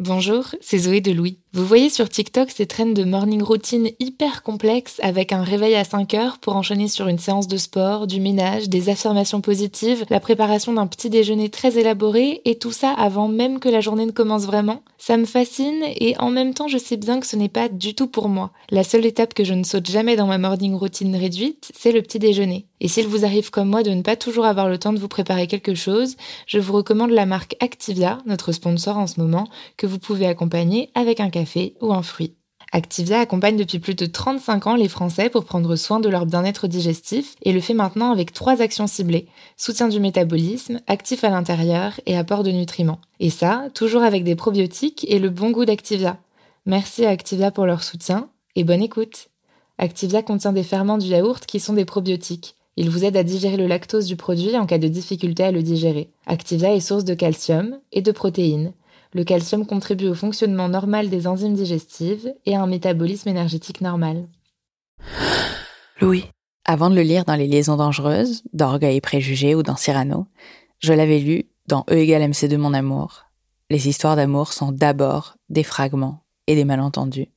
Bonjour, 0.00 0.54
c'est 0.60 0.78
Zoé 0.78 1.00
de 1.00 1.10
Louis. 1.10 1.40
Vous 1.54 1.64
voyez 1.64 1.88
sur 1.88 2.10
TikTok 2.10 2.50
ces 2.50 2.66
traînes 2.66 2.92
de 2.92 3.04
morning 3.04 3.42
routine 3.42 3.88
hyper 4.00 4.42
complexes 4.42 5.00
avec 5.02 5.32
un 5.32 5.42
réveil 5.42 5.76
à 5.76 5.84
5 5.84 6.12
heures 6.12 6.38
pour 6.38 6.56
enchaîner 6.56 6.88
sur 6.88 7.08
une 7.08 7.18
séance 7.18 7.48
de 7.48 7.56
sport, 7.56 8.06
du 8.06 8.20
ménage, 8.20 8.68
des 8.68 8.90
affirmations 8.90 9.40
positives, 9.40 10.04
la 10.10 10.20
préparation 10.20 10.74
d'un 10.74 10.86
petit 10.86 11.08
déjeuner 11.08 11.48
très 11.48 11.78
élaboré 11.78 12.42
et 12.44 12.58
tout 12.58 12.70
ça 12.70 12.90
avant 12.90 13.28
même 13.28 13.60
que 13.60 13.70
la 13.70 13.80
journée 13.80 14.04
ne 14.04 14.10
commence 14.10 14.44
vraiment 14.44 14.82
Ça 14.98 15.16
me 15.16 15.24
fascine 15.24 15.84
et 15.96 16.18
en 16.18 16.28
même 16.28 16.52
temps 16.52 16.68
je 16.68 16.76
sais 16.76 16.98
bien 16.98 17.18
que 17.18 17.26
ce 17.26 17.36
n'est 17.36 17.48
pas 17.48 17.70
du 17.70 17.94
tout 17.94 18.08
pour 18.08 18.28
moi. 18.28 18.50
La 18.68 18.84
seule 18.84 19.06
étape 19.06 19.32
que 19.32 19.44
je 19.44 19.54
ne 19.54 19.64
saute 19.64 19.90
jamais 19.90 20.16
dans 20.16 20.26
ma 20.26 20.36
morning 20.36 20.74
routine 20.74 21.16
réduite, 21.16 21.72
c'est 21.74 21.92
le 21.92 22.02
petit 22.02 22.18
déjeuner. 22.18 22.66
Et 22.80 22.88
s'il 22.88 23.08
vous 23.08 23.24
arrive 23.24 23.50
comme 23.50 23.68
moi 23.68 23.82
de 23.82 23.90
ne 23.90 24.02
pas 24.02 24.16
toujours 24.16 24.44
avoir 24.44 24.68
le 24.68 24.78
temps 24.78 24.92
de 24.92 24.98
vous 24.98 25.08
préparer 25.08 25.46
quelque 25.46 25.74
chose, 25.74 26.16
je 26.46 26.58
vous 26.58 26.74
recommande 26.74 27.10
la 27.10 27.26
marque 27.26 27.56
Activia, 27.60 28.18
notre 28.26 28.52
sponsor 28.52 28.98
en 28.98 29.06
ce 29.06 29.18
moment, 29.18 29.48
que 29.76 29.86
vous 29.86 29.98
pouvez 29.98 30.26
accompagner 30.26 30.90
avec 30.94 31.20
un 31.20 31.30
café 31.38 31.74
ou 31.80 31.92
un 31.92 32.02
fruit. 32.02 32.34
Activia 32.72 33.20
accompagne 33.20 33.56
depuis 33.56 33.78
plus 33.78 33.94
de 33.94 34.04
35 34.04 34.66
ans 34.66 34.74
les 34.74 34.88
Français 34.88 35.30
pour 35.30 35.44
prendre 35.44 35.74
soin 35.76 36.00
de 36.00 36.08
leur 36.08 36.26
bien-être 36.26 36.66
digestif 36.66 37.34
et 37.42 37.52
le 37.52 37.60
fait 37.60 37.72
maintenant 37.72 38.12
avec 38.12 38.32
trois 38.32 38.60
actions 38.60 38.86
ciblées. 38.86 39.26
Soutien 39.56 39.88
du 39.88 40.00
métabolisme, 40.00 40.80
actif 40.86 41.24
à 41.24 41.30
l'intérieur 41.30 41.98
et 42.04 42.16
apport 42.16 42.42
de 42.42 42.50
nutriments. 42.50 43.00
Et 43.20 43.30
ça, 43.30 43.68
toujours 43.72 44.02
avec 44.02 44.22
des 44.22 44.36
probiotiques 44.36 45.06
et 45.08 45.18
le 45.18 45.30
bon 45.30 45.50
goût 45.50 45.64
d'Activia. 45.64 46.18
Merci 46.66 47.06
à 47.06 47.10
Activia 47.10 47.50
pour 47.50 47.64
leur 47.64 47.82
soutien 47.82 48.28
et 48.54 48.64
bonne 48.64 48.82
écoute. 48.82 49.28
Activia 49.78 50.22
contient 50.22 50.52
des 50.52 50.64
ferments 50.64 50.98
du 50.98 51.06
yaourt 51.06 51.46
qui 51.46 51.60
sont 51.60 51.72
des 51.72 51.86
probiotiques. 51.86 52.54
Il 52.76 52.90
vous 52.90 53.04
aide 53.04 53.16
à 53.16 53.22
digérer 53.22 53.56
le 53.56 53.66
lactose 53.66 54.06
du 54.06 54.16
produit 54.16 54.56
en 54.58 54.66
cas 54.66 54.78
de 54.78 54.88
difficulté 54.88 55.42
à 55.42 55.52
le 55.52 55.62
digérer. 55.62 56.10
Activia 56.26 56.74
est 56.74 56.80
source 56.80 57.04
de 57.04 57.14
calcium 57.14 57.78
et 57.92 58.02
de 58.02 58.12
protéines. 58.12 58.72
Le 59.14 59.24
calcium 59.24 59.66
contribue 59.66 60.08
au 60.08 60.14
fonctionnement 60.14 60.68
normal 60.68 61.08
des 61.08 61.26
enzymes 61.26 61.54
digestives 61.54 62.34
et 62.44 62.54
à 62.54 62.62
un 62.62 62.66
métabolisme 62.66 63.28
énergétique 63.28 63.80
normal. 63.80 64.28
Louis. 66.00 66.24
Avant 66.64 66.90
de 66.90 66.94
le 66.94 67.02
lire 67.02 67.24
dans 67.24 67.34
Les 67.34 67.46
Liaisons 67.46 67.76
dangereuses, 67.76 68.42
d'Orgueil 68.52 68.96
et 68.96 69.00
Préjugés 69.00 69.54
ou 69.54 69.62
dans 69.62 69.76
Cyrano, 69.76 70.26
je 70.80 70.92
l'avais 70.92 71.18
lu 71.18 71.46
dans 71.66 71.84
E 71.90 71.94
égale 71.94 72.28
MC 72.28 72.46
de 72.46 72.58
mon 72.58 72.74
amour. 72.74 73.24
Les 73.70 73.88
histoires 73.88 74.16
d'amour 74.16 74.52
sont 74.52 74.72
d'abord 74.72 75.36
des 75.48 75.62
fragments 75.62 76.24
et 76.46 76.54
des 76.54 76.64
malentendus. 76.64 77.28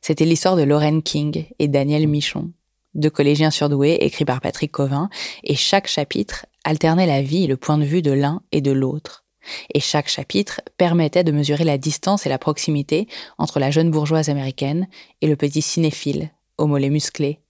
C'était 0.00 0.24
l'histoire 0.24 0.56
de 0.56 0.62
Lorraine 0.62 1.02
King 1.02 1.46
et 1.58 1.68
Daniel 1.68 2.08
Michon, 2.08 2.50
deux 2.94 3.10
collégiens 3.10 3.50
surdoués 3.50 3.98
écrits 4.00 4.24
par 4.24 4.40
Patrick 4.40 4.72
Covin, 4.72 5.08
et 5.44 5.54
chaque 5.54 5.86
chapitre 5.86 6.46
alternait 6.64 7.06
la 7.06 7.22
vie 7.22 7.44
et 7.44 7.48
le 7.48 7.56
point 7.56 7.78
de 7.78 7.84
vue 7.84 8.02
de 8.02 8.12
l'un 8.12 8.42
et 8.52 8.60
de 8.60 8.72
l'autre. 8.72 9.24
Et 9.74 9.80
chaque 9.80 10.08
chapitre 10.08 10.60
permettait 10.76 11.24
de 11.24 11.32
mesurer 11.32 11.64
la 11.64 11.78
distance 11.78 12.26
et 12.26 12.28
la 12.28 12.38
proximité 12.38 13.08
entre 13.38 13.58
la 13.58 13.70
jeune 13.70 13.90
bourgeoise 13.90 14.28
américaine 14.28 14.88
et 15.20 15.26
le 15.26 15.36
petit 15.36 15.62
cinéphile, 15.62 16.30
au 16.58 16.66
mollet 16.66 16.90
musclé. 16.90 17.40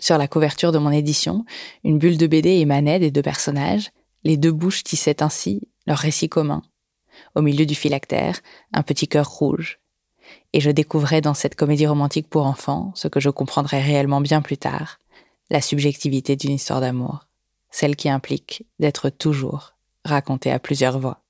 Sur 0.00 0.18
la 0.18 0.28
couverture 0.28 0.72
de 0.72 0.78
mon 0.78 0.90
édition, 0.90 1.44
une 1.84 1.98
bulle 1.98 2.18
de 2.18 2.26
BD 2.26 2.50
émanait 2.50 2.98
des 2.98 3.10
deux 3.10 3.22
personnages, 3.22 3.90
les 4.24 4.36
deux 4.36 4.52
bouches 4.52 4.82
tissaient 4.82 5.22
ainsi 5.22 5.68
leur 5.86 5.98
récit 5.98 6.28
commun. 6.28 6.62
Au 7.34 7.42
milieu 7.42 7.66
du 7.66 7.74
phylactère, 7.74 8.40
un 8.72 8.82
petit 8.82 9.06
cœur 9.06 9.28
rouge 9.28 9.78
et 10.52 10.60
je 10.60 10.70
découvrais 10.70 11.20
dans 11.20 11.34
cette 11.34 11.56
comédie 11.56 11.86
romantique 11.86 12.28
pour 12.28 12.46
enfants 12.46 12.92
ce 12.94 13.08
que 13.08 13.20
je 13.20 13.30
comprendrai 13.30 13.80
réellement 13.80 14.20
bien 14.20 14.42
plus 14.42 14.56
tard, 14.56 14.98
la 15.50 15.60
subjectivité 15.60 16.36
d'une 16.36 16.52
histoire 16.52 16.80
d'amour, 16.80 17.26
celle 17.70 17.96
qui 17.96 18.08
implique 18.08 18.64
d'être 18.78 19.10
toujours 19.10 19.73
racontée 20.04 20.50
à 20.50 20.58
plusieurs 20.58 20.98
voix. 20.98 21.22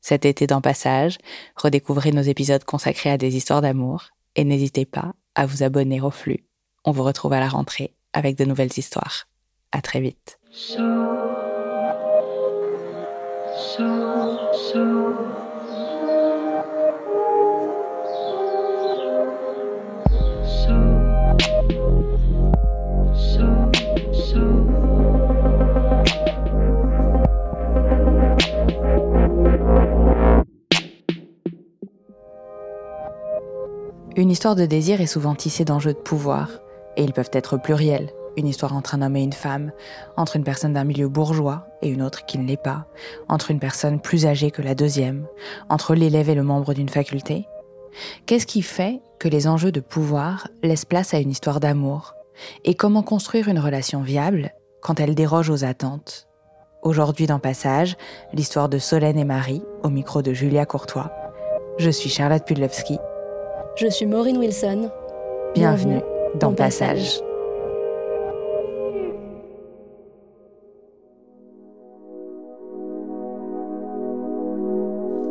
Cet 0.00 0.24
été 0.24 0.46
dans 0.46 0.60
Passage, 0.60 1.18
redécouvrez 1.56 2.12
nos 2.12 2.22
épisodes 2.22 2.64
consacrés 2.64 3.10
à 3.10 3.18
des 3.18 3.36
histoires 3.36 3.60
d'amour 3.60 4.10
et 4.36 4.44
n'hésitez 4.44 4.86
pas 4.86 5.12
à 5.34 5.46
vous 5.46 5.62
abonner 5.62 6.00
au 6.00 6.10
flux. 6.10 6.44
On 6.84 6.92
vous 6.92 7.02
retrouve 7.02 7.32
à 7.34 7.40
la 7.40 7.48
rentrée 7.48 7.94
avec 8.12 8.36
de 8.36 8.44
nouvelles 8.44 8.76
histoires. 8.76 9.26
À 9.72 9.82
très 9.82 10.00
vite. 10.00 10.38
Une 34.30 34.34
histoire 34.34 34.54
de 34.54 34.64
désir 34.64 35.00
est 35.00 35.08
souvent 35.08 35.34
tissée 35.34 35.64
d'enjeux 35.64 35.92
de 35.92 35.98
pouvoir, 35.98 36.50
et 36.96 37.02
ils 37.02 37.12
peuvent 37.12 37.32
être 37.32 37.56
pluriels. 37.56 38.10
Une 38.36 38.46
histoire 38.46 38.76
entre 38.76 38.94
un 38.94 39.02
homme 39.02 39.16
et 39.16 39.24
une 39.24 39.32
femme, 39.32 39.72
entre 40.16 40.36
une 40.36 40.44
personne 40.44 40.72
d'un 40.72 40.84
milieu 40.84 41.08
bourgeois 41.08 41.66
et 41.82 41.88
une 41.88 42.00
autre 42.00 42.24
qui 42.26 42.38
ne 42.38 42.46
l'est 42.46 42.56
pas, 42.56 42.86
entre 43.28 43.50
une 43.50 43.58
personne 43.58 43.98
plus 43.98 44.26
âgée 44.26 44.52
que 44.52 44.62
la 44.62 44.76
deuxième, 44.76 45.26
entre 45.68 45.96
l'élève 45.96 46.30
et 46.30 46.36
le 46.36 46.44
membre 46.44 46.74
d'une 46.74 46.88
faculté. 46.88 47.48
Qu'est-ce 48.26 48.46
qui 48.46 48.62
fait 48.62 49.00
que 49.18 49.26
les 49.26 49.48
enjeux 49.48 49.72
de 49.72 49.80
pouvoir 49.80 50.46
laissent 50.62 50.84
place 50.84 51.12
à 51.12 51.18
une 51.18 51.32
histoire 51.32 51.58
d'amour? 51.58 52.14
Et 52.64 52.76
comment 52.76 53.02
construire 53.02 53.48
une 53.48 53.58
relation 53.58 54.00
viable 54.00 54.52
quand 54.80 55.00
elle 55.00 55.16
déroge 55.16 55.50
aux 55.50 55.64
attentes? 55.64 56.28
Aujourd'hui 56.82 57.26
dans 57.26 57.40
Passage, 57.40 57.96
l'histoire 58.32 58.68
de 58.68 58.78
Solène 58.78 59.18
et 59.18 59.24
Marie, 59.24 59.64
au 59.82 59.88
micro 59.88 60.22
de 60.22 60.32
Julia 60.32 60.66
Courtois. 60.66 61.10
Je 61.78 61.90
suis 61.90 62.10
Charlotte 62.10 62.44
Pudlowski 62.44 63.00
je 63.76 63.88
suis 63.88 64.06
Maureen 64.06 64.38
Wilson. 64.38 64.90
Bienvenue, 65.54 66.00
dans, 66.38 66.52
Passage. 66.52 67.20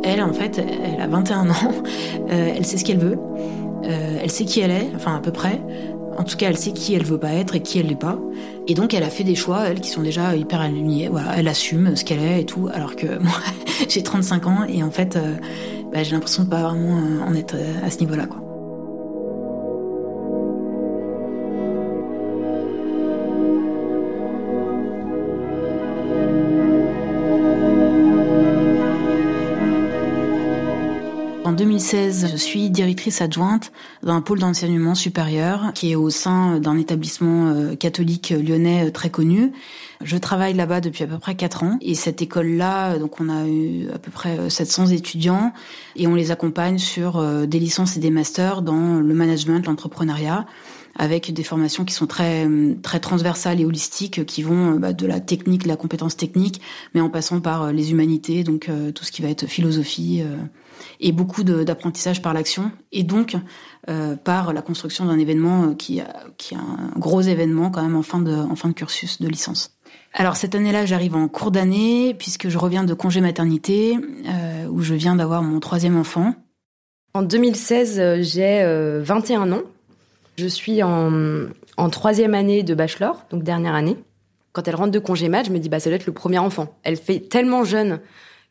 Elle, 0.04 0.24
en 0.24 0.34
fait, 0.34 0.60
elle 0.60 1.02
a 1.02 1.08
21 1.08 1.50
ans, 1.50 1.54
euh, 2.32 2.54
elle 2.56 2.66
sait 2.66 2.78
ce 2.78 2.86
qu'elle 2.86 2.98
veut, 2.98 3.18
euh, 3.86 4.20
elle 4.24 4.32
sait 4.32 4.46
qui 4.46 4.62
elle 4.62 4.72
est, 4.72 4.88
enfin 4.96 5.18
à 5.18 5.20
peu 5.20 5.32
près. 5.32 5.62
En 6.20 6.26
tout 6.26 6.36
cas, 6.36 6.50
elle 6.50 6.58
sait 6.58 6.74
qui 6.74 6.94
elle 6.94 7.06
veut 7.06 7.18
pas 7.18 7.32
être 7.32 7.56
et 7.56 7.62
qui 7.62 7.80
elle 7.80 7.88
l'est 7.88 7.96
pas. 7.96 8.20
Et 8.68 8.74
donc, 8.74 8.94
elle 8.94 9.04
a 9.04 9.10
fait 9.10 9.24
des 9.24 9.36
choix, 9.36 9.70
elle, 9.70 9.80
qui 9.80 9.90
sont 9.90 10.02
déjà 10.02 10.36
hyper 10.36 10.60
alignés. 10.60 11.08
Voilà, 11.08 11.38
elle 11.38 11.48
assume 11.48 11.96
ce 11.96 12.04
qu'elle 12.04 12.20
est 12.20 12.42
et 12.42 12.46
tout. 12.46 12.68
Alors 12.74 12.98
que 12.98 13.20
moi, 13.24 13.40
j'ai 13.88 14.04
35 14.04 14.46
ans 14.48 14.66
et 14.68 14.84
en 14.84 14.92
fait, 14.92 15.16
euh, 15.16 15.36
bah, 15.94 16.04
j'ai 16.04 16.12
l'impression 16.12 16.44
de 16.44 16.50
pas 16.50 16.62
vraiment 16.62 16.98
euh, 16.98 17.22
en 17.26 17.34
être 17.36 17.56
euh, 17.56 17.86
à 17.86 17.90
ce 17.90 18.00
niveau-là, 18.00 18.26
quoi. 18.26 18.49
2016, 31.80 32.28
je 32.34 32.36
suis 32.36 32.70
directrice 32.70 33.22
adjointe 33.22 33.72
d'un 34.04 34.20
pôle 34.20 34.40
d'enseignement 34.40 34.96
supérieur 34.96 35.72
qui 35.74 35.92
est 35.92 35.96
au 35.96 36.10
sein 36.10 36.60
d'un 36.60 36.78
établissement 36.78 37.74
catholique 37.78 38.32
lyonnais 38.32 38.92
très 38.92 39.10
connu 39.10 39.54
je 40.02 40.18
travaille 40.18 40.54
là-bas 40.54 40.80
depuis 40.80 41.04
à 41.04 41.08
peu 41.08 41.20
près 41.20 41.36
quatre 41.36 41.64
ans 41.64 41.78
et 41.82 41.94
cette 41.94 42.22
école-là, 42.22 42.98
donc 42.98 43.20
on 43.20 43.28
a 43.28 43.48
eu 43.48 43.90
à 43.94 44.00
peu 44.00 44.12
près 44.12 44.50
700 44.50 44.88
étudiants 44.88 45.52
et 45.98 46.08
on 46.08 46.16
les 46.16 46.32
accompagne 46.32 46.78
sur 46.78 47.18
euh, 47.18 47.46
des 47.46 47.60
licences 47.60 47.98
et 47.98 48.00
des 48.00 48.10
masters 48.10 48.62
dans 48.62 49.00
le 49.00 49.14
management, 49.14 49.66
l'entrepreneuriat. 49.66 50.46
avec 50.98 51.34
des 51.34 51.44
formations 51.44 51.86
qui 51.86 51.94
sont 51.94 52.08
très 52.08 52.48
très 52.82 53.00
transversales 53.00 53.60
et 53.60 53.66
holistiques, 53.66 54.26
qui 54.26 54.42
vont 54.42 54.80
bah, 54.80 54.92
de 54.92 55.06
la 55.06 55.20
technique, 55.20 55.64
de 55.64 55.68
la 55.68 55.78
compétence 55.78 56.16
technique, 56.18 56.62
mais 56.94 57.02
en 57.02 57.10
passant 57.10 57.42
par 57.42 57.72
les 57.72 57.92
humanités, 57.92 58.44
donc 58.44 58.70
tout 58.96 59.04
ce 59.04 59.12
qui 59.12 59.22
va 59.22 59.30
être 59.30 59.48
philosophie 59.48 60.24
et 61.00 61.12
beaucoup 61.12 61.44
d'apprentissage 61.44 62.22
par 62.22 62.34
l'action, 62.34 62.72
et 62.92 63.04
donc 63.04 63.36
par 64.24 64.54
la 64.54 64.62
construction 64.62 65.06
d'un 65.06 65.18
événement 65.18 65.74
qui, 65.74 66.02
qui 66.38 66.54
est 66.54 66.58
un 66.58 66.98
gros 66.98 67.22
événement 67.22 67.72
quand 67.72 67.82
même 67.82 67.96
en 67.96 68.04
fin 68.04 68.20
de, 68.20 68.34
en 68.34 68.56
fin 68.56 68.70
de 68.70 68.74
cursus 68.74 69.22
de 69.22 69.28
licence. 69.28 69.80
Alors 70.14 70.36
cette 70.36 70.56
année-là, 70.56 70.86
j'arrive 70.86 71.16
en 71.16 71.28
cours 71.28 71.52
d'année 71.52 72.16
puisque 72.18 72.50
je 72.50 72.58
reviens 72.58 72.84
de 72.84 72.94
congé 72.94 73.22
maternité 73.22 73.98
euh, 74.28 74.68
où 74.68 74.82
je 74.82 74.96
viens 74.96 75.16
d'avoir 75.16 75.44
mon 75.44 75.60
troisième 75.60 75.98
enfant. 75.98 76.34
En 77.14 77.22
2016, 77.22 78.00
euh, 78.00 78.18
j'ai 78.22 78.64
21 79.04 79.52
euh, 79.52 79.56
ans. 79.56 79.62
Je 80.38 80.48
suis 80.48 80.82
en, 80.84 81.90
troisième 81.92 82.34
année 82.34 82.64
de 82.64 82.74
bachelor, 82.74 83.26
donc 83.30 83.44
dernière 83.44 83.76
année. 83.76 83.98
Quand 84.54 84.68
elle 84.68 84.76
rentre 84.76 84.92
de 84.92 85.00
congé 85.00 85.30
mat, 85.30 85.44
je 85.44 85.52
me 85.52 85.60
dis 85.60 85.70
bah 85.70 85.80
ça 85.80 85.90
doit 85.90 85.98
être 85.98 86.08
le 86.08 86.14
premier 86.14 86.40
enfant. 86.40 86.76
Elle 86.84 86.96
fait 86.96 87.20
tellement 87.20 87.64
jeune, 87.64 88.00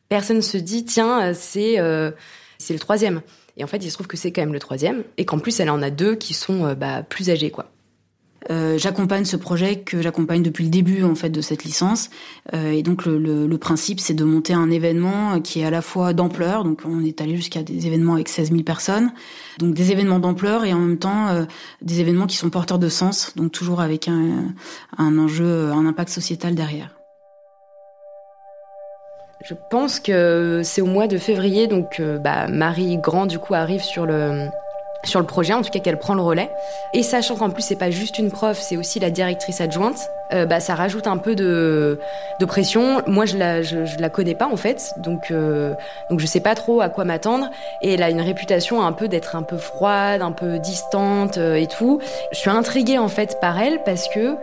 personne 0.09 0.41
se 0.41 0.57
dit 0.57 0.85
tiens 0.85 1.33
c'est 1.33 1.77
c'est 2.57 2.73
le 2.73 2.79
troisième. 2.79 3.21
Et 3.55 3.63
en 3.63 3.67
fait, 3.67 3.77
il 3.77 3.89
se 3.89 3.93
trouve 3.95 4.07
que 4.07 4.17
c'est 4.17 4.31
quand 4.31 4.41
même 4.41 4.53
le 4.53 4.59
troisième 4.59 5.03
et 5.17 5.25
qu'en 5.25 5.39
plus 5.39 5.59
elle 5.59 5.69
en 5.69 5.81
a 5.81 5.89
deux 5.89 6.15
qui 6.15 6.33
sont 6.33 6.73
bah, 6.73 7.03
plus 7.03 7.29
âgés 7.29 7.51
quoi. 7.51 7.71
Euh, 8.49 8.77
j'accompagne 8.77 9.25
ce 9.25 9.35
projet 9.35 9.79
que 9.81 10.01
j'accompagne 10.01 10.41
depuis 10.41 10.63
le 10.63 10.69
début 10.69 11.03
en 11.03 11.13
fait 11.13 11.29
de 11.29 11.41
cette 11.41 11.65
licence 11.65 12.09
euh, 12.53 12.71
et 12.71 12.83
donc 12.83 13.05
le, 13.05 13.17
le, 13.17 13.47
le 13.47 13.57
principe 13.57 13.99
c'est 13.99 14.13
de 14.13 14.23
monter 14.23 14.53
un 14.53 14.71
événement 14.71 15.41
qui 15.41 15.59
est 15.59 15.65
à 15.65 15.69
la 15.69 15.81
fois 15.81 16.13
d'ampleur 16.13 16.63
donc 16.63 16.83
on 16.85 17.03
est 17.03 17.19
allé 17.19 17.35
jusqu'à 17.35 17.63
des 17.63 17.85
événements 17.85 18.13
avec 18.13 18.29
16 18.29 18.51
000 18.51 18.63
personnes 18.63 19.11
donc 19.57 19.73
des 19.73 19.91
événements 19.91 20.19
d'ampleur 20.19 20.63
et 20.63 20.71
en 20.71 20.79
même 20.79 20.97
temps 20.97 21.27
euh, 21.27 21.45
des 21.81 21.99
événements 21.99 22.27
qui 22.27 22.37
sont 22.37 22.49
porteurs 22.49 22.79
de 22.79 22.87
sens 22.87 23.33
donc 23.35 23.51
toujours 23.51 23.81
avec 23.81 24.07
un, 24.07 24.53
un 24.97 25.17
enjeu 25.17 25.71
un 25.71 25.85
impact 25.85 26.09
sociétal 26.09 26.55
derrière. 26.55 26.98
Je 29.41 29.53
pense 29.69 29.99
que 29.99 30.61
c'est 30.63 30.81
au 30.81 30.85
mois 30.85 31.07
de 31.07 31.17
février 31.17 31.67
donc 31.67 32.01
bah, 32.01 32.47
Marie 32.47 32.97
Grand 32.97 33.25
du 33.25 33.39
coup 33.39 33.53
arrive 33.53 33.81
sur 33.81 34.05
le 34.05 34.49
sur 35.05 35.19
le 35.19 35.25
projet, 35.25 35.53
en 35.53 35.61
tout 35.61 35.69
cas 35.69 35.79
qu'elle 35.79 35.97
prend 35.97 36.13
le 36.13 36.21
relais. 36.21 36.49
Et 36.93 37.03
sachant 37.03 37.35
qu'en 37.35 37.49
plus 37.49 37.63
c'est 37.63 37.77
pas 37.77 37.89
juste 37.89 38.19
une 38.19 38.31
prof, 38.31 38.57
c'est 38.59 38.77
aussi 38.77 38.99
la 38.99 39.09
directrice 39.09 39.61
adjointe, 39.61 40.09
euh, 40.33 40.45
bah 40.45 40.59
ça 40.59 40.75
rajoute 40.75 41.07
un 41.07 41.17
peu 41.17 41.35
de, 41.35 41.99
de 42.39 42.45
pression. 42.45 43.01
Moi 43.07 43.25
je 43.25 43.37
la 43.37 43.61
je, 43.61 43.77
la 43.97 44.09
connais 44.09 44.35
pas 44.35 44.47
en 44.47 44.57
fait, 44.57 44.93
donc 44.97 45.31
euh, 45.31 45.73
donc 46.09 46.19
je 46.19 46.25
sais 46.25 46.41
pas 46.41 46.55
trop 46.55 46.81
à 46.81 46.89
quoi 46.89 47.05
m'attendre. 47.05 47.49
Et 47.81 47.93
elle 47.93 48.03
a 48.03 48.09
une 48.09 48.21
réputation 48.21 48.81
un 48.81 48.91
peu 48.91 49.07
d'être 49.07 49.35
un 49.35 49.43
peu 49.43 49.57
froide, 49.57 50.21
un 50.21 50.31
peu 50.31 50.59
distante 50.59 51.37
euh, 51.37 51.55
et 51.55 51.67
tout. 51.67 51.99
Je 52.31 52.37
suis 52.37 52.49
intriguée 52.49 52.97
en 52.97 53.09
fait 53.09 53.39
par 53.39 53.59
elle 53.59 53.81
parce 53.83 54.07
que 54.09 54.35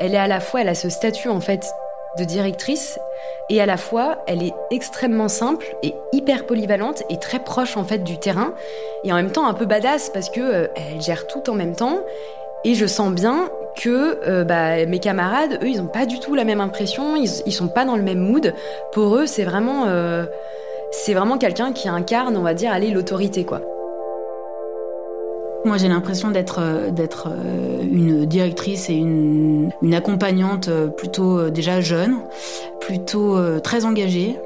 elle 0.00 0.14
est 0.14 0.18
à 0.18 0.28
la 0.28 0.40
fois, 0.40 0.60
elle 0.60 0.68
a 0.68 0.74
ce 0.74 0.88
statut 0.88 1.28
en 1.28 1.40
fait 1.40 1.72
de 2.18 2.24
directrice 2.24 2.98
et 3.50 3.60
à 3.60 3.66
la 3.66 3.76
fois 3.76 4.18
elle 4.26 4.42
est 4.42 4.54
extrêmement 4.70 5.28
simple 5.28 5.66
et 5.82 5.94
hyper 6.12 6.46
polyvalente 6.46 7.02
et 7.10 7.18
très 7.18 7.38
proche 7.38 7.76
en 7.76 7.84
fait 7.84 8.04
du 8.04 8.18
terrain 8.18 8.54
et 9.04 9.12
en 9.12 9.16
même 9.16 9.30
temps 9.30 9.46
un 9.46 9.54
peu 9.54 9.66
badass 9.66 10.10
parce 10.10 10.30
que 10.30 10.40
euh, 10.40 10.66
elle 10.76 11.00
gère 11.00 11.26
tout 11.26 11.50
en 11.50 11.54
même 11.54 11.74
temps 11.74 12.00
et 12.64 12.74
je 12.74 12.86
sens 12.86 13.12
bien 13.12 13.50
que 13.76 14.20
euh, 14.26 14.44
bah, 14.44 14.86
mes 14.86 15.00
camarades 15.00 15.58
eux 15.62 15.68
ils 15.68 15.80
ont 15.80 15.88
pas 15.88 16.06
du 16.06 16.20
tout 16.20 16.34
la 16.34 16.44
même 16.44 16.60
impression 16.60 17.16
ils, 17.16 17.30
ils 17.46 17.52
sont 17.52 17.68
pas 17.68 17.84
dans 17.84 17.96
le 17.96 18.02
même 18.02 18.20
mood. 18.20 18.54
Pour 18.92 19.16
eux 19.16 19.26
c'est 19.26 19.44
vraiment 19.44 19.84
euh, 19.86 20.24
c'est 20.90 21.14
vraiment 21.14 21.38
quelqu'un 21.38 21.72
qui 21.72 21.88
incarne 21.88 22.36
on 22.36 22.42
va 22.42 22.54
dire 22.54 22.72
aller 22.72 22.90
l'autorité 22.90 23.44
quoi 23.44 23.60
moi, 25.64 25.78
j'ai 25.78 25.88
l'impression 25.88 26.30
d'être 26.30 26.58
euh, 26.58 26.90
euh, 26.90 27.82
une 27.90 28.26
directrice 28.26 28.90
et 28.90 28.94
une, 28.94 29.70
une 29.80 29.94
accompagnante 29.94 30.68
euh, 30.68 30.88
plutôt 30.88 31.48
déjà 31.48 31.80
jeune, 31.80 32.18
plutôt 32.80 33.38
très 33.60 33.84
engagée. 33.84 34.36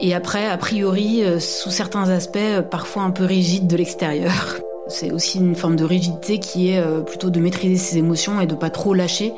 Et 0.00 0.14
après, 0.14 0.46
a 0.46 0.56
priori, 0.56 1.22
sous 1.38 1.70
certains 1.70 2.08
aspects, 2.08 2.60
parfois 2.70 3.02
un 3.02 3.10
peu 3.10 3.24
rigide 3.24 3.68
de 3.68 3.76
l'extérieur. 3.76 4.32
C'est 4.88 5.12
aussi 5.12 5.38
une 5.38 5.54
forme 5.54 5.76
de 5.76 5.84
rigidité 5.84 6.38
qui 6.38 6.72
est 6.72 6.82
plutôt 7.06 7.30
de 7.30 7.38
maîtriser 7.38 7.76
ses 7.76 7.98
émotions 7.98 8.40
et 8.40 8.46
de 8.46 8.56
pas 8.56 8.68
trop 8.68 8.94
lâcher. 8.94 9.32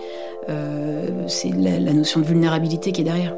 C'est 1.28 1.50
la 1.54 1.92
notion 1.92 2.20
de 2.20 2.24
vulnérabilité 2.24 2.92
qui 2.92 3.02
est 3.02 3.04
derrière. 3.04 3.36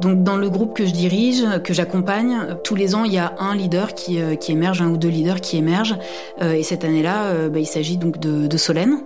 Donc 0.00 0.22
dans 0.22 0.36
le 0.36 0.48
groupe 0.48 0.74
que 0.76 0.86
je 0.86 0.92
dirige, 0.92 1.44
que 1.64 1.74
j'accompagne, 1.74 2.56
tous 2.64 2.74
les 2.74 2.94
ans 2.94 3.04
il 3.04 3.12
y 3.12 3.18
a 3.18 3.34
un 3.38 3.56
leader 3.56 3.94
qui, 3.94 4.20
euh, 4.20 4.36
qui 4.36 4.52
émerge, 4.52 4.80
un 4.80 4.88
ou 4.88 4.96
deux 4.96 5.08
leaders 5.08 5.40
qui 5.40 5.56
émergent. 5.56 5.98
Euh, 6.40 6.52
et 6.52 6.62
cette 6.62 6.84
année-là, 6.84 7.24
euh, 7.24 7.48
bah, 7.48 7.58
il 7.58 7.66
s'agit 7.66 7.96
donc 7.96 8.18
de, 8.18 8.46
de 8.46 8.56
Solène. 8.56 9.00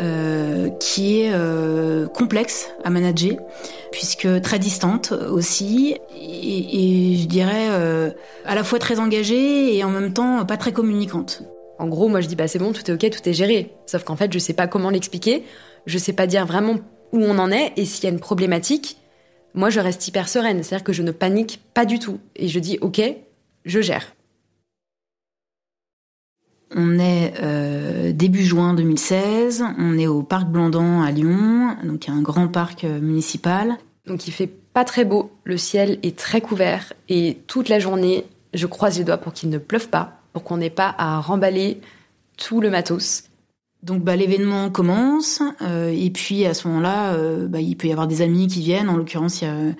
Euh, 0.00 0.68
qui 0.78 1.22
est 1.22 1.32
euh, 1.32 2.06
complexe 2.06 2.68
à 2.84 2.90
manager, 2.90 3.36
puisque 3.90 4.28
très 4.42 4.60
distante 4.60 5.10
aussi, 5.10 5.96
et, 6.16 7.12
et 7.12 7.16
je 7.16 7.26
dirais 7.26 7.66
euh, 7.70 8.10
à 8.44 8.54
la 8.54 8.62
fois 8.62 8.78
très 8.78 9.00
engagée 9.00 9.76
et 9.76 9.82
en 9.82 9.90
même 9.90 10.12
temps 10.12 10.46
pas 10.46 10.56
très 10.56 10.70
communicante. 10.70 11.42
En 11.80 11.88
gros, 11.88 12.06
moi 12.06 12.20
je 12.20 12.28
dis 12.28 12.36
bah 12.36 12.46
c'est 12.46 12.60
bon, 12.60 12.72
tout 12.72 12.88
est 12.88 12.94
ok, 12.94 13.10
tout 13.10 13.28
est 13.28 13.32
géré. 13.32 13.74
Sauf 13.86 14.04
qu'en 14.04 14.14
fait, 14.14 14.32
je 14.32 14.38
sais 14.38 14.52
pas 14.52 14.68
comment 14.68 14.90
l'expliquer, 14.90 15.42
je 15.84 15.98
sais 15.98 16.12
pas 16.12 16.28
dire 16.28 16.46
vraiment 16.46 16.76
où 17.12 17.18
on 17.20 17.36
en 17.36 17.50
est 17.50 17.72
et 17.76 17.84
s'il 17.84 18.04
y 18.04 18.06
a 18.06 18.10
une 18.10 18.20
problématique 18.20 18.98
moi, 19.54 19.70
je 19.70 19.80
reste 19.80 20.06
hyper 20.06 20.28
sereine, 20.28 20.62
c'est-à-dire 20.62 20.84
que 20.84 20.92
je 20.92 21.02
ne 21.02 21.10
panique 21.10 21.60
pas 21.74 21.84
du 21.84 21.98
tout. 21.98 22.20
Et 22.36 22.48
je 22.48 22.58
dis, 22.58 22.78
OK, 22.80 23.00
je 23.64 23.80
gère. 23.80 24.14
On 26.74 26.98
est 26.98 27.34
euh, 27.42 28.12
début 28.12 28.44
juin 28.44 28.74
2016, 28.74 29.64
on 29.78 29.96
est 29.96 30.06
au 30.06 30.22
parc 30.22 30.48
Blandan 30.48 31.02
à 31.02 31.10
Lyon, 31.10 31.76
donc 31.82 32.08
un 32.10 32.20
grand 32.20 32.48
parc 32.48 32.84
euh, 32.84 33.00
municipal. 33.00 33.78
Donc 34.06 34.28
il 34.28 34.32
fait 34.32 34.46
pas 34.46 34.84
très 34.84 35.04
beau, 35.04 35.30
le 35.44 35.56
ciel 35.56 35.98
est 36.02 36.16
très 36.18 36.42
couvert 36.42 36.92
et 37.08 37.38
toute 37.46 37.70
la 37.70 37.78
journée, 37.78 38.26
je 38.52 38.66
croise 38.66 38.98
les 38.98 39.04
doigts 39.04 39.16
pour 39.16 39.32
qu'il 39.32 39.48
ne 39.48 39.58
pleuve 39.58 39.88
pas, 39.88 40.20
pour 40.32 40.44
qu'on 40.44 40.58
n'ait 40.58 40.68
pas 40.68 40.94
à 40.98 41.20
remballer 41.20 41.80
tout 42.36 42.60
le 42.60 42.68
matos. 42.68 43.24
Donc 43.82 44.02
bah, 44.02 44.16
l'événement 44.16 44.70
commence 44.70 45.40
euh, 45.62 45.94
et 45.96 46.10
puis 46.10 46.44
à 46.46 46.54
ce 46.54 46.66
moment-là, 46.68 47.12
euh, 47.12 47.46
bah, 47.46 47.60
il 47.60 47.76
peut 47.76 47.86
y 47.86 47.92
avoir 47.92 48.08
des 48.08 48.22
amis 48.22 48.48
qui 48.48 48.60
viennent. 48.60 48.88
En 48.88 48.96
l'occurrence, 48.96 49.40
il 49.40 49.44
y 49.44 49.48
a 49.48 49.54
euh, 49.54 49.72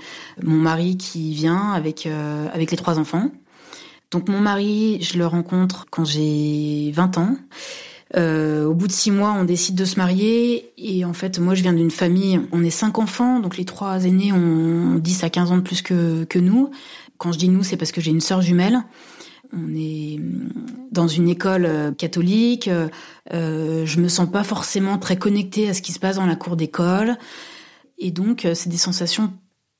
mon 0.42 0.56
mari 0.56 0.96
qui 0.96 1.32
vient 1.34 1.72
avec 1.72 2.06
avec 2.06 2.70
les 2.70 2.76
trois 2.76 2.98
enfants. 2.98 3.30
Donc 4.10 4.28
mon 4.28 4.40
mari, 4.40 4.98
je 5.02 5.18
le 5.18 5.26
rencontre 5.26 5.86
quand 5.90 6.04
j'ai 6.04 6.92
20 6.94 7.18
ans. 7.18 7.36
au 8.16 8.74
bout 8.74 8.86
de 8.86 8.92
six 8.92 9.10
mois, 9.10 9.32
on 9.32 9.44
décide 9.44 9.74
de 9.74 9.84
se 9.84 9.96
marier 9.96 10.70
et 10.78 11.04
en 11.04 11.12
fait, 11.12 11.38
moi, 11.40 11.54
je 11.54 11.62
viens 11.62 11.74
d'une 11.74 11.90
famille. 11.90 12.40
On 12.52 12.62
est 12.62 12.70
cinq 12.70 12.98
enfants, 12.98 13.40
donc 13.40 13.56
les 13.56 13.64
trois 13.64 14.04
aînés 14.04 14.32
ont 14.32 14.94
10 14.94 15.24
à 15.24 15.30
15 15.30 15.52
ans 15.52 15.56
de 15.56 15.62
plus 15.62 15.82
que 15.82 16.24
que 16.24 16.38
nous. 16.38 16.70
Quand 17.18 17.32
je 17.32 17.38
dis 17.38 17.48
nous, 17.48 17.64
c'est 17.64 17.76
parce 17.76 17.90
que 17.90 18.00
j'ai 18.00 18.12
une 18.12 18.20
sœur 18.20 18.42
jumelle. 18.42 18.80
On 19.52 19.74
est 19.74 20.20
dans 20.90 21.08
une 21.08 21.28
école 21.28 21.64
euh, 21.64 21.92
catholique. 21.92 22.68
Euh, 23.34 23.86
je 23.86 24.00
me 24.00 24.08
sens 24.08 24.30
pas 24.30 24.44
forcément 24.44 24.98
très 24.98 25.16
connectée 25.16 25.68
à 25.68 25.74
ce 25.74 25.82
qui 25.82 25.92
se 25.92 25.98
passe 25.98 26.16
dans 26.16 26.26
la 26.26 26.36
cour 26.36 26.56
d'école. 26.56 27.16
Et 27.98 28.10
donc, 28.10 28.44
euh, 28.44 28.54
c'est 28.54 28.68
des 28.68 28.76
sensations 28.76 29.32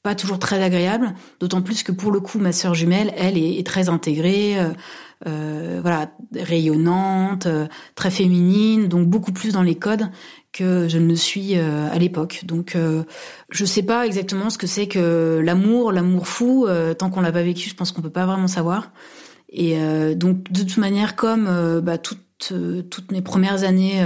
pas 0.03 0.15
toujours 0.15 0.39
très 0.39 0.63
agréables. 0.63 1.15
D'autant 1.41 1.63
plus 1.63 1.83
que 1.83 1.93
pour 1.93 2.13
le 2.13 2.21
coup, 2.21 2.39
ma 2.39 2.53
sœur 2.53 2.75
jumelle, 2.75 3.13
elle, 3.17 3.37
est, 3.37 3.67
très 3.67 3.89
intégrée, 3.89 4.57
euh, 5.27 5.81
voilà, 5.83 6.13
rayonnante, 6.35 7.49
très 7.97 8.11
féminine, 8.11 8.87
donc 8.87 9.09
beaucoup 9.09 9.33
plus 9.33 9.53
dans 9.53 9.65
les 9.65 9.75
codes 9.75 10.09
que 10.53 10.87
je 10.89 10.99
ne 10.99 11.15
suis 11.17 11.57
à 11.57 11.99
l'époque. 11.99 12.43
Donc, 12.45 12.77
je 13.51 13.65
sais 13.65 13.83
pas 13.83 14.07
exactement 14.07 14.51
ce 14.51 14.57
que 14.57 14.69
c'est 14.69 14.87
que 14.87 15.43
l'amour, 15.45 15.91
l'amour 15.91 16.29
fou. 16.29 16.69
tant 16.97 17.11
qu'on 17.11 17.21
l'a 17.21 17.33
pas 17.33 17.43
vécu, 17.43 17.69
je 17.69 17.75
pense 17.75 17.91
qu'on 17.91 18.01
peut 18.01 18.09
pas 18.09 18.25
vraiment 18.25 18.49
savoir. 18.49 18.93
Et 19.49 19.79
euh, 19.79 20.15
donc 20.15 20.51
de 20.53 20.63
toute 20.63 20.77
manière, 20.77 21.17
comme 21.17 21.47
euh, 21.49 21.81
bah, 21.81 21.99
toutes, 21.99 22.51
euh, 22.53 22.83
toutes 22.83 23.13
mes 23.13 23.23
premières 23.23 23.65
années, 23.65 24.05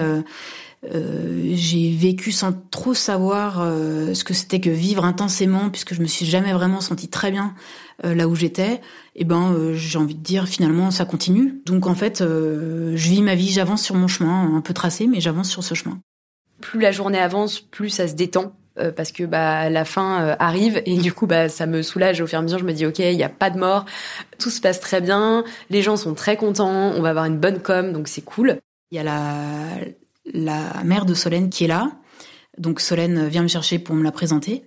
j'ai 0.85 1.93
vécu 1.93 2.33
sans 2.33 2.53
trop 2.71 2.93
savoir 2.93 3.59
ce 3.59 4.25
que 4.25 4.35
c'était 4.35 4.59
que 4.59 4.71
vivre 4.71 5.05
intensément, 5.05 5.71
puisque 5.71 5.95
je 5.95 6.01
me 6.01 6.07
suis 6.07 6.27
jamais 6.27 6.53
vraiment 6.53 6.81
sentie 6.81 7.07
très 7.09 7.31
bien 7.31 7.55
là 8.03 8.27
où 8.27 8.35
j'étais. 8.35 8.81
Et 9.15 9.25
ben, 9.25 9.75
j'ai 9.75 9.99
envie 9.99 10.17
de 10.17 10.23
dire 10.23 10.49
finalement 10.49 10.91
ça 10.91 11.05
continue. 11.05 11.63
Donc 11.67 11.87
en 11.87 11.95
fait, 11.95 12.19
je 12.19 13.09
vis 13.09 13.23
ma 13.23 13.37
vie, 13.37 13.49
j'avance 13.49 13.83
sur 13.83 13.95
mon 13.95 14.09
chemin, 14.09 14.57
un 14.57 14.61
peu 14.61 14.75
tracé, 14.75 15.07
mais 15.07 15.21
j'avance 15.21 15.49
sur 15.49 15.63
ce 15.63 15.75
chemin. 15.75 16.01
Plus 16.61 16.81
la 16.81 16.91
journée 16.91 17.19
avance, 17.19 17.61
plus 17.61 17.91
ça 17.91 18.09
se 18.09 18.15
détend 18.15 18.57
euh, 18.79 18.91
parce 18.91 19.13
que 19.13 19.25
bah 19.25 19.69
la 19.69 19.85
fin 19.85 20.23
euh, 20.23 20.37
arrive 20.39 20.81
et 20.87 20.97
du 20.97 21.13
coup 21.13 21.27
bah 21.27 21.49
ça 21.49 21.67
me 21.67 21.83
soulage 21.83 22.21
au 22.21 22.27
fur 22.27 22.37
et 22.37 22.41
à 22.41 22.43
mesure. 22.43 22.59
Je 22.59 22.65
me 22.65 22.73
dis 22.73 22.87
ok 22.87 23.01
il 23.01 23.17
n'y 23.17 23.23
a 23.23 23.29
pas 23.29 23.51
de 23.51 23.59
mort. 23.59 23.85
Tout 24.39 24.51
se 24.51 24.61
passe 24.61 24.81
très 24.81 25.01
bien. 25.01 25.45
Les 25.69 25.83
gens 25.83 25.97
sont 25.97 26.15
très 26.15 26.37
contents. 26.37 26.93
On 26.95 27.03
va 27.03 27.11
avoir 27.11 27.27
une 27.27 27.39
bonne 27.39 27.61
com 27.61 27.93
donc 27.93 28.09
c'est 28.09 28.23
cool. 28.23 28.59
Il 28.91 28.97
y 28.97 28.99
a 28.99 29.03
la 29.03 29.35
la 30.33 30.85
mère 30.85 31.05
de 31.05 31.15
Solène 31.15 31.51
qui 31.51 31.65
est 31.65 31.69
là. 31.69 31.93
Donc 32.57 32.81
Solène 32.81 33.29
vient 33.29 33.43
me 33.43 33.49
chercher 33.49 33.79
pour 33.79 33.95
me 33.95 34.03
la 34.03 34.13
présenter. 34.13 34.65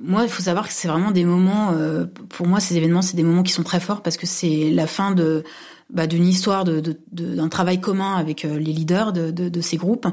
Moi 0.00 0.24
il 0.24 0.28
faut 0.28 0.42
savoir 0.42 0.66
que 0.66 0.72
c'est 0.72 0.88
vraiment 0.88 1.12
des 1.12 1.24
moments 1.24 1.70
euh, 1.72 2.06
pour 2.30 2.48
moi 2.48 2.58
ces 2.58 2.76
événements 2.76 3.02
c'est 3.02 3.16
des 3.16 3.22
moments 3.22 3.44
qui 3.44 3.52
sont 3.52 3.62
très 3.62 3.78
forts 3.78 4.02
parce 4.02 4.16
que 4.16 4.26
c'est 4.26 4.70
la 4.72 4.88
fin 4.88 5.12
de 5.12 5.44
bah, 5.90 6.06
d'une 6.06 6.26
histoire 6.26 6.64
de, 6.64 6.80
de, 6.80 6.96
d'un 7.12 7.48
travail 7.48 7.80
commun 7.80 8.16
avec 8.16 8.44
euh, 8.44 8.58
les 8.58 8.72
leaders 8.72 9.12
de, 9.12 9.30
de, 9.30 9.48
de 9.48 9.60
ces 9.60 9.76
groupes. 9.76 10.06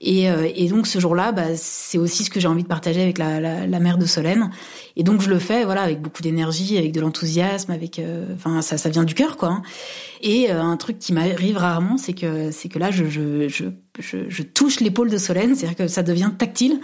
Et, 0.00 0.30
euh, 0.30 0.48
et 0.54 0.68
donc 0.68 0.86
ce 0.86 0.98
jour-là, 0.98 1.32
bah, 1.32 1.56
c'est 1.56 1.98
aussi 1.98 2.24
ce 2.24 2.30
que 2.30 2.40
j'ai 2.40 2.48
envie 2.48 2.64
de 2.64 2.68
partager 2.68 3.00
avec 3.00 3.18
la, 3.18 3.40
la, 3.40 3.66
la, 3.66 3.80
mère 3.80 3.98
de 3.98 4.06
Solène. 4.06 4.50
Et 4.96 5.04
donc 5.04 5.20
je 5.20 5.30
le 5.30 5.38
fais, 5.38 5.64
voilà, 5.64 5.82
avec 5.82 6.02
beaucoup 6.02 6.22
d'énergie, 6.22 6.76
avec 6.76 6.92
de 6.92 7.00
l'enthousiasme, 7.00 7.70
avec, 7.70 7.98
euh, 7.98 8.34
enfin 8.34 8.62
ça, 8.62 8.76
ça 8.78 8.88
vient 8.90 9.04
du 9.04 9.14
cœur, 9.14 9.36
quoi. 9.36 9.48
Hein. 9.48 9.62
Et 10.22 10.50
un 10.50 10.76
truc 10.76 10.98
qui 10.98 11.12
m'arrive 11.12 11.56
rarement, 11.56 11.96
c'est 11.96 12.12
que 12.12 12.50
c'est 12.52 12.68
que 12.68 12.78
là, 12.78 12.90
je, 12.92 13.06
je, 13.06 13.48
je, 13.48 13.64
je, 13.98 14.28
je 14.28 14.42
touche 14.42 14.80
l'épaule 14.80 15.10
de 15.10 15.18
Solène, 15.18 15.54
c'est-à-dire 15.54 15.76
que 15.76 15.88
ça 15.88 16.02
devient 16.02 16.30
tactile. 16.36 16.80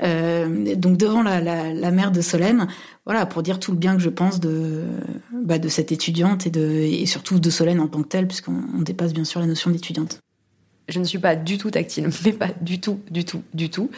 donc 0.00 0.96
devant 0.96 1.22
la, 1.22 1.40
la, 1.40 1.72
la 1.72 1.90
mère 1.90 2.12
de 2.12 2.20
Solène, 2.20 2.68
voilà, 3.04 3.26
pour 3.26 3.42
dire 3.42 3.58
tout 3.58 3.72
le 3.72 3.78
bien 3.78 3.96
que 3.96 4.02
je 4.02 4.08
pense 4.08 4.38
de, 4.38 4.84
bah, 5.32 5.58
de 5.58 5.68
cette 5.68 5.90
étudiante 5.90 6.46
et, 6.46 6.50
de, 6.50 6.62
et 6.62 7.06
surtout 7.06 7.40
de 7.40 7.50
Solène 7.50 7.80
en 7.80 7.88
tant 7.88 8.02
que 8.02 8.08
telle, 8.08 8.28
puisqu'on 8.28 8.80
dépasse 8.80 9.12
bien 9.12 9.24
sûr 9.24 9.40
la 9.40 9.46
notion 9.46 9.70
d'étudiante. 9.70 10.20
Je 10.88 10.98
ne 10.98 11.04
suis 11.04 11.18
pas 11.18 11.36
du 11.36 11.58
tout 11.58 11.70
tactile, 11.70 12.10
mais 12.24 12.32
pas 12.32 12.48
du 12.60 12.80
tout, 12.80 13.00
du 13.10 13.24
tout, 13.24 13.42
du 13.54 13.70
tout. 13.70 13.90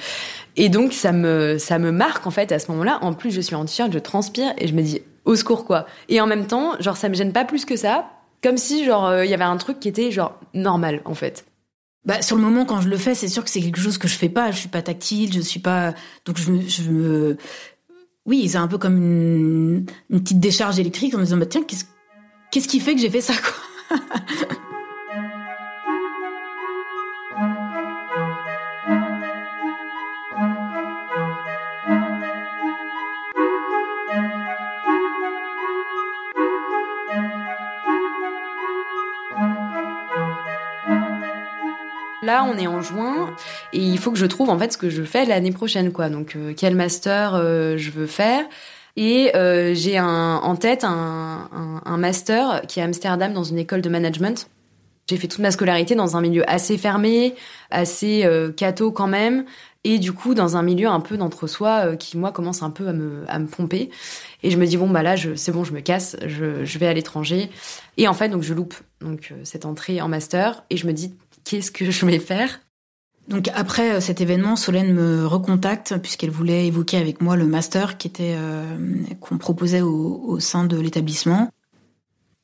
Et 0.57 0.69
donc 0.69 0.93
ça 0.93 1.13
me, 1.13 1.59
ça 1.59 1.79
me 1.79 1.91
marque 1.91 2.27
en 2.27 2.31
fait 2.31 2.53
à 2.53 2.59
ce 2.59 2.71
moment-là. 2.73 2.99
En 3.03 3.13
plus, 3.15 3.31
je 3.31 3.41
suis 3.41 3.55
en 3.55 3.65
t-shirt, 3.65 3.93
je 3.93 3.99
transpire 3.99 4.53
et 4.59 4.69
je 4.69 4.75
me 4.75 4.83
dis 4.83 5.03
au 5.25 5.37
secours 5.37 5.65
quoi. 5.65 5.87
Et 6.09 6.21
en 6.21 6.27
même 6.27 6.47
temps, 6.47 6.81
genre 6.81 6.97
ça 6.97 7.09
me 7.09 7.15
gêne 7.15 7.33
pas 7.33 7.45
plus 7.45 7.65
que 7.65 7.77
ça, 7.77 8.11
comme 8.43 8.57
si 8.57 8.85
genre 8.85 9.07
euh, 9.07 9.25
il 9.25 9.31
y 9.31 9.35
avait 9.35 9.45
un 9.45 9.57
truc 9.57 9.81
qui 9.81 9.89
était 9.89 10.11
genre 10.11 10.39
normal 10.53 11.01
en 11.05 11.15
fait. 11.15 11.45
Bah, 12.05 12.21
sur 12.21 12.37
le 12.37 12.43
moment, 12.43 12.67
quand 12.67 12.81
je 12.81 12.89
le 12.89 12.97
fais, 12.97 13.15
c'est 13.15 13.29
sûr 13.29 13.43
que 13.45 13.51
c'est 13.51 13.61
quelque 13.61 13.81
chose 13.81 13.97
que 13.97 14.09
je 14.09 14.17
fais 14.17 14.29
pas. 14.29 14.51
Je 14.51 14.59
suis 14.59 14.69
pas 14.69 14.83
tactile, 14.83 15.33
je 15.33 15.41
suis 15.41 15.61
pas. 15.61 15.95
Donc, 16.27 16.39
je 16.39 16.51
me, 16.51 16.69
je 16.69 16.83
me, 16.91 17.37
oui, 18.27 18.49
c'est 18.49 18.59
un 18.59 18.69
peu 18.69 18.79
comme 18.79 18.97
une, 18.97 19.87
une, 20.11 20.21
petite 20.23 20.41
décharge 20.41 20.79
électrique 20.79 21.15
en 21.15 21.19
me 21.19 21.25
disant 21.25 21.37
bah, 21.37 21.47
tiens, 21.47 21.63
qu'est-ce 21.63 21.85
qu'est-ce 22.51 22.69
qui 22.69 22.81
fait 22.81 22.95
que 22.95 23.01
j'ai 23.01 23.11
fait 23.11 23.21
ça 23.21 23.35
quoi? 23.35 23.99
Là, 42.25 42.45
on 42.45 42.57
est 42.57 42.67
en 42.67 42.81
juin 42.81 43.35
et 43.73 43.81
il 43.81 43.99
faut 43.99 44.11
que 44.11 44.19
je 44.19 44.25
trouve 44.25 44.49
en 44.49 44.59
fait 44.59 44.73
ce 44.73 44.79
que 44.79 44.89
je 44.89 45.03
fais 45.03 45.27
l'année 45.27 45.53
prochaine, 45.53 45.93
quoi. 45.93 46.09
Donc, 46.09 46.37
euh, 46.37 46.55
quel 46.57 46.75
master 46.75 47.35
euh, 47.35 47.77
je 47.77 47.91
veux 47.91 48.07
faire 48.07 48.45
Et 48.97 49.37
euh, 49.37 49.75
j'ai 49.75 50.01
en 50.01 50.57
tête 50.57 50.85
un, 50.85 51.49
master 51.99 52.63
qui 52.67 52.81
est 52.81 52.83
à 52.83 52.87
Amsterdam 52.87 53.33
dans 53.35 53.45
une 53.45 53.59
école 53.59 53.83
de 53.83 53.91
management. 53.91 54.49
J'ai 55.09 55.19
fait 55.19 55.29
toute 55.29 55.41
ma 55.41 55.51
scolarité 55.51 55.95
dans 55.95 56.17
un 56.17 56.23
milieu 56.23 56.49
assez 56.51 56.79
fermé, 56.79 57.35
assez 57.71 58.27
catho 58.57 58.91
quand 58.91 59.07
même, 59.07 59.45
et 59.85 59.99
du 59.99 60.13
coup 60.13 60.35
dans 60.35 60.57
un 60.57 60.63
milieu 60.63 60.89
un 60.89 61.01
peu 61.01 61.19
d'entre-soi 61.19 61.95
qui 61.97 62.17
moi 62.17 62.33
commence 62.33 62.63
un 62.63 62.71
peu 62.71 62.89
à 62.89 62.95
me, 62.95 63.25
à 63.29 63.39
me 63.39 63.47
pomper. 63.47 63.91
Et 64.43 64.51
je 64.51 64.57
me 64.57 64.65
dis 64.67 64.79
bon 64.79 64.89
bah 64.89 65.03
là 65.03 65.15
c'est 65.37 65.53
bon, 65.53 65.63
je 65.63 65.73
me 65.73 65.81
casse, 65.81 66.17
je, 66.27 66.65
je 66.65 66.79
vais 66.79 66.87
à 66.87 66.95
l'étranger. 66.95 67.51
Et 67.99 68.09
en 68.09 68.15
fait 68.15 68.31
donc 68.31 68.43
je 68.43 68.55
loupe 68.55 68.75
donc 69.03 69.35
cette 69.45 69.67
entrée 69.67 70.01
en 70.01 70.09
master 70.09 70.65
et 70.71 70.79
je 70.79 70.87
me 70.87 70.93
dis 70.93 71.15
qu'est-ce 71.45 71.71
que 71.71 71.91
je 71.91 72.07
vais 72.07 72.19
faire 72.19 72.61
donc 73.29 73.51
après 73.55 73.95
euh, 73.95 74.01
cet 74.01 74.21
événement, 74.21 74.57
Solène 74.57 74.93
me 74.93 75.27
recontacte 75.27 75.97
puisqu'elle 75.99 76.31
voulait 76.31 76.67
évoquer 76.67 76.99
avec 76.99 77.23
moi 77.23 77.37
le 77.37 77.47
master 77.47 77.97
qui 77.97 78.09
était 78.09 78.35
euh, 78.37 78.77
qu'on 79.21 79.39
proposait 79.39 79.81
au, 79.81 80.21
au, 80.27 80.41
sein 80.41 80.65
de 80.65 80.79
l'établissement. 80.79 81.51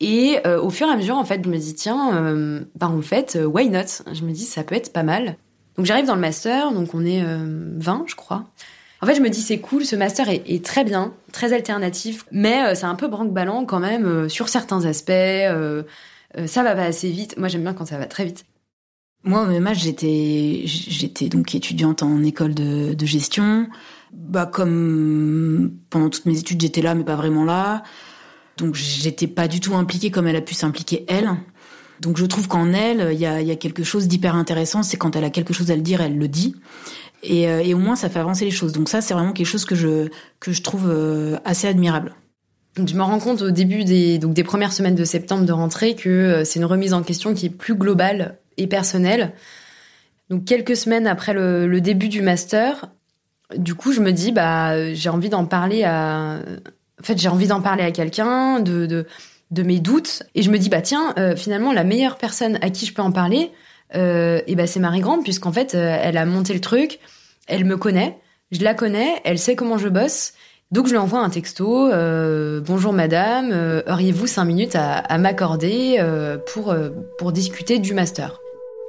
Et 0.00 0.38
euh, 0.46 0.60
au 0.60 0.70
fur 0.70 0.86
et 0.86 0.90
à 0.90 0.96
mesure, 0.96 1.16
en 1.16 1.24
fait, 1.24 1.42
je 1.44 1.50
me 1.50 1.58
dis 1.58 1.74
tiens, 1.74 2.16
euh, 2.16 2.60
bah 2.76 2.88
en 2.88 3.02
fait, 3.02 3.38
why 3.44 3.68
not? 3.68 4.02
Je 4.10 4.24
me 4.24 4.32
dis 4.32 4.44
ça 4.44 4.64
peut 4.64 4.74
être 4.74 4.92
pas 4.92 5.02
mal. 5.02 5.36
Donc 5.76 5.84
j'arrive 5.84 6.06
dans 6.06 6.14
le 6.14 6.20
master, 6.20 6.72
donc 6.72 6.94
on 6.94 7.04
est 7.04 7.22
20, 7.22 8.04
je 8.06 8.14
crois. 8.14 8.44
En 9.02 9.06
fait, 9.06 9.14
je 9.14 9.20
me 9.20 9.28
dis 9.28 9.40
c'est 9.40 9.60
cool, 9.60 9.84
ce 9.84 9.96
master 9.96 10.28
est, 10.28 10.42
est 10.46 10.64
très 10.64 10.84
bien, 10.84 11.12
très 11.32 11.52
alternatif, 11.52 12.24
mais 12.32 12.74
c'est 12.74 12.86
un 12.86 12.96
peu 12.96 13.08
branque-ballant 13.08 13.64
quand 13.64 13.80
même 13.80 14.28
sur 14.28 14.48
certains 14.48 14.84
aspects. 14.84 15.12
ça 16.46 16.62
va 16.62 16.74
pas 16.74 16.84
assez 16.84 17.10
vite. 17.10 17.36
Moi, 17.38 17.48
j'aime 17.48 17.62
bien 17.62 17.72
quand 17.72 17.86
ça 17.86 17.98
va 17.98 18.06
très 18.06 18.24
vite. 18.24 18.44
Moi, 19.22 19.42
au 19.42 19.46
même 19.46 19.66
âge, 19.66 19.80
j'étais, 19.80 20.62
j'étais 20.64 21.28
donc 21.28 21.54
étudiante 21.54 22.02
en 22.02 22.22
école 22.22 22.54
de, 22.54 22.94
de, 22.94 23.06
gestion. 23.06 23.68
Bah, 24.12 24.46
comme 24.46 25.72
pendant 25.90 26.08
toutes 26.08 26.24
mes 26.26 26.38
études, 26.38 26.60
j'étais 26.60 26.80
là, 26.80 26.94
mais 26.94 27.04
pas 27.04 27.16
vraiment 27.16 27.44
là. 27.44 27.82
Donc, 28.56 28.74
j'étais 28.74 29.26
pas 29.26 29.46
du 29.46 29.60
tout 29.60 29.74
impliquée 29.74 30.10
comme 30.10 30.26
elle 30.26 30.36
a 30.36 30.40
pu 30.40 30.54
s'impliquer 30.54 31.04
elle. 31.06 31.30
Donc, 32.00 32.16
je 32.16 32.24
trouve 32.24 32.48
qu'en 32.48 32.72
elle, 32.72 33.10
il 33.12 33.20
y 33.20 33.26
a, 33.26 33.42
y 33.42 33.50
a, 33.50 33.56
quelque 33.56 33.84
chose 33.84 34.08
d'hyper 34.08 34.34
intéressant. 34.34 34.82
C'est 34.82 34.96
quand 34.96 35.16
elle 35.16 35.24
a 35.24 35.30
quelque 35.30 35.52
chose 35.52 35.70
à 35.70 35.76
le 35.76 35.82
dire, 35.82 36.00
elle 36.00 36.16
le 36.16 36.28
dit. 36.28 36.56
Et, 37.22 37.46
euh, 37.48 37.60
et, 37.62 37.74
au 37.74 37.78
moins, 37.78 37.96
ça 37.96 38.08
fait 38.08 38.20
avancer 38.20 38.46
les 38.46 38.50
choses. 38.50 38.72
Donc, 38.72 38.88
ça, 38.88 39.02
c'est 39.02 39.12
vraiment 39.12 39.32
quelque 39.32 39.46
chose 39.46 39.66
que 39.66 39.74
je, 39.74 40.08
que 40.40 40.52
je 40.52 40.62
trouve 40.62 40.88
euh, 40.88 41.36
assez 41.44 41.68
admirable. 41.68 42.14
Donc, 42.76 42.88
je 42.88 42.94
me 42.94 43.02
rends 43.02 43.18
compte 43.18 43.42
au 43.42 43.50
début 43.50 43.84
des, 43.84 44.18
donc 44.18 44.32
des 44.32 44.44
premières 44.44 44.72
semaines 44.72 44.94
de 44.94 45.04
septembre 45.04 45.44
de 45.44 45.52
rentrée 45.52 45.94
que 45.94 46.08
euh, 46.08 46.44
c'est 46.44 46.58
une 46.58 46.64
remise 46.64 46.94
en 46.94 47.02
question 47.02 47.34
qui 47.34 47.46
est 47.46 47.50
plus 47.50 47.74
globale 47.74 48.38
et 48.60 48.66
personnel. 48.66 49.32
Donc 50.30 50.44
quelques 50.44 50.76
semaines 50.76 51.08
après 51.08 51.34
le, 51.34 51.80
début 51.80 52.08
du 52.08 52.22
master, 52.22 52.90
du 53.56 53.74
coup 53.74 53.92
je 53.92 54.00
me 54.00 54.12
dis 54.12 54.30
bah 54.30 54.92
j'ai 54.94 55.08
envie 55.08 55.28
d'en 55.28 55.44
parler 55.44 55.82
à, 55.82 56.38
en 57.00 57.02
fait 57.02 57.18
j'ai 57.18 57.28
envie 57.28 57.48
d'en 57.48 57.60
parler 57.60 57.82
à 57.82 57.90
quelqu'un 57.90 58.60
de, 58.60 58.86
de, 59.50 59.62
mes 59.62 59.80
doutes 59.80 60.22
et 60.36 60.42
je 60.42 60.50
me 60.50 60.58
dis 60.58 60.68
bah 60.68 60.82
tiens 60.82 61.14
euh, 61.18 61.34
finalement 61.34 61.72
la 61.72 61.82
meilleure 61.82 62.16
personne 62.16 62.58
à 62.62 62.70
qui 62.70 62.86
je 62.86 62.94
peux 62.94 63.02
en 63.02 63.10
parler 63.10 63.50
euh, 63.96 64.40
et 64.46 64.54
bah 64.54 64.68
c'est 64.68 64.78
Marie 64.78 65.00
Grande 65.00 65.24
puisqu'en 65.24 65.52
fait 65.52 65.74
euh, 65.74 65.98
elle 66.00 66.16
a 66.16 66.24
monté 66.24 66.54
le 66.54 66.60
truc, 66.60 67.00
elle 67.48 67.64
me 67.64 67.76
connaît, 67.76 68.16
je 68.52 68.62
la 68.62 68.74
connais, 68.74 69.20
elle 69.24 69.38
sait 69.38 69.56
comment 69.56 69.78
je 69.78 69.88
bosse. 69.88 70.34
Donc 70.70 70.86
je 70.86 70.92
lui 70.92 70.98
envoie 70.98 71.18
un 71.18 71.30
texto, 71.30 71.90
bonjour 72.60 72.92
madame, 72.92 73.82
auriez-vous 73.88 74.28
cinq 74.28 74.44
minutes 74.44 74.76
à, 74.76 74.98
à 74.98 75.18
m'accorder 75.18 76.00
pour, 76.46 76.72
pour 77.18 77.32
discuter 77.32 77.80
du 77.80 77.92
master? 77.92 78.38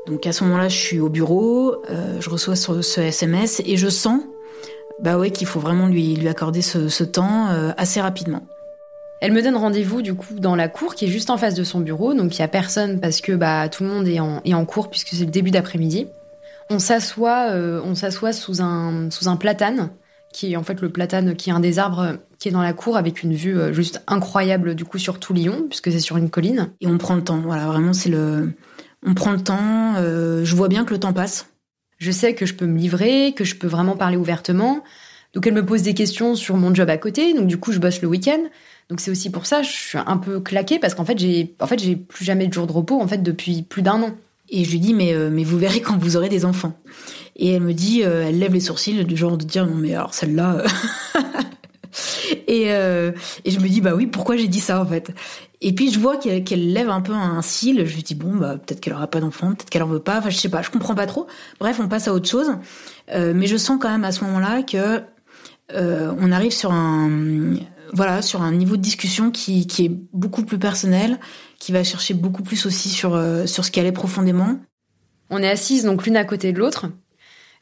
Donc 0.08 0.26
à 0.26 0.32
ce 0.32 0.44
moment-là, 0.46 0.68
je 0.68 0.78
suis 0.78 1.00
au 1.00 1.10
bureau, 1.10 1.76
euh, 1.90 2.20
je 2.20 2.30
reçois 2.30 2.56
ce, 2.56 2.82
ce, 2.82 3.02
SMS 3.02 3.62
et 3.66 3.78
je 3.78 3.88
sens, 3.88 4.22
bah 5.02 5.18
ouais, 5.18 5.32
qu'il 5.32 5.48
faut 5.48 5.60
vraiment 5.60 5.88
lui 5.88 6.16
lui 6.16 6.28
accorder 6.28 6.62
ce, 6.62 6.90
ce 6.90 7.04
temps 7.04 7.50
euh, 7.50 7.72
assez 7.78 8.02
rapidement. 8.02 8.44
Elle 9.22 9.34
me 9.34 9.44
donne 9.44 9.56
rendez-vous 9.56 10.02
du 10.02 10.16
coup 10.16 10.34
dans 10.34 10.56
la 10.56 10.68
cour 10.68 10.96
qui 10.96 11.06
est 11.06 11.10
juste 11.10 11.30
en 11.30 11.38
face 11.38 11.54
de 11.54 11.64
son 11.64 11.80
bureau, 11.80 12.16
donc 12.16 12.36
il 12.36 12.40
y 12.40 12.44
a 12.44 12.48
personne 12.48 13.00
parce 13.00 13.22
que 13.22 13.34
bah 13.34 13.70
tout 13.70 13.84
le 13.84 13.90
monde 13.90 14.08
est 14.08 14.20
en, 14.20 14.42
est 14.44 14.56
en 14.56 14.66
cours 14.66 14.90
puisque 14.90 15.10
c'est 15.10 15.26
le 15.26 15.32
début 15.32 15.52
d'après-midi. 15.52 16.08
On 16.72 16.80
s'assoit, 16.80 17.52
euh, 17.52 17.80
on 17.86 17.94
s'assoit 17.94 18.34
sous 18.34 18.62
un 18.62 19.12
sous 19.12 19.28
un 19.28 19.36
platane 19.36 19.92
qui 20.34 20.54
est 20.54 20.56
en 20.56 20.64
fait 20.64 20.82
le 20.82 20.90
platane 20.90 21.36
qui 21.36 21.52
est 21.52 21.54
un 21.54 21.60
des 21.60 21.78
arbres 21.78 22.18
qui 22.40 22.48
est 22.48 22.52
dans 22.52 22.64
la 22.64 22.74
cour 22.74 22.98
avec 22.98 23.22
une 23.22 23.36
vue 23.36 23.60
juste 23.74 24.02
incroyable 24.08 24.74
du 24.74 24.86
coup 24.86 24.98
sur 24.98 25.20
tout 25.20 25.34
Lyon 25.34 25.66
puisque 25.70 25.92
c'est 25.92 26.00
sur 26.00 26.18
une 26.18 26.32
colline. 26.32 26.72
Et 26.82 26.88
on 26.88 26.98
prend 26.98 27.14
le 27.14 27.24
temps, 27.24 27.42
voilà, 27.42 27.68
vraiment 27.68 27.94
c'est 27.94 28.10
le 28.10 28.54
on 29.06 29.14
prend 29.14 29.32
le 29.32 29.42
temps, 29.42 29.96
euh, 29.98 30.46
je 30.46 30.56
vois 30.56 30.68
bien 30.68 30.86
que 30.86 30.94
le 30.94 31.00
temps 31.00 31.14
passe. 31.14 31.48
Je 31.98 32.12
sais 32.12 32.34
que 32.34 32.46
je 32.46 32.54
peux 32.54 32.66
me 32.66 32.78
livrer, 32.78 33.34
que 33.36 33.44
je 33.44 33.56
peux 33.56 33.68
vraiment 33.68 33.96
parler 33.96 34.18
ouvertement. 34.18 34.84
Donc 35.34 35.48
elle 35.48 35.54
me 35.54 35.66
pose 35.66 35.82
des 35.82 35.94
questions 35.94 36.36
sur 36.36 36.58
mon 36.58 36.74
job 36.74 36.90
à 36.90 36.98
côté, 36.98 37.34
donc 37.34 37.48
du 37.48 37.58
coup 37.58 37.72
je 37.72 37.80
bosse 37.80 38.02
le 38.02 38.08
week-end. 38.08 38.42
Donc 38.90 39.00
c'est 39.00 39.12
aussi 39.12 39.30
pour 39.30 39.46
ça 39.46 39.62
je 39.62 39.72
suis 39.72 39.98
un 39.98 40.18
peu 40.18 40.40
claquée 40.42 40.80
parce 40.80 40.94
qu'en 40.94 41.06
fait 41.06 41.18
j'ai 41.18 41.56
en 41.60 41.68
fait 41.68 41.80
j'ai 41.80 41.96
plus 41.96 42.26
jamais 42.26 42.48
de 42.48 42.54
jour 42.54 42.68
de 42.68 42.72
repos 42.72 43.00
en 43.00 43.08
fait 43.08 43.24
depuis 43.24 43.62
plus 43.62 43.82
d'un 43.82 44.02
an. 44.02 44.12
Et 44.50 44.66
je 44.66 44.72
lui 44.72 44.80
dis 44.80 44.94
mais 44.94 45.14
euh, 45.14 45.30
mais 45.32 45.44
vous 45.44 45.58
verrez 45.58 45.82
quand 45.82 45.98
vous 45.98 46.18
aurez 46.18 46.28
des 46.28 46.44
enfants. 46.44 46.78
Et 47.38 47.54
elle 47.54 47.62
me 47.62 47.74
dit 47.74 48.04
euh, 48.04 48.28
elle 48.28 48.40
lève 48.40 48.54
les 48.54 48.60
sourcils 48.60 49.06
du 49.06 49.16
genre 49.16 49.38
de 49.38 49.46
dire 49.46 49.66
non 49.66 49.76
mais 49.76 49.96
alors 49.96 50.14
celle-là 50.14 50.58
euh, 50.58 50.68
et, 52.48 52.72
euh, 52.72 53.12
et 53.46 53.52
je 53.52 53.60
me 53.60 53.68
dis 53.68 53.82
bah 53.82 53.94
oui 53.96 54.08
pourquoi 54.08 54.38
j'ai 54.38 54.48
dit 54.48 54.60
ça 54.60 54.82
en 54.82 54.86
fait? 54.86 55.12
Et 55.62 55.74
puis 55.74 55.92
je 55.92 56.00
vois 56.00 56.18
qu'elle 56.18 56.44
qu 56.44 56.56
lève 56.56 56.90
un 56.90 57.02
peu 57.02 57.14
un 57.14 57.42
cil. 57.42 57.86
Je 57.86 57.96
lui 57.96 58.04
dis 58.04 58.16
bon 58.16 58.36
bah 58.36 58.58
peut-être 58.58 58.80
qu'elle 58.80 58.94
aura 58.94 59.08
pas 59.08 59.20
d'enfant, 59.20 59.50
peut-être 59.50 59.70
qu'elle 59.70 59.84
en 59.84 59.88
veut 59.88 60.00
pas. 60.00 60.20
Enfin 60.20 60.30
je 60.30 60.38
sais 60.38 60.50
pas, 60.50 60.62
je 60.62 60.70
comprends 60.70 60.96
pas 60.96 61.08
trop. 61.08 61.28
Bref, 61.60 61.80
on 61.80 61.88
passe 61.88 62.08
à 62.08 62.14
autre 62.14 62.30
chose. 62.30 62.52
Euh, 63.14 63.34
mais 63.36 63.48
je 63.48 63.58
sens 63.58 63.78
quand 63.80 63.90
même 63.90 64.04
à 64.04 64.12
ce 64.12 64.24
moment-là 64.24 64.64
que 64.64 65.02
euh, 65.74 66.14
on 66.20 66.32
arrive 66.32 66.52
sur 66.52 66.72
un 66.72 67.56
voilà 67.94 68.22
sur 68.22 68.42
un 68.42 68.54
niveau 68.54 68.78
de 68.78 68.82
discussion 68.82 69.32
qui, 69.32 69.68
est 69.80 69.92
beaucoup 70.14 70.44
plus 70.44 70.58
personnel, 70.58 71.20
qui 71.60 71.72
va 71.72 71.84
chercher 71.84 72.14
beaucoup 72.14 72.44
plus 72.44 72.66
aussi 72.66 72.90
sur 72.90 73.22
sur 73.46 73.66
ce 73.66 73.72
qu'elle 73.72 73.86
est 73.86 73.92
profondément. 73.92 74.60
On 75.30 75.44
est 75.44 75.50
assises 75.50 75.86
donc 75.86 76.06
l'une 76.06 76.18
à 76.18 76.26
côté 76.26 76.54
de 76.54 76.60
l'autre. 76.60 76.88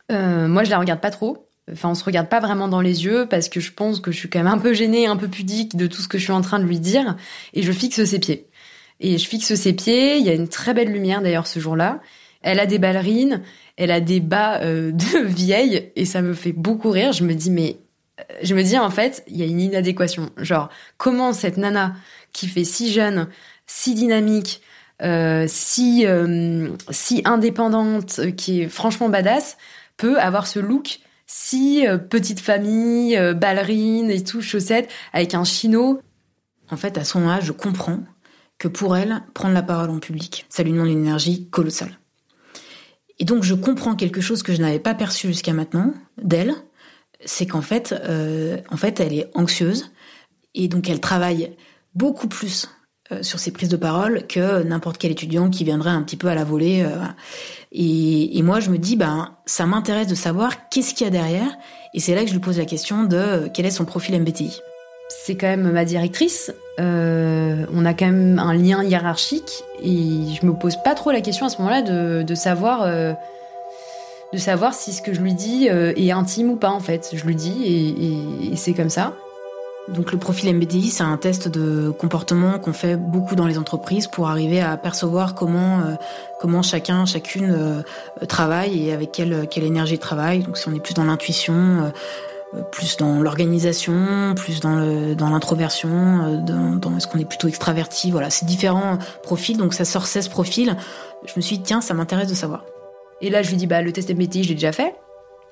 Moi 0.09 0.63
je 0.63 0.69
la 0.69 0.79
regarde 0.79 1.01
pas 1.01 1.11
trop. 1.11 1.48
Enfin, 1.71 1.89
on 1.89 1.95
se 1.95 2.03
regarde 2.03 2.29
pas 2.29 2.39
vraiment 2.39 2.67
dans 2.67 2.81
les 2.81 3.05
yeux 3.05 3.27
parce 3.29 3.49
que 3.49 3.59
je 3.59 3.71
pense 3.71 3.99
que 3.99 4.11
je 4.11 4.17
suis 4.17 4.29
quand 4.29 4.39
même 4.39 4.47
un 4.47 4.57
peu 4.57 4.73
gênée, 4.73 5.07
un 5.07 5.15
peu 5.15 5.27
pudique 5.27 5.75
de 5.75 5.87
tout 5.87 6.01
ce 6.01 6.07
que 6.07 6.17
je 6.17 6.23
suis 6.23 6.33
en 6.33 6.41
train 6.41 6.59
de 6.59 6.65
lui 6.65 6.79
dire. 6.79 7.15
Et 7.53 7.61
je 7.61 7.71
fixe 7.71 8.03
ses 8.03 8.19
pieds. 8.19 8.47
Et 8.99 9.17
je 9.17 9.27
fixe 9.27 9.53
ses 9.55 9.73
pieds. 9.73 10.17
Il 10.17 10.25
y 10.25 10.29
a 10.29 10.33
une 10.33 10.47
très 10.47 10.73
belle 10.73 10.91
lumière 10.91 11.21
d'ailleurs 11.21 11.47
ce 11.47 11.59
jour-là. 11.59 12.01
Elle 12.41 12.59
a 12.59 12.65
des 12.65 12.79
ballerines, 12.79 13.41
elle 13.75 13.91
a 13.91 13.99
des 13.99 14.19
bas 14.19 14.61
euh, 14.61 14.91
de 14.93 15.25
vieille 15.25 15.91
et 15.95 16.05
ça 16.05 16.21
me 16.21 16.33
fait 16.33 16.53
beaucoup 16.53 16.89
rire. 16.89 17.11
Je 17.11 17.23
me 17.23 17.33
dis 17.33 17.51
mais 17.51 17.77
euh, 18.19 18.23
je 18.43 18.55
me 18.55 18.63
dis 18.63 18.77
en 18.77 18.89
fait 18.89 19.23
il 19.27 19.37
y 19.37 19.43
a 19.43 19.45
une 19.45 19.59
inadéquation. 19.59 20.29
Genre 20.37 20.69
comment 20.97 21.33
cette 21.33 21.57
nana 21.57 21.95
qui 22.33 22.47
fait 22.47 22.63
si 22.63 22.91
jeune, 22.91 23.27
si 23.65 23.93
dynamique, 23.93 24.61
si 25.47 26.05
si 26.89 27.21
indépendante, 27.25 28.35
qui 28.35 28.61
est 28.61 28.69
franchement 28.69 29.09
badass, 29.09 29.57
peut 29.97 30.19
avoir 30.19 30.47
ce 30.47 30.59
look 30.59 30.99
si 31.31 31.85
petite 32.09 32.39
famille, 32.39 33.15
ballerine 33.35 34.09
et 34.09 34.23
tout, 34.23 34.41
chaussettes, 34.41 34.89
avec 35.13 35.35
un 35.35 35.43
chino. 35.43 36.01
En 36.71 36.75
fait, 36.75 36.97
à 36.97 37.03
son 37.03 37.27
âge, 37.27 37.45
je 37.45 37.51
comprends 37.51 37.99
que 38.57 38.67
pour 38.67 38.97
elle, 38.97 39.23
prendre 39.33 39.53
la 39.53 39.63
parole 39.63 39.89
en 39.89 39.99
public, 39.99 40.45
ça 40.49 40.63
lui 40.63 40.71
demande 40.71 40.89
une 40.89 40.99
énergie 40.99 41.47
colossale. 41.49 41.97
Et 43.19 43.25
donc 43.25 43.43
je 43.43 43.53
comprends 43.53 43.95
quelque 43.95 44.21
chose 44.21 44.43
que 44.43 44.53
je 44.53 44.61
n'avais 44.61 44.79
pas 44.79 44.93
perçu 44.93 45.27
jusqu'à 45.27 45.53
maintenant 45.53 45.93
d'elle, 46.21 46.53
c'est 47.25 47.45
qu'en 47.45 47.61
fait, 47.61 47.93
euh, 48.03 48.57
en 48.69 48.77
fait, 48.77 48.99
elle 48.99 49.13
est 49.13 49.29
anxieuse 49.33 49.91
et 50.55 50.67
donc 50.67 50.89
elle 50.89 51.01
travaille 51.01 51.55
beaucoup 51.95 52.27
plus 52.27 52.65
euh, 52.65 52.69
sur 53.21 53.39
ses 53.39 53.51
prises 53.51 53.69
de 53.69 53.77
parole 53.77 54.27
que 54.27 54.63
n'importe 54.63 54.97
quel 54.97 55.11
étudiant 55.11 55.49
qui 55.49 55.63
viendrait 55.63 55.89
un 55.89 56.01
petit 56.01 56.17
peu 56.17 56.27
à 56.27 56.35
la 56.35 56.43
volée. 56.43 56.83
Euh, 56.83 56.97
et, 57.71 58.37
et, 58.37 58.41
moi, 58.41 58.59
je 58.59 58.69
me 58.69 58.77
dis, 58.77 58.95
ben, 58.95 59.31
ça 59.45 59.65
m'intéresse 59.65 60.07
de 60.07 60.15
savoir 60.15 60.69
qu'est-ce 60.69 60.93
qu'il 60.93 61.05
y 61.05 61.07
a 61.07 61.11
derrière. 61.11 61.57
Et 61.93 61.99
c'est 61.99 62.15
là 62.15 62.21
que 62.21 62.27
je 62.27 62.33
lui 62.33 62.39
pose 62.39 62.57
la 62.57 62.65
question 62.65 63.03
de 63.03 63.49
quel 63.53 63.65
est 63.65 63.71
son 63.71 63.85
profil 63.85 64.19
MBTI 64.19 64.59
c'est 65.09 65.35
quand 65.35 65.47
même 65.47 65.71
ma 65.71 65.85
directrice. 65.85 66.53
Euh, 66.79 67.65
on 67.73 67.85
a 67.85 67.93
quand 67.93 68.05
même 68.05 68.39
un 68.39 68.53
lien 68.53 68.83
hiérarchique 68.83 69.63
et 69.83 70.33
je 70.39 70.45
me 70.45 70.53
pose 70.53 70.77
pas 70.83 70.95
trop 70.95 71.11
la 71.11 71.21
question 71.21 71.45
à 71.45 71.49
ce 71.49 71.57
moment-là 71.57 71.81
de, 71.81 72.35
savoir 72.35 72.83
euh, 72.83 73.13
de 74.31 74.37
savoir 74.37 74.73
si 74.73 74.93
ce 74.93 75.01
que 75.01 75.13
je 75.13 75.21
lui 75.21 75.33
dis 75.33 75.67
euh, 75.69 75.93
est 75.95 76.11
intime 76.11 76.51
ou 76.51 76.55
pas 76.55 76.69
en 76.69 76.79
fait. 76.79 77.09
Je 77.13 77.25
lui 77.25 77.35
dis 77.35 77.95
et, 78.51 78.55
c'est 78.55 78.73
comme 78.73 78.89
ça. 78.89 79.15
Donc 79.93 80.11
le 80.11 80.17
profil 80.17 80.53
MBTI, 80.55 80.89
c'est 80.89 81.03
un 81.03 81.17
test 81.17 81.47
de 81.47 81.89
comportement 81.89 82.59
qu'on 82.59 82.73
fait 82.73 82.95
beaucoup 82.95 83.35
dans 83.35 83.47
les 83.47 83.57
entreprises 83.57 84.07
pour 84.07 84.29
arriver 84.29 84.61
à 84.61 84.77
percevoir 84.77 85.35
comment 85.35 85.81
comment 86.39 86.61
chacun, 86.61 87.05
chacune 87.05 87.83
travaille 88.27 88.87
et 88.87 88.93
avec 88.93 89.11
quelle 89.11 89.47
quelle 89.49 89.63
énergie 89.63 89.99
travaille. 89.99 90.43
Donc 90.43 90.57
si 90.57 90.67
on 90.67 90.75
est 90.75 90.79
plus 90.79 90.93
dans 90.93 91.05
l'intuition, 91.05 91.91
euh, 92.55 92.61
plus 92.71 92.97
dans 92.97 93.19
l'organisation, 93.19 94.33
plus 94.35 94.59
dans 94.59 95.15
dans 95.15 95.29
l'introversion, 95.29 95.89
euh, 95.89 96.37
dans 96.77 96.97
est-ce 96.97 97.07
qu'on 97.07 97.19
est 97.19 97.25
plutôt 97.25 97.47
extraverti, 97.47 98.09
voilà, 98.11 98.29
c'est 98.29 98.45
différents 98.45 98.97
profils, 99.21 99.57
donc 99.57 99.73
ça 99.73 99.85
sort 99.85 100.07
16 100.07 100.29
profils. 100.29 100.75
Je 101.25 101.33
me 101.35 101.41
suis 101.41 101.57
dit 101.57 101.63
tiens, 101.63 101.81
ça 101.81 101.93
m'intéresse 101.93 102.27
de 102.27 102.33
savoir. 102.33 102.65
Et 103.21 103.29
là, 103.29 103.43
je 103.43 103.49
lui 103.49 103.57
dis 103.57 103.67
bah 103.67 103.81
le 103.81 103.91
test 103.91 104.09
MBTI, 104.09 104.43
je 104.43 104.49
l'ai 104.49 104.55
déjà 104.55 104.71
fait. 104.71 104.95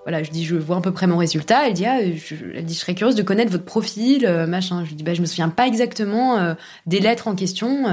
Voilà, 0.07 0.23
je 0.23 0.31
dis 0.31 0.45
je 0.45 0.55
vois 0.55 0.77
à 0.77 0.81
peu 0.81 0.91
près 0.91 1.05
mon 1.05 1.17
résultat. 1.17 1.67
Elle 1.67 1.73
dit 1.73 1.85
ah, 1.85 1.99
je, 2.01 2.35
elle 2.55 2.65
dit 2.65 2.73
je 2.73 2.79
serais 2.79 2.95
curieuse 2.95 3.15
de 3.15 3.23
connaître 3.23 3.51
votre 3.51 3.65
profil, 3.65 4.25
euh, 4.25 4.47
machin. 4.47 4.85
Je 4.85 4.95
dis 4.95 5.03
bah 5.03 5.13
je 5.13 5.21
me 5.21 5.25
souviens 5.25 5.49
pas 5.49 5.67
exactement 5.67 6.55
des 6.85 6.99
lettres 6.99 7.27
en 7.27 7.35
question. 7.35 7.83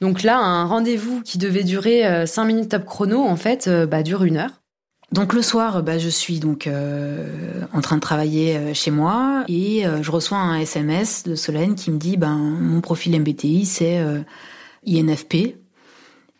Donc 0.00 0.22
là, 0.22 0.38
un 0.38 0.64
rendez-vous 0.64 1.20
qui 1.22 1.36
devait 1.36 1.64
durer 1.64 2.26
5 2.26 2.44
minutes 2.44 2.70
top 2.70 2.86
chrono, 2.86 3.22
en 3.22 3.36
fait, 3.36 3.68
bah 3.88 4.02
dure 4.02 4.24
une 4.24 4.38
heure. 4.38 4.60
Donc 5.12 5.32
le 5.32 5.42
soir, 5.42 5.82
bah, 5.82 5.98
je 5.98 6.08
suis 6.08 6.38
donc 6.38 6.66
euh, 6.66 7.62
en 7.72 7.80
train 7.80 7.96
de 7.96 8.00
travailler 8.00 8.56
euh, 8.56 8.74
chez 8.74 8.92
moi 8.92 9.44
et 9.48 9.84
euh, 9.84 10.02
je 10.02 10.10
reçois 10.12 10.38
un 10.38 10.60
SMS 10.60 11.24
de 11.24 11.34
Solène 11.34 11.74
qui 11.74 11.90
me 11.90 11.98
dit 11.98 12.16
ben 12.16 12.36
mon 12.36 12.80
profil 12.80 13.18
MBTI 13.18 13.66
c'est 13.66 14.00
INFP. 14.86 15.56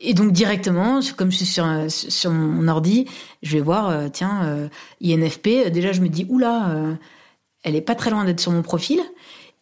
Et 0.00 0.14
donc 0.14 0.32
directement, 0.32 1.00
comme 1.16 1.30
je 1.30 1.36
suis 1.36 1.46
sur, 1.46 2.30
mon 2.30 2.68
ordi, 2.68 3.06
je 3.42 3.52
vais 3.52 3.62
voir 3.62 4.10
tiens 4.10 4.68
INFP. 5.02 5.70
Déjà 5.70 5.92
je 5.92 6.00
me 6.00 6.08
dis 6.08 6.26
oula, 6.28 6.74
elle 7.64 7.76
est 7.76 7.82
pas 7.82 7.94
très 7.94 8.10
loin 8.10 8.24
d'être 8.24 8.40
sur 8.40 8.50
mon 8.50 8.62
profil. 8.62 9.00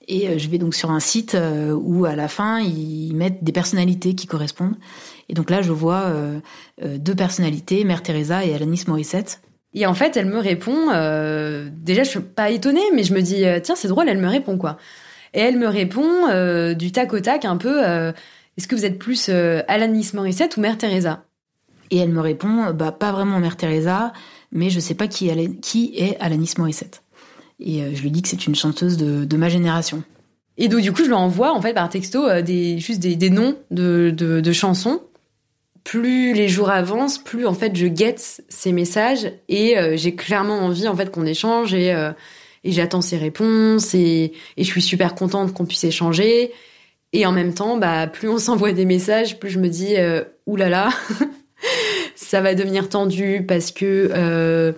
Et 0.06 0.38
je 0.38 0.48
vais 0.48 0.58
donc 0.58 0.76
sur 0.76 0.92
un 0.92 1.00
site 1.00 1.36
où 1.74 2.04
à 2.04 2.14
la 2.14 2.28
fin 2.28 2.60
ils 2.60 3.14
mettent 3.14 3.42
des 3.42 3.50
personnalités 3.50 4.14
qui 4.14 4.28
correspondent. 4.28 4.76
Et 5.28 5.34
donc 5.34 5.50
là, 5.50 5.62
je 5.62 5.72
vois 5.72 6.04
euh, 6.06 6.40
euh, 6.82 6.98
deux 6.98 7.14
personnalités, 7.14 7.84
Mère 7.84 8.02
Teresa 8.02 8.44
et 8.44 8.54
Alanis 8.54 8.84
Morissette. 8.86 9.40
Et 9.74 9.86
en 9.86 9.94
fait, 9.94 10.16
elle 10.16 10.26
me 10.26 10.38
répond. 10.38 10.90
Euh, 10.92 11.68
déjà, 11.70 12.02
je 12.02 12.10
suis 12.10 12.20
pas 12.20 12.50
étonnée, 12.50 12.84
mais 12.94 13.02
je 13.02 13.12
me 13.12 13.20
dis 13.20 13.44
tiens, 13.62 13.74
c'est 13.76 13.88
drôle, 13.88 14.08
elle 14.08 14.18
me 14.18 14.28
répond 14.28 14.56
quoi. 14.56 14.78
Et 15.34 15.40
elle 15.40 15.58
me 15.58 15.68
répond 15.68 16.74
du 16.74 16.90
tac 16.90 17.12
au 17.12 17.20
tac, 17.20 17.44
un 17.44 17.58
peu. 17.58 18.12
Est-ce 18.58 18.68
que 18.68 18.74
vous 18.74 18.84
êtes 18.84 18.98
plus 18.98 19.30
Alanis 19.68 20.10
Morissette 20.12 20.56
ou 20.56 20.60
Mère 20.60 20.76
Teresa? 20.76 21.24
Et 21.90 21.96
elle 21.96 22.10
me 22.10 22.20
répond 22.20 22.70
bah 22.74 22.92
pas 22.92 23.12
vraiment 23.12 23.38
Mère 23.38 23.56
Teresa, 23.56 24.12
mais 24.52 24.68
je 24.68 24.80
sais 24.80 24.94
pas 24.94 25.06
qui, 25.06 25.30
qui 25.62 25.94
est 25.96 26.18
Alanis 26.20 26.54
Morissette. 26.58 27.02
Et 27.60 27.94
je 27.94 28.02
lui 28.02 28.10
dis 28.10 28.20
que 28.20 28.28
c'est 28.28 28.46
une 28.46 28.54
chanteuse 28.54 28.98
de, 28.98 29.24
de 29.24 29.36
ma 29.36 29.48
génération. 29.48 30.02
Et 30.58 30.68
donc 30.68 30.80
du 30.80 30.92
coup, 30.92 31.02
je 31.02 31.06
lui 31.08 31.14
envoie 31.14 31.54
en 31.54 31.62
fait 31.62 31.72
par 31.72 31.88
texto 31.88 32.42
des 32.42 32.78
juste 32.78 33.00
des, 33.00 33.16
des 33.16 33.30
noms 33.30 33.56
de, 33.70 34.12
de, 34.14 34.40
de 34.40 34.52
chansons 34.52 35.00
plus 35.88 36.34
les 36.34 36.48
jours 36.48 36.68
avancent, 36.68 37.16
plus 37.16 37.46
en 37.46 37.54
fait 37.54 37.74
je 37.74 37.86
guette 37.86 38.42
ces 38.50 38.72
messages 38.72 39.32
et 39.48 39.78
euh, 39.78 39.96
j'ai 39.96 40.14
clairement 40.14 40.58
envie 40.58 40.86
en 40.86 40.94
fait 40.94 41.10
qu'on 41.10 41.24
échange 41.24 41.72
et, 41.72 41.94
euh, 41.94 42.12
et 42.62 42.72
j'attends 42.72 43.00
ses 43.00 43.16
réponses 43.16 43.94
et, 43.94 44.32
et, 44.58 44.64
je 44.64 44.70
suis 44.70 44.82
super 44.82 45.14
contente 45.14 45.54
qu'on 45.54 45.64
puisse 45.64 45.84
échanger 45.84 46.52
et 47.12 47.26
en 47.26 47.32
même 47.32 47.54
temps 47.54 47.76
bah 47.76 48.06
plus 48.06 48.28
on 48.28 48.38
s'envoie 48.38 48.72
des 48.72 48.84
messages, 48.84 49.38
plus 49.38 49.50
je 49.50 49.58
me 49.58 49.68
dis 49.68 49.96
euh, 49.96 50.24
oulala 50.46 50.90
ça 52.14 52.40
va 52.40 52.54
devenir 52.54 52.88
tendu 52.88 53.44
parce 53.46 53.70
que 53.70 54.10
euh, 54.12 54.72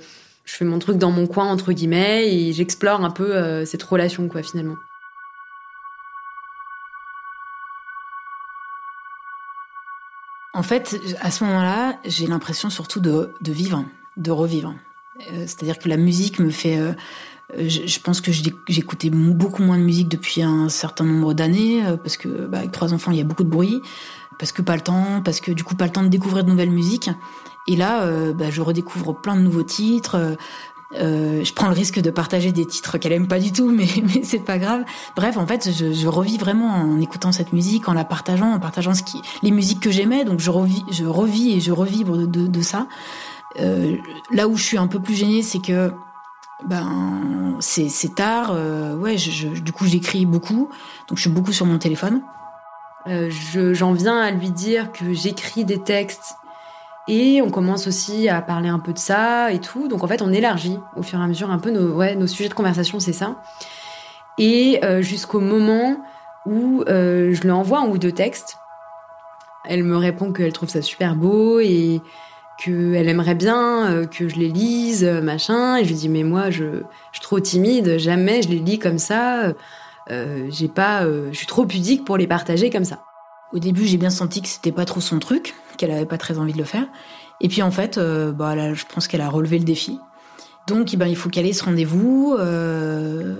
je 0.45 0.55
fais 0.55 0.65
mon 0.65 0.79
truc 0.79 0.99
dans 0.99 1.11
mon 1.11 1.27
coin 1.27 1.47
entre 1.47 1.73
guillemets 1.73 2.33
et 2.33 2.53
j'explore 2.53 3.05
un 3.05 3.11
peu 3.11 3.65
cette 3.65 3.83
relation 3.83 4.29
quoi 4.29 4.43
finalement. 4.43 4.77
En 10.53 10.65
fait, 10.65 10.97
à 11.21 11.31
ce 11.31 11.45
moment-là, 11.45 11.99
j'ai 12.05 12.27
l'impression 12.27 12.71
surtout 12.71 12.99
de, 13.01 13.33
vivre, 13.47 13.85
de 14.17 14.33
revivre. 14.33 14.75
Euh, 15.33 15.45
c'est-à-dire 15.47 15.79
que 15.79 15.89
la 15.89 15.97
musique 15.97 16.41
me 16.41 16.51
fait... 16.51 16.77
Euh, 17.59 17.69
je, 17.69 18.01
pense 18.01 18.21
que 18.21 18.31
j'écoutais 18.69 19.11
beaucoup 19.11 19.63
moins 19.63 19.79
de 19.79 19.83
musique 19.83 20.09
depuis 20.09 20.43
un 20.43 20.69
certain 20.69 21.05
nombre 21.05 21.35
d'années, 21.35 21.85
euh, 21.85 21.97
parce 21.97 22.17
que 22.17 22.29
bah, 22.47 22.59
avec 22.59 22.73
trois 22.73 22.93
enfants, 22.93 23.11
il 23.11 23.19
y 23.19 23.21
a 23.21 23.25
beaucoup 23.25 23.45
de 23.45 23.49
bruit, 23.49 23.81
parce 24.39 24.53
que 24.53 24.63
pas 24.63 24.77
le 24.77 24.83
temps, 24.83 25.21
parce 25.25 25.41
que 25.41 25.53
du 25.53 25.65
coup, 25.65 25.75
pas 25.75 25.87
le 25.87 25.93
temps 25.93 26.03
de 26.03 26.09
découvrir 26.09 26.45
de 26.45 26.51
nouvelles 26.51 26.71
musiques. 26.71 27.11
Et 27.69 27.77
là, 27.77 28.11
bah, 28.33 28.51
je 28.51 28.63
redécouvre 28.63 29.15
plein 29.15 29.37
de 29.37 29.43
nouveaux 29.43 29.63
titres. 29.63 30.37
Euh, 30.99 31.45
je 31.45 31.53
prends 31.53 31.69
le 31.69 31.75
risque 31.75 32.01
de 32.01 32.11
partager 32.11 32.51
des 32.51 32.67
titres 32.67 32.99
qu'elle 32.99 33.13
aime 33.13 33.29
pas 33.29 33.39
du 33.39 33.53
tout, 33.53 33.71
mais, 33.73 33.87
mais 34.03 34.23
c'est 34.25 34.41
pas 34.41 34.59
grave. 34.59 34.85
Bref, 35.17 35.37
en 35.37 35.47
fait, 35.47 35.71
je, 35.71 35.93
je, 35.93 36.09
revis 36.09 36.37
vraiment 36.37 36.69
en 36.69 37.01
écoutant 37.01 37.33
cette 37.33 37.53
musique, 37.53 37.89
en 37.89 37.93
la 37.93 38.05
partageant, 38.05 38.53
en 38.53 38.59
partageant 38.59 38.95
ce 38.95 39.03
qui, 39.03 39.21
les 39.43 39.51
musiques 39.51 39.81
que 39.81 39.91
j'aimais. 39.91 40.25
Donc 40.25 40.41
je 40.41 40.51
revis, 40.51 40.83
je 40.91 41.05
revis 41.05 41.53
et 41.53 41.61
je 41.61 41.73
revibre 41.73 42.27
de, 42.27 42.47
de, 42.47 42.63
ça. 42.63 42.89
Euh, 43.61 43.97
là 44.33 44.49
où 44.49 44.57
je 44.57 44.63
suis 44.63 44.79
un 44.79 44.87
peu 44.87 45.01
plus 45.01 45.15
gênée, 45.15 45.43
c'est 45.43 45.61
que 45.61 45.93
ben 46.65 47.57
c'est 47.61 48.15
tard. 48.15 48.53
Euh, 48.53 48.97
ouais, 48.97 49.17
du 49.17 49.73
coup 49.73 49.87
j'écris 49.87 50.27
beaucoup, 50.27 50.69
donc 51.09 51.17
je 51.17 51.23
suis 51.23 51.31
beaucoup 51.31 51.53
sur 51.53 51.67
mon 51.67 51.79
téléphone. 51.79 52.23
Euh, 53.07 53.31
j'en 53.73 53.93
viens 53.93 54.21
à 54.21 54.31
lui 54.31 54.51
dire 54.51 54.93
que 54.93 55.13
j'écris 55.13 55.65
des 55.65 55.83
textes 55.83 56.35
et 57.09 57.41
on 57.43 57.51
commence 57.51 57.87
aussi 57.87 58.29
à 58.29 58.43
parler 58.43 58.69
un 58.69 58.79
peu 58.79 58.93
de 58.93 58.99
ça 58.99 59.53
et 59.53 59.59
tout. 59.59 59.89
Donc 59.89 60.05
en 60.05 60.07
fait, 60.07 60.23
on 60.23 60.33
élargit 60.33 60.79
au 60.97 61.03
fur 61.03 61.19
et 61.19 61.23
à 61.23 61.27
mesure 61.27 61.51
un 61.51 61.59
peu 61.59 61.71
nos, 61.71 61.95
ouais, 61.95 62.15
nos 62.15 62.27
sujets 62.27 62.49
de 62.49 62.55
conversation, 62.55 63.01
c'est 63.01 63.13
ça. 63.13 63.43
Et 64.39 64.81
euh, 64.85 65.03
jusqu'au 65.03 65.41
moment 65.41 65.97
où 66.47 66.83
euh, 66.89 67.35
je 67.35 67.41
lui 67.43 67.51
envoie 67.51 67.81
un 67.81 67.89
ou 67.89 67.99
deux 67.99 68.13
textes. 68.13 68.59
Elle 69.65 69.85
me 69.85 69.97
répond 69.97 70.33
qu'elle 70.33 70.53
trouve 70.53 70.69
ça 70.69 70.83
super 70.83 71.15
beau 71.15 71.61
et 71.61 72.01
qu'elle 72.63 73.09
aimerait 73.09 73.35
bien 73.35 73.91
euh, 73.91 74.07
que 74.07 74.29
je 74.29 74.37
les 74.37 74.49
lise, 74.49 75.05
machin. 75.05 75.77
Et 75.77 75.85
je 75.85 75.89
lui 75.89 75.97
dis 75.97 76.09
mais 76.09 76.23
moi 76.23 76.51
je, 76.51 76.65
je 76.65 77.19
suis 77.19 77.23
trop 77.23 77.41
timide, 77.41 77.99
jamais 77.99 78.43
je 78.43 78.49
les 78.49 78.59
lis 78.59 78.79
comme 78.79 78.99
ça. 78.99 79.53
j'ai 80.09 80.69
pas, 80.69 81.05
je 81.05 81.37
suis 81.37 81.47
trop 81.47 81.65
pudique 81.65 82.05
pour 82.05 82.17
les 82.17 82.27
partager 82.27 82.71
comme 82.71 82.85
ça. 82.85 83.01
Au 83.53 83.59
début, 83.59 83.85
j'ai 83.85 83.97
bien 83.97 84.11
senti 84.11 84.43
que 84.43 84.49
c'était 84.49 84.73
pas 84.73 84.85
trop 84.85 85.01
son 85.01 85.19
truc, 85.19 85.55
qu'elle 85.77 85.91
avait 85.91 86.07
pas 86.07 86.19
très 86.19 86.39
envie 86.39 86.53
de 86.53 86.59
le 86.59 86.65
faire. 86.65 86.87
Et 87.41 87.49
puis 87.49 87.63
en 87.63 87.71
fait, 87.71 87.99
euh, 87.99 88.33
bah, 88.33 88.55
là, 88.55 88.75
je 88.75 88.85
pense 88.93 89.09
qu'elle 89.09 89.23
a 89.23 89.29
relevé 89.29 89.59
le 89.59 89.65
défi. 89.65 89.99
Donc, 90.67 90.95
eh 90.95 90.97
ben, 90.97 91.07
il 91.07 91.17
faut 91.17 91.31
qu'elle 91.31 91.47
ait 91.47 91.53
ce 91.53 91.65
rendez-vous. 91.65 92.37
Euh, 92.39 93.35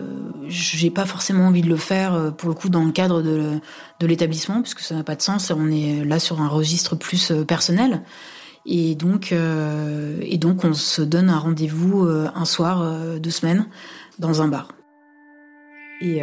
j'ai 0.49 0.91
pas 0.91 1.07
forcément 1.07 1.47
envie 1.47 1.63
de 1.63 1.69
le 1.69 1.77
faire 1.77 2.15
euh, 2.15 2.31
pour 2.31 2.49
le 2.49 2.55
coup 2.55 2.69
dans 2.71 2.85
le 2.85 2.91
cadre 2.91 3.23
de, 3.23 3.61
de 4.01 4.07
l'établissement, 4.07 4.63
puisque 4.63 4.81
ça 4.81 4.97
n'a 4.97 5.05
pas 5.05 5.15
de 5.15 5.23
sens. 5.23 5.53
On 5.57 5.71
est 5.71 6.05
là 6.05 6.19
sur 6.19 6.41
un 6.41 6.49
registre 6.49 6.97
plus 6.97 7.31
euh, 7.31 7.45
personnel. 7.45 8.03
Et 8.67 8.95
donc, 8.95 9.33
et 9.33 10.39
donc, 10.39 10.65
on 10.65 10.75
se 10.75 11.03
donne 11.03 11.31
un 11.31 11.39
rendez-vous 11.39 12.03
un 12.03 12.45
soir 12.45 13.19
de 13.19 13.31
semaine 13.31 13.67
dans 14.19 14.43
un 14.43 14.49
bar. 14.49 14.69
Et, 16.03 16.21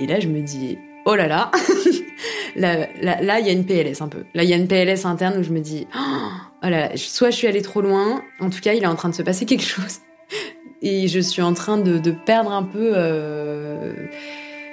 et 0.00 0.06
là, 0.06 0.20
je 0.20 0.28
me 0.28 0.42
dis, 0.42 0.78
oh 1.06 1.14
là 1.14 1.26
là 1.26 1.50
là, 2.56 2.88
là, 3.00 3.40
il 3.40 3.46
y 3.46 3.48
a 3.48 3.52
une 3.52 3.66
PLS 3.66 4.00
un 4.00 4.08
peu. 4.08 4.24
Là, 4.34 4.44
il 4.44 4.50
y 4.50 4.52
a 4.52 4.56
une 4.56 4.68
PLS 4.68 5.04
interne 5.04 5.38
où 5.38 5.42
je 5.42 5.50
me 5.50 5.60
dis, 5.60 5.86
oh 5.96 6.68
là, 6.68 6.96
soit 6.96 7.30
je 7.30 7.36
suis 7.36 7.46
allée 7.46 7.62
trop 7.62 7.80
loin, 7.80 8.22
en 8.40 8.50
tout 8.50 8.60
cas, 8.60 8.72
il 8.72 8.82
est 8.82 8.86
en 8.86 8.94
train 8.94 9.08
de 9.08 9.14
se 9.14 9.22
passer 9.22 9.46
quelque 9.46 9.64
chose. 9.64 9.98
Et 10.82 11.08
je 11.08 11.20
suis 11.20 11.42
en 11.42 11.54
train 11.54 11.78
de, 11.78 12.10
perdre 12.26 12.52
un 12.52 12.62
peu, 12.62 12.92
euh, 12.94 13.94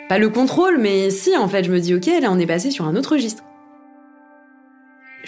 pas 0.09 0.17
le 0.17 0.29
contrôle, 0.29 0.77
mais 0.77 1.09
si, 1.09 1.37
en 1.37 1.47
fait, 1.47 1.63
je 1.63 1.71
me 1.71 1.79
dis, 1.79 1.95
ok, 1.95 2.07
là, 2.21 2.29
on 2.31 2.39
est 2.39 2.47
passé 2.47 2.69
sur 2.69 2.85
un 2.85 2.95
autre 2.95 3.13
registre. 3.13 3.43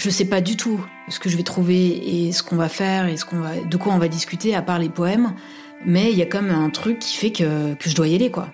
Je 0.04 0.10
sais 0.10 0.26
pas 0.26 0.42
du 0.42 0.58
tout 0.58 0.86
ce 1.08 1.18
que 1.18 1.30
je 1.30 1.38
vais 1.38 1.44
trouver 1.44 2.26
et 2.26 2.34
ce 2.34 2.44
qu'on 2.44 2.58
va 2.58 2.68
faire 2.68 3.08
et 3.08 3.16
ce 3.16 3.24
qu'on 3.24 3.40
va, 3.40 3.52
de 3.56 3.78
quoi 3.78 3.94
on 3.94 4.00
va 4.00 4.10
discuter 4.10 4.54
à 4.54 4.62
part 4.62 4.78
les 4.78 4.90
poèmes, 4.90 5.32
mais 5.86 6.12
il 6.12 6.18
y 6.18 6.22
a 6.22 6.26
comme 6.26 6.50
un 6.50 6.70
truc 6.72 7.00
qui 7.00 7.16
fait 7.16 7.32
que, 7.32 7.78
je 7.80 7.96
dois 7.96 8.10
y 8.10 8.16
aller, 8.16 8.30
quoi. 8.30 8.50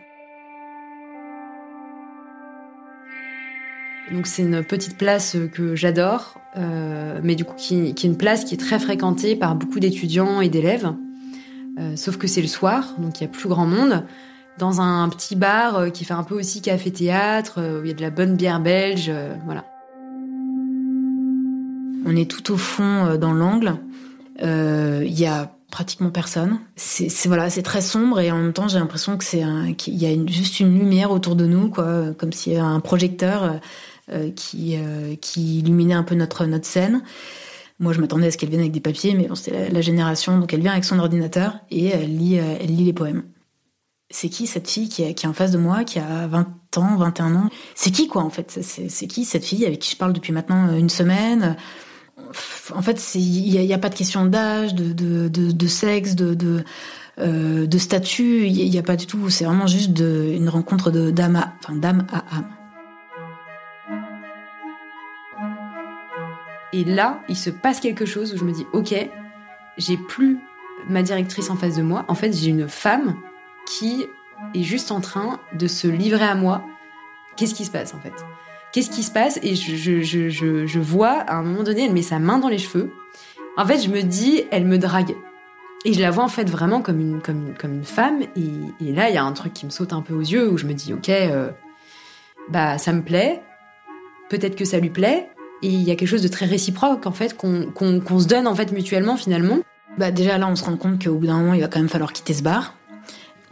Donc 4.12 4.28
c'est 4.28 4.44
une 4.44 4.64
petite 4.64 4.96
place 4.96 5.38
que 5.52 5.76
j'adore, 5.76 6.40
euh, 6.56 7.20
mais 7.24 7.34
du 7.34 7.46
coup 7.46 7.56
qui, 7.56 7.80
est 7.80 8.04
une 8.04 8.18
place 8.18 8.46
qui 8.46 8.54
est 8.54 8.60
très 8.60 8.78
fréquentée 8.78 9.36
par 9.36 9.56
beaucoup 9.56 9.80
d'étudiants 9.80 10.42
et 10.42 10.50
d'élèves. 10.50 10.94
Euh, 11.80 11.96
sauf 11.96 12.18
que 12.18 12.28
c'est 12.28 12.42
le 12.42 12.48
soir, 12.48 12.94
donc 13.00 13.22
il 13.22 13.24
y 13.24 13.26
a 13.26 13.30
plus 13.30 13.50
grand 13.50 13.66
monde. 13.66 14.06
Dans 14.60 14.82
un 14.82 15.10
petit 15.10 15.36
bar 15.36 15.78
euh, 15.78 15.90
qui 15.90 16.06
fait 16.06 16.14
un 16.14 16.24
peu 16.24 16.36
aussi 16.36 16.62
café-théâtre, 16.62 17.60
où 17.60 17.86
il 17.86 17.88
y 17.88 17.92
a 17.92 17.96
de 17.96 18.02
la 18.04 18.12
bonne 18.12 18.36
bière 18.36 18.60
belge, 18.60 19.12
voilà. 19.46 19.66
On 22.06 22.16
est 22.16 22.30
tout 22.30 22.54
au 22.54 22.58
fond 22.58 23.18
dans 23.18 23.34
l'angle. 23.34 23.76
Il 24.42 25.20
y 25.20 25.26
a 25.26 25.52
pratiquement 25.72 26.10
personne. 26.10 26.60
C'est 26.76 27.28
voilà, 27.28 27.50
c'est 27.50 27.62
très 27.62 27.82
sombre 27.82 28.20
et 28.20 28.32
en 28.32 28.38
même 28.38 28.54
temps 28.54 28.68
j'ai 28.68 28.80
l'impression 28.80 29.18
que 29.18 29.24
c'est 29.24 29.44
qu'il 29.78 29.96
y 29.96 30.06
a 30.06 30.26
juste 30.28 30.60
une 30.60 30.78
lumière 30.78 31.12
autour 31.12 31.36
de 31.36 31.46
nous, 31.46 31.70
quoi, 31.70 32.14
comme 32.18 32.34
s'il 32.34 32.54
y 32.54 32.56
avait 32.56 32.66
un 32.66 32.80
projecteur 32.80 33.60
euh, 34.12 34.32
qui 34.32 34.76
euh, 34.76 35.16
qui 35.22 35.60
illuminait 35.60 35.94
un 35.94 36.02
peu 36.02 36.16
notre 36.16 36.46
notre 36.46 36.66
scène. 36.66 37.04
Moi, 37.78 37.94
je 37.94 38.02
m'attendais 38.02 38.28
à 38.28 38.32
ce 38.32 38.38
qu'elle 38.38 38.50
vienne 38.50 38.62
avec 38.62 38.72
des 38.72 38.80
papiers, 38.80 39.14
mais 39.14 39.28
bon, 39.28 39.36
c'était 39.36 39.52
la, 39.52 39.70
la, 39.70 39.82
génération, 39.82 40.40
donc 40.40 40.52
elle 40.52 40.62
vient 40.62 40.72
avec 40.72 40.84
son 40.84 40.98
ordinateur 40.98 41.60
et 41.70 41.90
elle 41.90 42.18
lit, 42.18 42.36
elle 42.36 42.76
lit 42.76 42.84
les 42.84 42.92
poèmes. 42.92 43.24
C'est 44.10 44.30
qui 44.30 44.48
cette 44.48 44.68
fille 44.68 44.90
qui 44.90 45.04
est, 45.04 45.14
qui 45.14 45.28
est 45.28 45.30
en 45.30 45.34
face 45.34 45.52
de 45.52 45.60
moi, 45.60 45.84
qui 45.84 46.00
a 46.00 46.26
20 46.28 46.78
ans, 46.78 46.98
21 46.98 47.36
ans? 47.36 47.50
C'est 47.76 47.92
qui, 47.92 48.08
quoi, 48.08 48.24
en 48.24 48.32
fait? 48.32 48.60
C'est 48.64 49.08
qui 49.08 49.24
cette 49.24 49.46
fille 49.46 49.64
avec 49.66 49.80
qui 49.80 49.92
je 49.92 49.96
parle 49.96 50.12
depuis 50.12 50.34
maintenant 50.34 50.76
une 50.76 50.90
semaine? 50.90 51.56
En 52.74 52.82
fait, 52.82 53.16
il 53.16 53.60
n'y 53.60 53.74
a, 53.74 53.78
pas 53.78 53.90
de 53.90 53.96
question 53.96 54.26
d'âge, 54.26 54.76
de, 54.76 54.94
de, 54.94 55.28
de, 55.28 55.52
de, 55.52 55.68
sexe, 55.68 56.16
de, 56.16 56.34
de, 56.34 56.64
euh, 57.20 57.66
de 57.66 57.78
statut, 57.78 58.46
il 58.46 58.70
n'y 58.70 58.78
a, 58.78 58.84
pas 58.84 58.96
du 58.96 59.08
tout. 59.08 59.30
C'est 59.30 59.46
vraiment 59.46 59.68
juste 59.68 59.92
de, 59.92 60.32
une 60.34 60.50
rencontre 60.50 60.92
d'âme 60.92 61.36
à, 61.36 61.54
à 61.68 62.38
âme. 62.38 62.56
Et 66.72 66.84
là, 66.84 67.22
il 67.28 67.36
se 67.36 67.50
passe 67.50 67.80
quelque 67.80 68.06
chose 68.06 68.34
où 68.34 68.38
je 68.38 68.44
me 68.44 68.52
dis, 68.52 68.66
ok, 68.74 68.94
j'ai 69.78 69.98
plus 69.98 70.38
ma 70.88 71.02
directrice 71.02 71.50
en 71.50 71.56
face 71.56 71.76
de 71.78 71.82
moi. 71.82 72.06
En 72.08 72.16
fait, 72.16 72.32
j'ai 72.32 72.50
une 72.50 72.68
femme 72.68 73.16
qui 73.66 74.06
est 74.54 74.64
juste 74.64 74.92
en 74.92 75.02
train 75.02 75.40
de 75.54 75.68
se 75.68 75.88
livrer 75.88 76.26
à 76.26 76.36
moi. 76.36 76.64
Qu'est-ce 77.36 77.56
qui 77.56 77.66
se 77.66 77.72
passe 77.72 77.94
en 77.94 78.00
fait? 78.00 78.14
Qu'est-ce 78.72 78.90
qui 78.90 79.04
se 79.04 79.12
passe 79.12 79.40
Et 79.42 79.56
je, 79.56 79.76
je, 79.76 80.66
je, 80.66 80.80
vois, 80.80 81.10
à 81.10 81.36
un 81.36 81.44
moment 81.44 81.64
donné, 81.64 81.86
elle 81.86 81.94
met 81.94 82.02
sa 82.04 82.20
main 82.20 82.38
dans 82.38 82.50
les 82.50 82.60
cheveux. 82.60 82.92
En 83.58 83.66
fait, 83.66 83.80
je 83.80 83.90
me 83.90 84.02
dis, 84.02 84.44
elle 84.52 84.66
me 84.66 84.78
drague. 84.78 85.16
Et 85.86 85.94
je 85.94 86.02
la 86.02 86.12
vois 86.12 86.24
en 86.24 86.30
fait 86.30 86.50
vraiment 86.50 86.82
comme 86.82 87.00
une, 87.00 87.22
comme, 87.22 87.54
comme 87.58 87.74
une 87.74 87.84
femme. 87.84 88.22
Et, 88.36 88.92
là, 88.92 89.10
il 89.10 89.16
y 89.16 89.18
a 89.18 89.24
un 89.24 89.32
truc 89.32 89.54
qui 89.54 89.66
me 89.66 89.72
saute 89.72 89.94
un 89.94 90.02
peu 90.02 90.14
aux 90.14 90.22
yeux 90.22 90.50
où 90.50 90.58
je 90.58 90.66
me 90.66 90.74
dis, 90.74 90.94
ok, 90.94 91.10
euh, 91.10 91.50
bah 92.50 92.78
ça 92.78 92.94
me 92.94 93.02
plaît. 93.02 93.42
Peut-être 94.30 94.56
que 94.56 94.66
ça 94.66 94.80
lui 94.80 94.90
plaît. 94.90 95.30
Et 95.62 95.68
il 95.68 95.82
y 95.82 95.92
a 95.92 95.96
quelque 95.96 96.08
chose 96.08 96.22
de 96.22 96.28
très 96.28 96.46
réciproque 96.46 97.06
en 97.06 97.12
fait 97.12 97.36
qu'on 97.36 98.20
se 98.20 98.28
donne 98.28 98.48
en 98.48 98.56
fait 98.56 98.72
mutuellement 98.72 99.18
finalement. 99.18 99.60
Bah 99.98 100.12
déjà 100.12 100.38
là 100.38 100.48
on 100.48 100.56
se 100.56 100.64
rend 100.64 100.78
compte 100.78 101.04
qu'au 101.04 101.16
bout 101.16 101.28
d'un 101.28 101.38
moment 101.38 101.54
il 101.54 101.60
va 101.60 101.68
quand 101.68 101.80
même 101.80 101.90
falloir 101.90 102.14
quitter 102.14 102.34
ce 102.34 102.44
bar. 102.44 102.76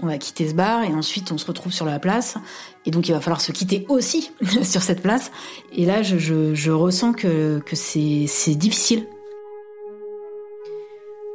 On 0.02 0.08
va 0.08 0.18
quitter 0.18 0.48
ce 0.48 0.54
bar 0.54 0.84
et 0.84 0.94
ensuite 0.94 1.32
on 1.32 1.38
se 1.38 1.46
retrouve 1.46 1.74
sur 1.74 1.86
la 1.86 2.00
place 2.00 2.38
et 2.86 2.92
donc 2.92 3.08
il 3.10 3.14
va 3.14 3.20
falloir 3.20 3.42
se 3.42 3.52
quitter 3.52 3.86
aussi 3.90 4.32
sur 4.64 4.82
cette 4.82 5.02
place. 5.02 5.32
Et 5.72 5.86
là 5.86 6.04
je, 6.04 6.18
je, 6.18 6.72
ressens 6.72 7.14
que, 7.14 7.60
que 7.60 7.76
c'est 7.76 8.56
difficile. 8.56 9.08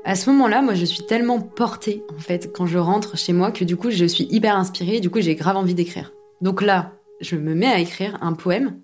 À 0.04 0.16
ce 0.16 0.28
moment-là, 0.30 0.62
moi, 0.62 0.74
je 0.74 0.84
suis 0.84 1.06
tellement 1.06 1.40
portée, 1.40 2.02
en 2.16 2.18
fait, 2.18 2.52
quand 2.52 2.66
je 2.66 2.76
rentre 2.76 3.16
chez 3.16 3.32
moi, 3.32 3.52
que 3.52 3.62
du 3.62 3.76
coup, 3.76 3.92
je 3.92 4.04
suis 4.04 4.26
hyper 4.32 4.56
inspirée, 4.56 4.98
du 4.98 5.10
coup, 5.10 5.20
j'ai 5.20 5.36
grave 5.36 5.56
envie 5.56 5.74
d'écrire. 5.74 6.12
Donc 6.40 6.60
là, 6.60 6.94
je 7.20 7.36
me 7.36 7.54
mets 7.54 7.68
à 7.68 7.78
écrire 7.78 8.18
un 8.20 8.32
poème 8.32 8.80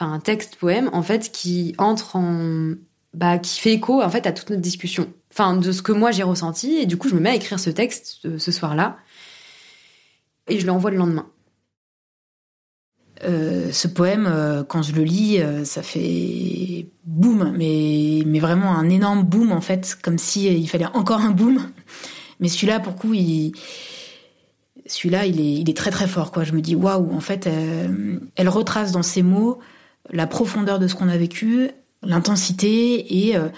enfin 0.00 0.12
un 0.12 0.20
texte 0.20 0.56
poème 0.56 0.90
en 0.92 1.02
fait 1.02 1.30
qui 1.30 1.74
entre 1.78 2.16
en 2.16 2.74
bah 3.14 3.38
qui 3.38 3.58
fait 3.60 3.72
écho 3.72 4.02
en 4.02 4.10
fait 4.10 4.26
à 4.26 4.32
toute 4.32 4.50
notre 4.50 4.62
discussion. 4.62 5.12
Enfin 5.32 5.56
de 5.56 5.72
ce 5.72 5.82
que 5.82 5.92
moi 5.92 6.10
j'ai 6.10 6.22
ressenti. 6.22 6.76
Et 6.76 6.86
du 6.86 6.96
coup 6.96 7.08
je 7.08 7.14
me 7.14 7.20
mets 7.20 7.30
à 7.30 7.34
écrire 7.34 7.58
ce 7.58 7.70
texte 7.70 8.20
euh, 8.24 8.38
ce 8.38 8.52
soir-là. 8.52 8.98
Et 10.48 10.58
je 10.58 10.66
l'envoie 10.66 10.90
le 10.90 10.96
lendemain. 10.96 11.26
Euh, 13.22 13.70
ce 13.70 13.86
poème, 13.86 14.26
euh, 14.26 14.64
quand 14.64 14.82
je 14.82 14.92
le 14.92 15.02
lis, 15.02 15.40
ça 15.64 15.82
fait 15.82 16.86
boum, 17.04 17.52
mais, 17.56 18.22
mais 18.26 18.38
vraiment 18.38 18.76
un 18.76 18.88
énorme 18.88 19.22
boum 19.24 19.52
en 19.52 19.60
fait, 19.60 19.96
comme 20.02 20.18
si 20.18 20.46
il 20.46 20.68
fallait 20.68 20.86
encore 20.86 21.20
un 21.20 21.30
boum. 21.30 21.70
Mais 22.40 22.48
celui-là, 22.48 22.80
pour 22.80 22.96
coup, 22.96 23.12
il, 23.12 23.52
celui-là, 24.86 25.26
il 25.26 25.40
est, 25.40 25.52
il 25.60 25.68
est 25.68 25.76
très 25.76 25.90
très 25.90 26.08
fort 26.08 26.32
quoi. 26.32 26.44
Je 26.44 26.52
me 26.52 26.60
dis 26.62 26.74
waouh, 26.74 27.12
en 27.12 27.20
fait, 27.20 27.48
elle 28.36 28.48
retrace 28.48 28.92
dans 28.92 29.02
ses 29.02 29.22
mots 29.22 29.58
la 30.10 30.26
profondeur 30.26 30.78
de 30.78 30.88
ce 30.88 30.94
qu'on 30.94 31.08
a 31.08 31.16
vécu, 31.16 31.70
l'intensité 32.02 33.26
et 33.28 33.36
euh, 33.36 33.48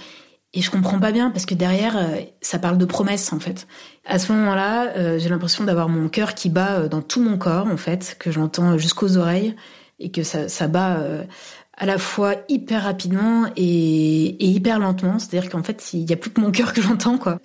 et 0.55 0.61
je 0.61 0.71
comprends 0.71 0.99
pas 0.99 1.13
bien 1.13 1.31
parce 1.31 1.47
que 1.47 1.55
derrière 1.55 1.97
euh, 1.97 2.21
ça 2.43 2.59
parle 2.59 2.77
de 2.77 2.85
promesses 2.85 3.33
en 3.33 3.41
fait. 3.41 3.67
À 4.05 4.19
ce 4.19 4.33
moment-là, 4.33 4.93
euh, 4.97 5.19
j'ai 5.19 5.31
l'impression 5.31 5.65
d'avoir 5.65 5.89
mon 5.89 6.09
cœur 6.09 6.35
qui 6.35 6.51
bat 6.51 6.89
dans 6.89 7.01
tout 7.01 7.23
mon 7.23 7.39
corps 7.39 7.67
en 7.67 7.79
fait, 7.79 8.17
que 8.19 8.31
j'entends 8.31 8.77
jusqu'aux 8.77 9.17
oreilles 9.17 9.57
et 9.99 10.11
que 10.11 10.23
ça, 10.23 10.49
ça 10.49 10.69
bat 10.69 11.01
à 11.77 11.87
la 11.87 11.97
fois 11.97 12.35
hyper 12.49 12.83
rapidement 12.83 13.47
et, 13.57 13.65
et 13.65 14.47
hyper 14.47 14.79
lentement. 14.79 15.19
C'est-à-dire 15.19 15.49
qu'en 15.51 15.63
fait, 15.63 15.95
il 15.95 16.11
y 16.11 16.13
a 16.13 16.17
plus 16.17 16.31
que 16.31 16.41
mon 16.41 16.51
cœur 16.51 16.73
que 16.73 16.83
j'entends 16.83 17.19
quoi. 17.19 17.41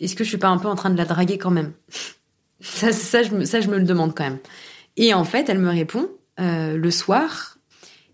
Est-ce 0.00 0.16
que 0.16 0.24
je 0.24 0.28
suis 0.28 0.38
pas 0.38 0.48
un 0.48 0.58
peu 0.58 0.68
en 0.68 0.76
train 0.76 0.90
de 0.90 0.96
la 0.96 1.04
draguer 1.04 1.38
quand 1.38 1.50
même? 1.50 1.72
Ça, 2.60 2.90
ça, 2.90 3.22
je 3.22 3.30
me, 3.30 3.44
ça, 3.44 3.60
je 3.60 3.68
me 3.68 3.78
le 3.78 3.84
demande 3.84 4.16
quand 4.16 4.24
même. 4.24 4.40
Et 4.96 5.14
en 5.14 5.22
fait, 5.22 5.48
elle 5.48 5.60
me 5.60 5.70
répond 5.70 6.08
le 6.38 6.90
soir 6.90 7.57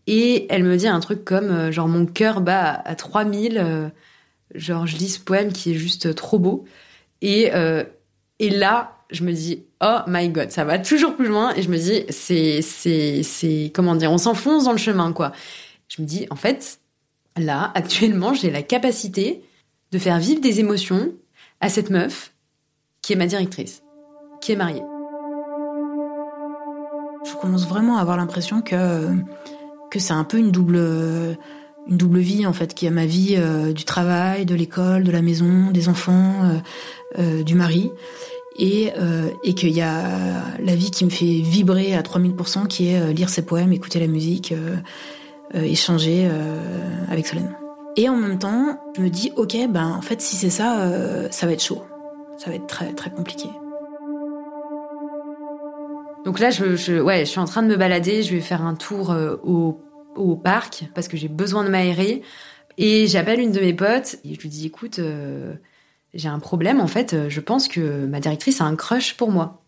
et 0.07 0.47
elle 0.51 0.65
me 0.65 0.77
dit 0.77 0.89
un 0.89 1.01
truc 1.01 1.25
comme, 1.25 1.51
euh, 1.51 1.73
genre, 1.73 1.89
mon 1.89 2.07
cœur 2.07 2.41
bat 2.41 2.83
à 2.85 2.95
3000, 2.95 3.59
euh, 3.59 3.89
genre, 4.55 4.87
je 4.87 4.97
lis 4.97 5.11
ce 5.11 5.21
poème 5.21 5.53
qui 5.53 5.73
est 5.73 5.75
juste 5.75 6.15
trop 6.15 6.39
beau. 6.39 6.65
Et, 7.23 7.55
euh, 7.55 7.85
et 8.39 8.51
là, 8.51 8.99
je 9.11 9.25
me 9.25 9.33
dis, 9.33 9.65
oh 9.83 9.99
my 10.07 10.29
god, 10.29 10.51
ça 10.51 10.65
va 10.65 10.79
toujours 10.79 11.17
plus 11.17 11.29
loin. 11.29 11.55
Et 11.55 11.63
je 11.63 11.71
me 11.71 11.79
dis, 11.79 12.05
c'est, 12.11 12.61
c'est, 12.61 13.23
c'est, 13.23 13.73
comment 13.75 13.95
dire, 13.95 14.13
on 14.13 14.19
s'enfonce 14.19 14.65
dans 14.65 14.73
le 14.73 14.79
chemin, 14.79 15.13
quoi. 15.13 15.33
Je 15.89 16.03
me 16.03 16.07
dis, 16.07 16.27
en 16.31 16.37
fait, 16.37 16.81
là, 17.37 17.73
actuellement, 17.75 18.35
j'ai 18.35 18.51
la 18.51 18.63
capacité 18.63 19.43
de 19.91 19.99
faire 19.99 20.19
vivre 20.19 20.41
des 20.41 20.61
émotions 20.61 21.13
à 21.61 21.69
cette 21.71 21.89
meuf 21.89 22.33
qui 23.01 23.15
est 23.15 23.17
ma 23.17 23.27
directrice, 23.27 23.83
qui 24.41 24.53
est 24.53 24.57
mariée. 24.57 24.83
Je 27.25 27.35
commence 27.37 27.67
vraiment 27.67 27.97
à 27.97 28.01
avoir 28.03 28.19
l'impression 28.19 28.61
que 28.61 29.09
que 29.95 30.01
c'est 30.01 30.13
un 30.13 30.25
peu 30.25 30.39
une 30.39 30.51
double 30.51 30.77
une 31.87 31.97
double 31.97 32.19
vie 32.19 32.47
en 32.47 32.53
fait, 32.53 32.75
qui 32.75 32.87
a 32.87 32.91
ma 32.91 33.07
vie 33.07 33.35
euh, 33.37 33.73
du 33.73 33.85
travail, 33.85 34.47
de 34.47 34.55
l'école, 34.55 35.05
de 35.05 35.13
la 35.13 35.23
maison, 35.23 35.71
des 35.71 35.89
enfants, 35.89 36.43
euh, 36.45 36.59
euh, 37.19 37.43
du 37.43 37.55
mari, 37.55 37.91
et, 38.57 38.93
et 39.43 39.55
qu'il 39.55 39.71
y 39.71 39.81
a 39.81 40.05
la 40.63 40.77
vie 40.77 40.93
qui 40.93 41.05
me 41.05 41.11
fait 41.11 41.25
vibrer 41.25 41.97
à 41.97 42.03
3000%, 42.03 42.69
qui 42.69 42.87
est 42.87 43.13
lire 43.13 43.29
ses 43.29 43.43
poèmes, 43.43 43.73
écouter 43.73 43.99
la 43.99 44.07
musique, 44.07 44.55
échanger 45.53 46.31
avec 47.11 47.27
Solène. 47.27 47.57
Et 47.97 48.09
en 48.09 48.17
même 48.17 48.39
temps, 48.39 48.79
je 48.97 49.03
me 49.03 49.11
dis, 49.11 49.33
ok, 49.35 49.57
ben 49.71 49.89
en 49.99 50.03
fait, 50.03 50.21
si 50.21 50.37
c'est 50.37 50.51
ça, 50.51 50.89
ça 51.33 51.47
va 51.49 51.53
être 51.53 51.65
chaud, 51.65 51.83
ça 52.39 52.49
va 52.49 52.55
être 52.55 52.69
très 52.69 52.93
très 52.93 53.11
compliqué. 53.11 53.49
Donc 56.25 56.39
là, 56.39 56.51
je, 56.51 57.01
ouais, 57.01 57.25
je 57.25 57.31
suis 57.31 57.41
en 57.41 57.47
train 57.47 57.65
de 57.65 57.67
me 57.67 57.77
balader. 57.77 58.23
Je 58.23 58.37
vais 58.37 58.41
faire 58.41 58.65
un 58.65 58.77
tour 58.77 59.13
au, 59.43 59.84
au 60.17 60.37
parc 60.37 60.85
parce 60.95 61.09
que 61.09 61.17
j'ai 61.17 61.29
besoin 61.29 61.65
de 61.65 61.69
m'aérer. 61.69 62.23
Et 62.77 63.07
j'appelle 63.07 63.41
une 63.41 63.53
de 63.53 63.61
mes 63.61 63.75
potes 63.75 64.17
et 64.25 64.35
je 64.35 64.41
lui 64.41 64.49
dis 64.49 64.67
écoute, 64.67 64.99
euh, 64.99 65.55
j'ai 66.13 66.29
un 66.29 66.39
problème 66.39 66.81
en 66.81 66.87
fait. 66.87 67.29
Je 67.29 67.41
pense 67.41 67.69
que 67.69 68.07
ma 68.07 68.21
directrice 68.21 68.61
a 68.61 68.65
un 68.65 68.77
crush 68.77 69.17
pour 69.17 69.31
moi. 69.31 69.63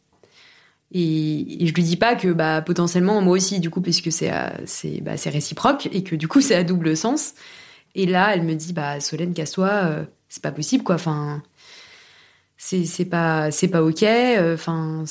Et, 0.92 1.66
je 1.66 1.72
lui 1.72 1.82
dis 1.82 1.96
pas 1.96 2.14
que 2.14 2.28
bah 2.28 2.62
potentiellement 2.62 3.20
moi 3.20 3.34
aussi 3.34 3.58
du 3.58 3.70
coup 3.70 3.80
puisque 3.80 4.12
c'est 4.12 4.32
euh, 4.32 4.48
c'est 4.66 5.00
bah, 5.00 5.16
c'est 5.16 5.30
réciproque 5.30 5.88
et 5.92 6.04
que 6.04 6.14
du 6.14 6.28
coup 6.28 6.40
c'est 6.40 6.54
à 6.54 6.64
double 6.64 6.96
sens. 6.96 7.34
Et 7.94 8.06
là, 8.06 8.34
elle 8.34 8.42
me 8.42 8.54
dit 8.54 8.72
bah 8.72 9.00
Solène, 9.00 9.34
casse-toi, 9.34 9.68
euh, 9.68 10.04
c'est 10.28 10.42
pas 10.42 10.52
possible 10.52 10.84
quoi. 10.84 10.96
Enfin, 10.96 11.42
c'est 12.56 12.84
c'est 12.84 13.04
pas 13.04 13.50
c'est 13.50 13.68
pas 13.68 13.82
ok 13.82 14.04
enfin 14.54 15.04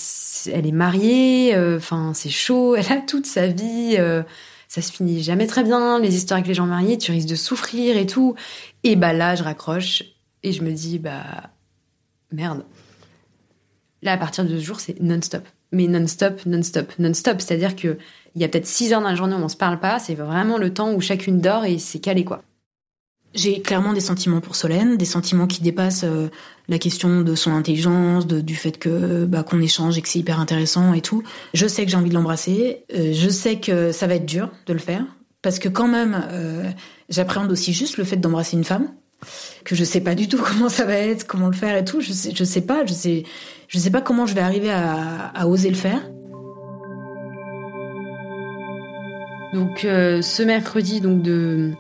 elle 0.51 0.65
est 0.65 0.71
mariée 0.71 1.55
enfin 1.77 2.13
c'est 2.13 2.29
chaud 2.31 2.75
elle 2.75 2.91
a 2.91 3.01
toute 3.01 3.27
sa 3.27 3.47
vie 3.47 3.97
ça 4.75 4.81
se 4.81 4.91
finit 4.91 5.23
jamais 5.23 5.47
très 5.47 5.63
bien 5.63 5.99
les 5.99 6.15
histoires 6.15 6.37
avec 6.37 6.47
les 6.47 6.53
gens 6.53 6.65
mariés 6.65 6.97
tu 6.97 7.11
risques 7.11 7.29
de 7.29 7.35
souffrir 7.35 7.97
et 7.97 8.05
tout 8.05 8.35
et 8.83 8.95
bah 8.95 9.13
là 9.13 9.35
je 9.35 9.43
raccroche 9.43 10.03
et 10.43 10.51
je 10.51 10.63
me 10.63 10.71
dis 10.71 10.99
bah 10.99 11.49
merde 12.31 12.65
là 14.01 14.13
à 14.13 14.17
partir 14.17 14.43
de 14.43 14.57
ce 14.57 14.63
jour 14.63 14.79
c'est 14.79 14.99
non-stop 14.99 15.47
mais 15.71 15.87
non-stop, 15.87 16.45
non-stop, 16.45 16.93
non-stop. 16.99 17.41
C'est-à-dire 17.41 17.75
que 17.75 17.97
il 18.35 18.41
y 18.41 18.45
a 18.45 18.47
peut-être 18.47 18.65
6 18.65 18.93
heures 18.93 19.01
dans 19.01 19.09
la 19.09 19.15
journée 19.15 19.35
où 19.35 19.39
on 19.39 19.49
se 19.49 19.57
parle 19.57 19.79
pas. 19.79 19.99
C'est 19.99 20.15
vraiment 20.15 20.57
le 20.57 20.73
temps 20.73 20.93
où 20.93 21.01
chacune 21.01 21.39
dort 21.39 21.65
et 21.65 21.77
c'est 21.77 21.99
calé, 21.99 22.23
quoi. 22.23 22.43
J'ai 23.35 23.61
clairement 23.61 23.91
des 23.91 23.99
sentiments 23.99 24.39
pour 24.39 24.55
Solène, 24.55 24.95
des 24.95 25.05
sentiments 25.05 25.45
qui 25.45 25.61
dépassent 25.61 26.05
euh, 26.05 26.29
la 26.69 26.79
question 26.79 27.19
de 27.19 27.35
son 27.35 27.51
intelligence, 27.51 28.25
du 28.25 28.55
fait 28.55 28.79
que 28.79 29.25
bah, 29.25 29.43
qu'on 29.43 29.59
échange 29.59 29.97
et 29.97 30.01
que 30.01 30.07
c'est 30.07 30.19
hyper 30.19 30.39
intéressant 30.39 30.93
et 30.93 31.01
tout. 31.01 31.21
Je 31.53 31.67
sais 31.67 31.83
que 31.83 31.91
j'ai 31.91 31.97
envie 31.97 32.09
de 32.09 32.13
l'embrasser. 32.15 32.85
Euh, 32.95 33.11
je 33.13 33.29
sais 33.29 33.59
que 33.59 33.91
ça 33.91 34.07
va 34.07 34.15
être 34.15 34.25
dur 34.25 34.51
de 34.67 34.73
le 34.73 34.79
faire 34.79 35.03
parce 35.41 35.59
que 35.59 35.67
quand 35.67 35.89
même, 35.89 36.25
euh, 36.31 36.71
j'appréhende 37.09 37.51
aussi 37.51 37.73
juste 37.73 37.97
le 37.97 38.05
fait 38.05 38.15
d'embrasser 38.15 38.55
une 38.55 38.63
femme 38.63 38.87
que 39.65 39.75
je 39.75 39.83
sais 39.83 40.01
pas 40.01 40.15
du 40.15 40.29
tout 40.29 40.37
comment 40.41 40.69
ça 40.69 40.85
va 40.85 40.93
être, 40.93 41.27
comment 41.27 41.47
le 41.47 41.53
faire 41.53 41.75
et 41.75 41.83
tout. 41.83 41.99
Je 41.99 42.13
sais, 42.13 42.33
sais 42.45 42.61
pas, 42.61 42.85
je 42.85 42.93
sais, 42.93 43.23
sais 43.67 43.91
pas 43.91 44.01
comment 44.01 44.25
je 44.25 44.33
vais 44.33 44.41
arriver 44.41 44.71
à, 44.71 45.27
à 45.35 45.45
oser 45.45 45.69
le 45.69 45.75
faire. 45.75 46.09
Donc 49.53 49.79
ce 49.81 50.43
mercredi 50.43 50.99
donc 50.99 51.21
de 51.21 51.71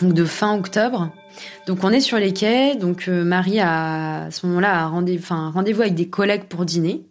donc 0.00 0.14
de 0.14 0.24
fin 0.24 0.56
octobre. 0.56 1.10
Donc 1.66 1.84
on 1.84 1.90
est 1.90 2.00
sur 2.00 2.18
les 2.18 2.32
quais, 2.32 2.76
donc 2.76 3.06
euh, 3.08 3.24
Marie 3.24 3.60
a 3.60 4.24
à 4.24 4.30
ce 4.30 4.46
moment-là 4.46 4.86
rendez-vous 4.86 5.22
enfin, 5.22 5.50
rendez 5.50 5.72
avec 5.74 5.94
des 5.94 6.08
collègues 6.08 6.44
pour 6.44 6.64
dîner. 6.64 7.02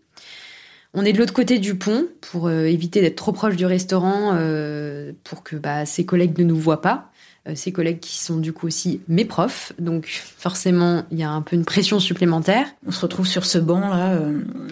On 0.94 1.06
est 1.06 1.14
de 1.14 1.20
l'autre 1.20 1.34
côté 1.34 1.60
du 1.60 1.76
pont 1.76 2.06
pour 2.20 2.48
euh, 2.48 2.66
éviter 2.66 3.02
d'être 3.02 3.16
trop 3.16 3.32
proche 3.32 3.56
du 3.56 3.66
restaurant 3.66 4.32
euh, 4.34 5.12
pour 5.24 5.44
que 5.44 5.56
bah, 5.56 5.86
ses 5.86 6.06
collègues 6.06 6.38
ne 6.40 6.44
nous 6.44 6.58
voient 6.58 6.82
pas. 6.82 7.12
ses 7.56 7.72
collègues 7.72 8.00
qui 8.00 8.18
sont 8.18 8.38
du 8.38 8.54
coup 8.54 8.68
aussi 8.68 9.02
mes 9.08 9.26
profs, 9.26 9.74
donc 9.80 10.08
forcément 10.38 11.06
il 11.12 11.18
y 11.18 11.24
a 11.24 11.30
un 11.30 11.42
peu 11.42 11.56
une 11.56 11.66
pression 11.66 12.00
supplémentaire. 12.00 12.68
On 12.86 12.92
se 12.92 13.02
retrouve 13.02 13.28
sur 13.28 13.46
ce 13.46 13.58
banc 13.58 13.90
là 13.90 14.20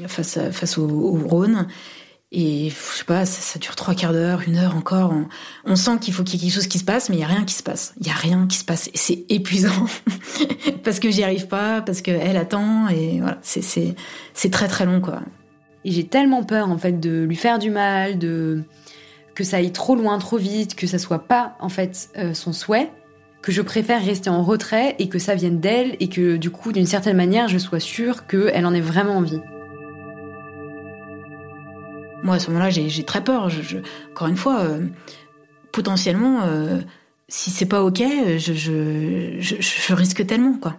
face, 0.07 0.37
face 0.51 0.77
au 0.77 0.87
Rhône 0.87 1.67
et 2.31 2.69
je 2.69 2.97
sais 2.97 3.05
pas, 3.05 3.25
ça, 3.25 3.57
dure 3.57 3.75
trois 3.75 3.95
quarts 3.95 4.11
d'heure, 4.11 4.41
une 4.45 4.57
heure 4.57 4.75
encore. 4.75 5.13
On, 5.63 5.75
sent 5.77 5.99
qu'il 6.01 6.13
faut 6.13 6.23
qu'il 6.23 6.35
y 6.35 6.37
ait 6.37 6.47
quelque 6.47 6.55
chose 6.55 6.67
qui 6.67 6.77
se 6.77 6.83
passe, 6.83 7.09
mais 7.09 7.15
il 7.15 7.19
y 7.19 7.23
a 7.23 7.27
rien 7.27 7.45
qui 7.45 7.53
se 7.53 7.63
passe. 7.63 7.93
Il 8.01 8.07
y 8.07 8.09
a 8.09 8.13
rien 8.13 8.47
qui 8.47 8.57
se 8.57 8.65
passe. 8.65 8.89
Et 8.89 8.97
c'est 8.97 9.25
épuisant 9.29 9.85
parce 10.83 10.99
que 10.99 11.09
j'y 11.09 11.23
arrive 11.23 11.47
pas, 11.47 11.81
parce 11.81 12.01
qu'elle 12.01 12.35
attend. 12.35 12.89
Et 12.89 13.19
voilà, 13.21 13.37
c'est 13.43 13.63
c'est 14.33 14.49
très 14.49 14.67
très 14.67 14.85
long 14.85 14.99
quoi. 14.99 15.21
Et 15.85 15.91
j'ai 15.91 16.05
tellement 16.05 16.43
peur 16.43 16.69
en 16.69 16.77
fait 16.77 16.99
de 16.99 17.23
lui 17.23 17.37
faire 17.37 17.59
du 17.59 17.69
mal, 17.69 18.19
de 18.19 18.63
que 19.33 19.45
ça 19.45 19.57
aille 19.57 19.71
trop 19.71 19.95
loin, 19.95 20.17
trop 20.17 20.37
vite, 20.37 20.75
que 20.75 20.87
ça 20.87 20.99
soit 20.99 21.27
pas 21.27 21.55
en 21.61 21.69
fait 21.69 22.09
euh, 22.17 22.33
son 22.33 22.51
souhait, 22.51 22.91
que 23.41 23.53
je 23.53 23.61
préfère 23.61 24.03
rester 24.03 24.29
en 24.29 24.43
retrait 24.43 24.95
et 24.99 25.07
que 25.07 25.19
ça 25.19 25.35
vienne 25.35 25.61
d'elle 25.61 25.95
et 26.01 26.09
que 26.09 26.35
du 26.35 26.49
coup 26.49 26.73
d'une 26.73 26.87
certaine 26.87 27.15
manière 27.15 27.47
je 27.47 27.57
sois 27.57 27.79
sûre 27.79 28.27
qu'elle 28.27 28.65
en 28.65 28.73
ait 28.73 28.81
vraiment 28.81 29.15
envie. 29.15 29.39
Moi, 32.23 32.35
à 32.35 32.39
ce 32.39 32.49
moment-là, 32.51 32.69
j'ai 32.69 33.03
très 33.03 33.23
peur. 33.23 33.49
encore 34.11 34.27
une 34.27 34.37
fois, 34.37 34.61
euh, 34.61 34.85
potentiellement, 35.71 36.41
euh, 36.45 36.79
si 37.27 37.51
c'est 37.51 37.65
pas 37.65 37.83
ok, 37.83 38.03
je, 38.37 38.53
je, 39.39 39.93
risque 39.93 40.25
tellement, 40.25 40.53
quoi. 40.53 40.77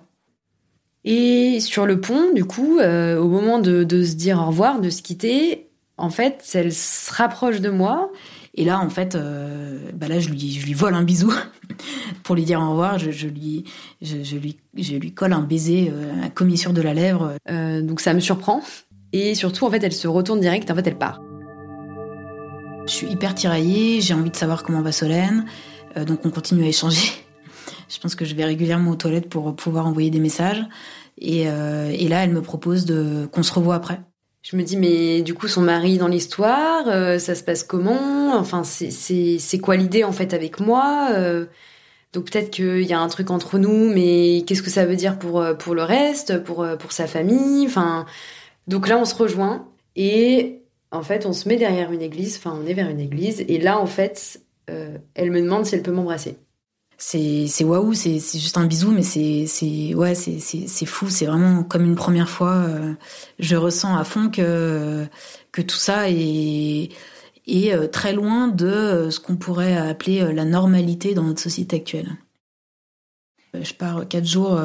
Et 1.05 1.61
sur 1.61 1.87
le 1.87 2.01
pont, 2.01 2.33
du 2.35 2.44
coup, 2.44 2.79
euh, 2.79 3.18
au 3.18 3.29
moment 3.29 3.61
de, 3.61 3.85
se 4.03 4.14
dire 4.14 4.38
au 4.38 4.46
revoir, 4.46 4.81
de 4.81 4.90
se 4.90 5.01
quitter, 5.01 5.68
en 5.96 6.11
fait, 6.11 6.44
elle 6.55 6.72
se 6.72 7.12
rapproche 7.12 7.61
de 7.61 7.70
moi. 7.70 8.11
Et 8.55 8.64
là, 8.64 8.81
en 8.81 8.90
fait, 8.90 9.16
bah 9.94 10.09
là, 10.09 10.18
je 10.18 10.31
lui, 10.31 10.51
je 10.51 10.66
lui 10.66 10.74
vole 10.74 10.94
un 10.94 11.05
bisou 11.05 11.33
pour 12.24 12.35
lui 12.35 12.44
dire 12.44 12.61
au 12.61 12.70
revoir. 12.70 12.98
Je, 12.98 13.29
lui, 13.29 13.64
je, 14.03 14.37
lui, 14.37 14.57
je 14.77 14.96
lui 14.96 15.12
colle 15.12 15.33
un 15.33 15.42
baiser, 15.42 15.92
à 16.24 16.29
commissure 16.29 16.72
de 16.72 16.83
la 16.83 16.92
lèvre. 16.92 17.35
donc 17.48 18.01
ça 18.01 18.14
me 18.14 18.20
surprend. 18.20 18.62
Et 19.12 19.35
surtout, 19.35 19.64
en 19.64 19.70
fait, 19.70 19.83
elle 19.83 19.92
se 19.92 20.09
retourne 20.09 20.40
direct. 20.40 20.70
En 20.70 20.74
fait, 20.74 20.87
elle 20.87 20.98
part. 20.98 21.20
Je 22.88 22.94
suis 22.94 23.07
hyper 23.07 23.35
tiraillée, 23.35 24.01
j'ai 24.01 24.14
envie 24.14 24.31
de 24.31 24.37
savoir 24.37 24.62
comment 24.62 24.81
va 24.81 24.92
Solène, 24.92 25.44
euh, 25.98 26.07
donc 26.07 26.24
on 26.24 26.31
continue 26.31 26.64
à 26.64 26.68
échanger. 26.68 27.11
Je 27.90 27.98
pense 28.01 28.14
que 28.14 28.24
je 28.24 28.35
vais 28.35 28.44
régulièrement 28.44 28.90
aux 28.90 28.96
toilettes 28.96 29.29
pour 29.29 29.55
pouvoir 29.55 29.87
envoyer 29.87 30.11
des 30.11 30.20
messages. 30.20 30.62
Et, 31.18 31.48
euh, 31.48 31.90
là, 32.09 32.24
elle 32.24 32.33
me 32.33 32.42
propose 32.42 32.87
de 32.87 33.27
qu'on 33.31 33.42
se 33.42 33.53
revoie 33.53 33.74
après. 33.74 34.01
Je 34.42 34.57
me 34.57 34.62
dis, 34.62 34.77
mais 34.77 35.22
du 35.22 35.35
coup, 35.35 35.48
son 35.48 35.62
mari 35.62 35.98
dans 35.98 36.09
l'histoire, 36.09 36.85
euh, 36.87 37.18
ça 37.18 37.35
se 37.35 37.42
passe 37.42 37.62
comment? 37.62 38.35
Enfin, 38.37 38.62
c'est 38.64 39.59
quoi 39.59 39.77
l'idée 39.77 40.05
en 40.05 40.12
fait 40.12 40.33
avec 40.33 40.61
moi? 40.61 41.11
Donc 42.14 42.31
peut-être 42.31 42.51
qu'il 42.51 42.83
y 42.83 42.92
a 42.94 43.01
un 43.01 43.09
truc 43.09 43.31
entre 43.31 43.59
nous, 43.59 43.92
mais 43.92 44.44
qu'est-ce 44.46 44.62
que 44.62 44.70
ça 44.70 44.87
veut 44.87 44.96
dire 44.96 45.18
pour, 45.18 45.44
pour 45.59 45.74
le 45.74 45.83
reste, 45.83 46.42
pour, 46.42 46.66
pour 46.79 46.92
sa 46.92 47.07
famille? 47.07 47.66
Enfin, 47.66 48.07
donc 48.66 48.88
là, 48.88 48.98
on 48.98 49.05
se 49.05 49.14
rejoint 49.14 49.66
et 49.96 50.58
en 50.90 51.03
fait, 51.03 51.27
on 51.27 51.33
se 51.33 51.48
met 51.48 51.57
derrière 51.57 51.92
une 51.92 52.03
église, 52.03 52.37
enfin, 52.38 52.59
on 52.61 52.66
est 52.66 52.74
vers 52.74 52.88
une 52.88 53.01
église, 53.01 53.44
et 53.46 53.59
là, 53.59 53.79
en 53.79 53.87
fait, 53.87 54.40
euh, 54.70 54.96
elle 55.14 55.31
me 55.31 55.42
demande 55.42 55.66
si 55.66 55.74
elle 55.74 55.83
peut 55.83 55.92
m'embrasser. 55.92 56.38
C'est 57.01 57.62
waouh, 57.62 57.94
c'est 57.94 58.18
juste 58.18 58.57
un 58.57 58.66
bisou, 58.66 58.90
mais 58.90 59.03
c'est 59.03 59.94
ouais, 59.94 60.14
c'est 60.16 60.87
fou, 60.87 61.09
c'est 61.09 61.27
vraiment 61.27 61.62
comme 61.62 61.85
une 61.85 61.94
première 61.94 62.29
fois. 62.29 62.55
Euh, 62.55 62.94
je 63.38 63.55
ressens 63.55 63.96
à 63.96 64.03
fond 64.03 64.31
que 64.31 65.07
tout 65.53 65.77
ça 65.77 66.11
est 66.11 66.90
euh, 67.48 67.87
très 67.87 68.12
loin 68.14 68.48
de 68.48 69.11
ce 69.11 69.20
qu'on 69.20 69.37
pourrait 69.37 69.77
appeler 69.77 70.33
la 70.33 70.44
normalité 70.44 71.14
dans 71.14 71.22
notre 71.22 71.40
société 71.40 71.77
actuelle. 71.77 72.16
Je 73.55 73.72
pars 73.74 74.07
quatre 74.09 74.27
jours 74.27 74.61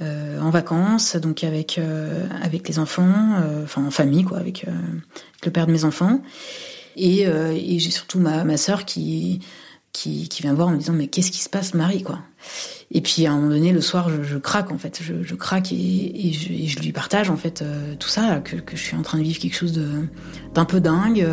en 0.00 0.50
vacances, 0.50 1.16
donc 1.16 1.42
avec 1.42 1.78
euh, 1.78 2.26
avec 2.42 2.68
les 2.68 2.78
enfants, 2.78 3.34
euh, 3.42 3.64
enfin 3.64 3.84
en 3.84 3.90
famille 3.90 4.24
quoi, 4.24 4.38
avec, 4.38 4.64
le 5.44 5.50
père 5.50 5.66
de 5.66 5.72
mes 5.72 5.84
enfants. 5.84 6.22
Et, 6.96 7.22
et 7.22 7.78
j'ai 7.78 7.90
surtout 7.90 8.18
ma 8.18 8.44
ma 8.44 8.56
sœur 8.56 8.84
qui 8.84 9.40
qui, 9.92 10.28
qui 10.28 10.42
vient 10.42 10.52
voir 10.52 10.68
en 10.68 10.72
me 10.72 10.78
disant 10.78 10.92
mais 10.92 11.06
qu'est-ce 11.06 11.30
qui 11.30 11.40
se 11.40 11.48
passe 11.48 11.74
Marie 11.74 12.02
quoi? 12.02 12.20
Et 12.90 13.00
puis 13.00 13.26
à 13.26 13.32
un 13.32 13.36
moment 13.36 13.50
donné 13.50 13.72
le 13.72 13.80
soir 13.80 14.08
je, 14.08 14.22
je 14.22 14.36
craque 14.38 14.70
en 14.70 14.78
fait. 14.78 15.00
Je, 15.02 15.22
je 15.22 15.34
craque 15.34 15.72
et, 15.72 16.28
et, 16.28 16.32
je, 16.32 16.52
et, 16.52 16.66
je, 16.66 16.78
lui 16.80 16.92
partage 16.92 17.30
en 17.30 17.36
fait 17.36 17.64
tout 17.98 18.08
ça 18.08 18.40
que, 18.40 18.56
que, 18.56 18.76
je 18.76 18.82
suis 18.82 18.96
en 18.96 19.02
train 19.02 19.18
de 19.18 19.24
vivre 19.24 19.38
quelque 19.38 19.56
chose 19.56 19.72
de 19.72 19.88
d'un 20.54 20.64
peu 20.64 20.80
dingue 20.80 21.26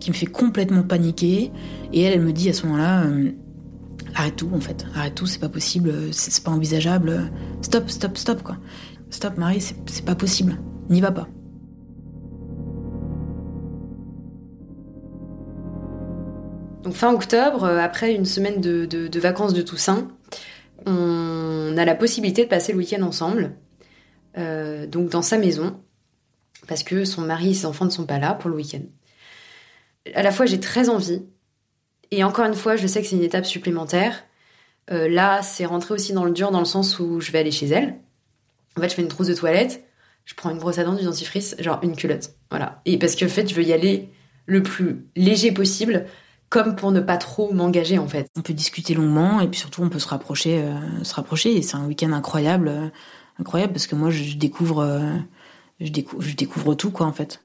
qui 0.00 0.10
me 0.10 0.16
fait 0.16 0.26
complètement 0.26 0.82
paniquer. 0.82 1.52
Et 1.92 2.02
elle 2.02 2.14
elle 2.14 2.22
me 2.22 2.32
dit 2.32 2.48
à 2.48 2.52
ce 2.52 2.66
moment-là 2.66 3.06
arrête 4.14 4.36
tout 4.36 4.50
en 4.52 4.60
fait, 4.60 4.86
arrête 4.94 5.14
tout, 5.14 5.26
c'est 5.26 5.40
pas 5.40 5.48
possible, 5.48 6.12
c'est 6.12 6.42
pas 6.42 6.50
envisageable. 6.50 7.30
Stop, 7.62 7.90
stop, 7.90 8.16
stop 8.16 8.42
quoi. 8.42 8.56
Stop 9.10 9.36
Marie, 9.36 9.60
c'est 9.60 10.04
pas 10.04 10.14
possible, 10.14 10.58
n'y 10.88 11.00
va 11.00 11.12
pas. 11.12 11.28
Donc 16.82 16.94
fin 16.94 17.12
octobre, 17.12 17.64
euh, 17.64 17.78
après 17.78 18.14
une 18.14 18.24
semaine 18.24 18.60
de, 18.60 19.18
vacances 19.18 19.54
de 19.54 19.62
Toussaint, 19.62 20.08
on 20.84 21.74
a 21.76 21.84
la 21.84 21.94
possibilité 21.94 22.44
de 22.44 22.48
passer 22.48 22.72
le 22.72 22.78
week-end 22.78 23.02
ensemble, 23.02 23.54
euh, 24.36 24.86
donc 24.86 25.10
dans 25.10 25.22
sa 25.22 25.38
maison, 25.38 25.80
parce 26.66 26.82
que 26.82 27.04
son 27.04 27.22
mari 27.22 27.50
et 27.50 27.54
ses 27.54 27.66
enfants 27.66 27.84
ne 27.84 27.90
sont 27.90 28.06
pas 28.06 28.18
là 28.18 28.34
pour 28.34 28.50
le 28.50 28.56
week-end. 28.56 28.82
À 30.14 30.22
la 30.22 30.32
fois 30.32 30.46
j'ai 30.46 30.58
très 30.58 30.88
envie, 30.88 31.22
et 32.12 32.22
encore 32.24 32.44
une 32.44 32.54
fois, 32.54 32.76
je 32.76 32.86
sais 32.86 33.00
que 33.00 33.08
c'est 33.08 33.16
une 33.16 33.22
étape 33.22 33.46
supplémentaire. 33.46 34.22
Euh, 34.90 35.08
là, 35.08 35.40
c'est 35.40 35.64
rentrer 35.64 35.94
aussi 35.94 36.12
dans 36.12 36.24
le 36.24 36.30
dur 36.30 36.50
dans 36.50 36.58
le 36.58 36.66
sens 36.66 36.98
où 36.98 37.20
je 37.20 37.32
vais 37.32 37.38
aller 37.38 37.50
chez 37.50 37.66
elle. 37.66 37.96
En 38.76 38.82
fait, 38.82 38.90
je 38.90 38.94
fais 38.94 39.02
une 39.02 39.08
trousse 39.08 39.28
de 39.28 39.34
toilette, 39.34 39.82
je 40.26 40.34
prends 40.34 40.50
une 40.50 40.58
brosse 40.58 40.76
à 40.76 40.84
dents, 40.84 40.94
du 40.94 41.04
dentifrice, 41.04 41.56
genre 41.58 41.80
une 41.82 41.96
culotte. 41.96 42.34
Voilà. 42.50 42.82
Et 42.84 42.98
parce 42.98 43.14
que 43.16 43.24
en 43.24 43.28
fait, 43.28 43.48
je 43.48 43.54
veux 43.54 43.64
y 43.64 43.72
aller 43.72 44.10
le 44.44 44.62
plus 44.62 45.06
léger 45.16 45.52
possible, 45.52 46.04
comme 46.50 46.76
pour 46.76 46.92
ne 46.92 47.00
pas 47.00 47.16
trop 47.16 47.50
m'engager 47.50 47.98
en 47.98 48.08
fait. 48.08 48.28
On 48.36 48.42
peut 48.42 48.52
discuter 48.52 48.92
longuement 48.92 49.40
et 49.40 49.48
puis 49.48 49.58
surtout 49.58 49.82
on 49.82 49.88
peut 49.88 49.98
se 49.98 50.08
rapprocher, 50.08 50.62
euh, 50.62 51.04
se 51.04 51.14
rapprocher. 51.14 51.56
Et 51.56 51.62
c'est 51.62 51.76
un 51.76 51.86
week-end 51.86 52.12
incroyable, 52.12 52.68
euh, 52.68 52.88
incroyable 53.38 53.72
parce 53.72 53.86
que 53.86 53.94
moi 53.94 54.10
je 54.10 54.36
découvre, 54.36 55.02
je 55.80 55.90
découvre, 55.90 56.22
je 56.22 56.36
découvre 56.36 56.74
tout 56.74 56.90
quoi 56.90 57.06
en 57.06 57.12
fait. 57.12 57.42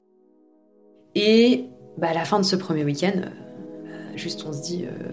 Et 1.14 1.64
bah, 1.96 2.08
à 2.10 2.14
la 2.14 2.26
fin 2.26 2.38
de 2.38 2.44
ce 2.44 2.56
premier 2.56 2.84
week-end, 2.84 3.22
Juste, 4.18 4.44
on 4.48 4.52
se 4.52 4.60
dit 4.60 4.84
euh, 4.84 5.10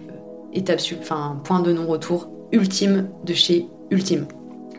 étape, 0.51 0.79
enfin 0.99 1.39
point 1.43 1.61
de 1.61 1.71
non-retour 1.71 2.27
ultime 2.51 3.07
de 3.23 3.33
chez 3.35 3.67
ultime. 3.91 4.25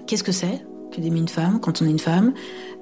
Qu'est-ce 0.09 0.25
que 0.25 0.33
c'est 0.33 0.65
que 0.93 1.01
d'aimer 1.01 1.21
une 1.21 1.29
femme 1.29 1.61
quand 1.61 1.81
on 1.81 1.87
est 1.87 1.91
une 1.91 2.01
femme? 2.01 2.35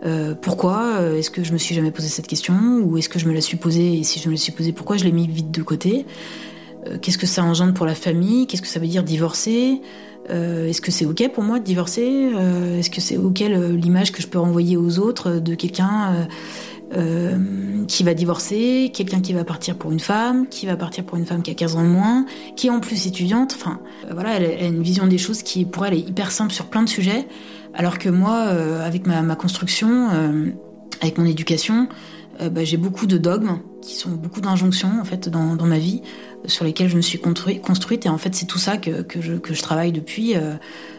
Euh, 0.06 0.34
Pourquoi? 0.34 0.96
Euh, 1.00 1.18
Est-ce 1.18 1.30
que 1.30 1.44
je 1.44 1.52
me 1.52 1.58
suis 1.58 1.74
jamais 1.74 1.90
posé 1.90 2.08
cette 2.08 2.26
question? 2.26 2.54
Ou 2.82 2.96
est-ce 2.96 3.10
que 3.10 3.18
je 3.18 3.28
me 3.28 3.34
la 3.34 3.42
suis 3.42 3.58
posée? 3.58 3.98
Et 3.98 4.04
si 4.04 4.20
je 4.20 4.28
me 4.28 4.32
la 4.32 4.38
suis 4.38 4.52
posée, 4.52 4.72
pourquoi 4.72 4.96
je 4.96 5.04
l'ai 5.04 5.12
mis 5.12 5.26
vite 5.26 5.50
de 5.50 5.62
côté? 5.62 6.06
Qu'est-ce 7.02 7.18
que 7.18 7.26
ça 7.26 7.42
engendre 7.44 7.74
pour 7.74 7.84
la 7.86 7.94
famille? 7.94 8.46
Qu'est-ce 8.46 8.62
que 8.62 8.68
ça 8.68 8.80
veut 8.80 8.86
dire 8.86 9.02
divorcer? 9.04 9.80
Est-ce 10.28 10.80
que 10.80 10.90
c'est 10.90 11.06
ok 11.06 11.30
pour 11.32 11.42
moi 11.42 11.58
de 11.58 11.64
divorcer? 11.64 12.30
Est-ce 12.78 12.90
que 12.90 13.00
c'est 13.00 13.16
ok 13.16 13.40
l'image 13.40 14.12
que 14.12 14.20
je 14.20 14.28
peux 14.28 14.38
renvoyer 14.38 14.76
aux 14.76 14.98
autres 14.98 15.32
de 15.32 15.54
quelqu'un? 15.54 16.26
Euh, 16.96 17.84
qui 17.86 18.02
va 18.02 18.14
divorcer, 18.14 18.90
quelqu'un 18.94 19.20
qui 19.20 19.32
va 19.32 19.44
partir 19.44 19.76
pour 19.76 19.92
une 19.92 20.00
femme, 20.00 20.46
qui 20.48 20.64
va 20.64 20.76
partir 20.76 21.04
pour 21.04 21.18
une 21.18 21.26
femme 21.26 21.42
qui 21.42 21.50
a 21.50 21.54
15 21.54 21.76
ans 21.76 21.82
de 21.82 21.88
moins, 21.88 22.24
qui 22.56 22.68
est 22.68 22.70
en 22.70 22.80
plus 22.80 23.06
étudiante. 23.06 23.54
Enfin, 23.58 23.80
euh, 24.04 24.14
voilà, 24.14 24.36
elle, 24.36 24.62
a 24.62 24.66
une 24.66 24.82
vision 24.82 25.06
des 25.06 25.18
choses 25.18 25.42
qui, 25.42 25.64
pour 25.64 25.84
elle, 25.84 25.94
est 25.94 26.00
hyper 26.00 26.30
simple 26.30 26.52
sur 26.52 26.66
plein 26.66 26.82
de 26.82 26.88
sujets. 26.88 27.26
Alors 27.74 27.98
que 27.98 28.08
moi, 28.08 28.46
euh, 28.46 28.86
avec 28.86 29.06
ma, 29.06 29.36
construction, 29.36 30.08
avec 31.00 31.18
mon 31.18 31.26
éducation, 31.26 31.88
bah, 32.40 32.64
j'ai 32.64 32.76
beaucoup 32.76 33.06
de 33.06 33.18
dogmes, 33.18 33.58
qui 33.82 33.96
sont 33.96 34.10
beaucoup 34.10 34.40
d'injonctions 34.40 35.00
en 35.00 35.04
fait 35.04 35.28
dans, 35.28 35.66
ma 35.66 35.78
vie, 35.78 36.00
sur 36.46 36.64
lesquelles 36.64 36.88
je 36.88 36.96
me 36.96 37.02
suis 37.02 37.18
construite. 37.18 38.06
Et 38.06 38.08
en 38.08 38.18
fait, 38.18 38.34
c'est 38.34 38.46
tout 38.46 38.58
ça 38.58 38.76
que, 38.76 39.02
que 39.02 39.20
je 39.54 39.62
travaille 39.62 39.92
depuis. 39.92 40.34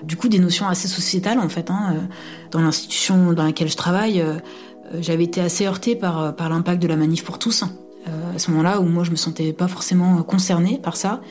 du 0.03 0.17
coup, 0.17 0.27
des 0.27 0.39
notions 0.39 0.67
assez 0.67 0.87
sociétales 0.87 1.39
en 1.39 1.49
fait. 1.49 1.71
Hein, 1.71 2.07
dans 2.51 2.61
l'institution 2.61 3.33
dans 3.33 3.43
laquelle 3.43 3.69
je 3.69 3.77
travaille, 3.77 4.23
j'avais 4.99 5.23
été 5.23 5.41
assez 5.41 5.65
heurtée 5.65 5.95
par, 5.95 6.35
par 6.35 6.49
l'impact 6.49 6.81
de 6.81 6.87
la 6.87 6.95
manif 6.95 7.23
pour 7.23 7.39
tous. 7.39 7.63
à 8.05 8.39
ce 8.39 8.51
moment-là, 8.51 8.79
où 8.79 8.85
moi 8.85 9.03
je 9.03 9.11
me 9.11 9.15
sentais 9.15 9.53
pas 9.53 9.67
forcément 9.67 10.21
concernée 10.23 10.79
par 10.81 10.95
ça. 10.97 11.21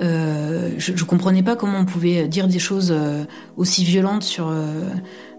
Euh, 0.00 0.70
je, 0.78 0.92
je 0.94 1.04
comprenais 1.04 1.42
pas 1.42 1.56
comment 1.56 1.78
on 1.78 1.84
pouvait 1.84 2.28
dire 2.28 2.46
des 2.46 2.58
choses 2.58 2.92
euh, 2.92 3.24
aussi 3.56 3.84
violentes 3.84 4.22
sur 4.22 4.48
euh, 4.48 4.82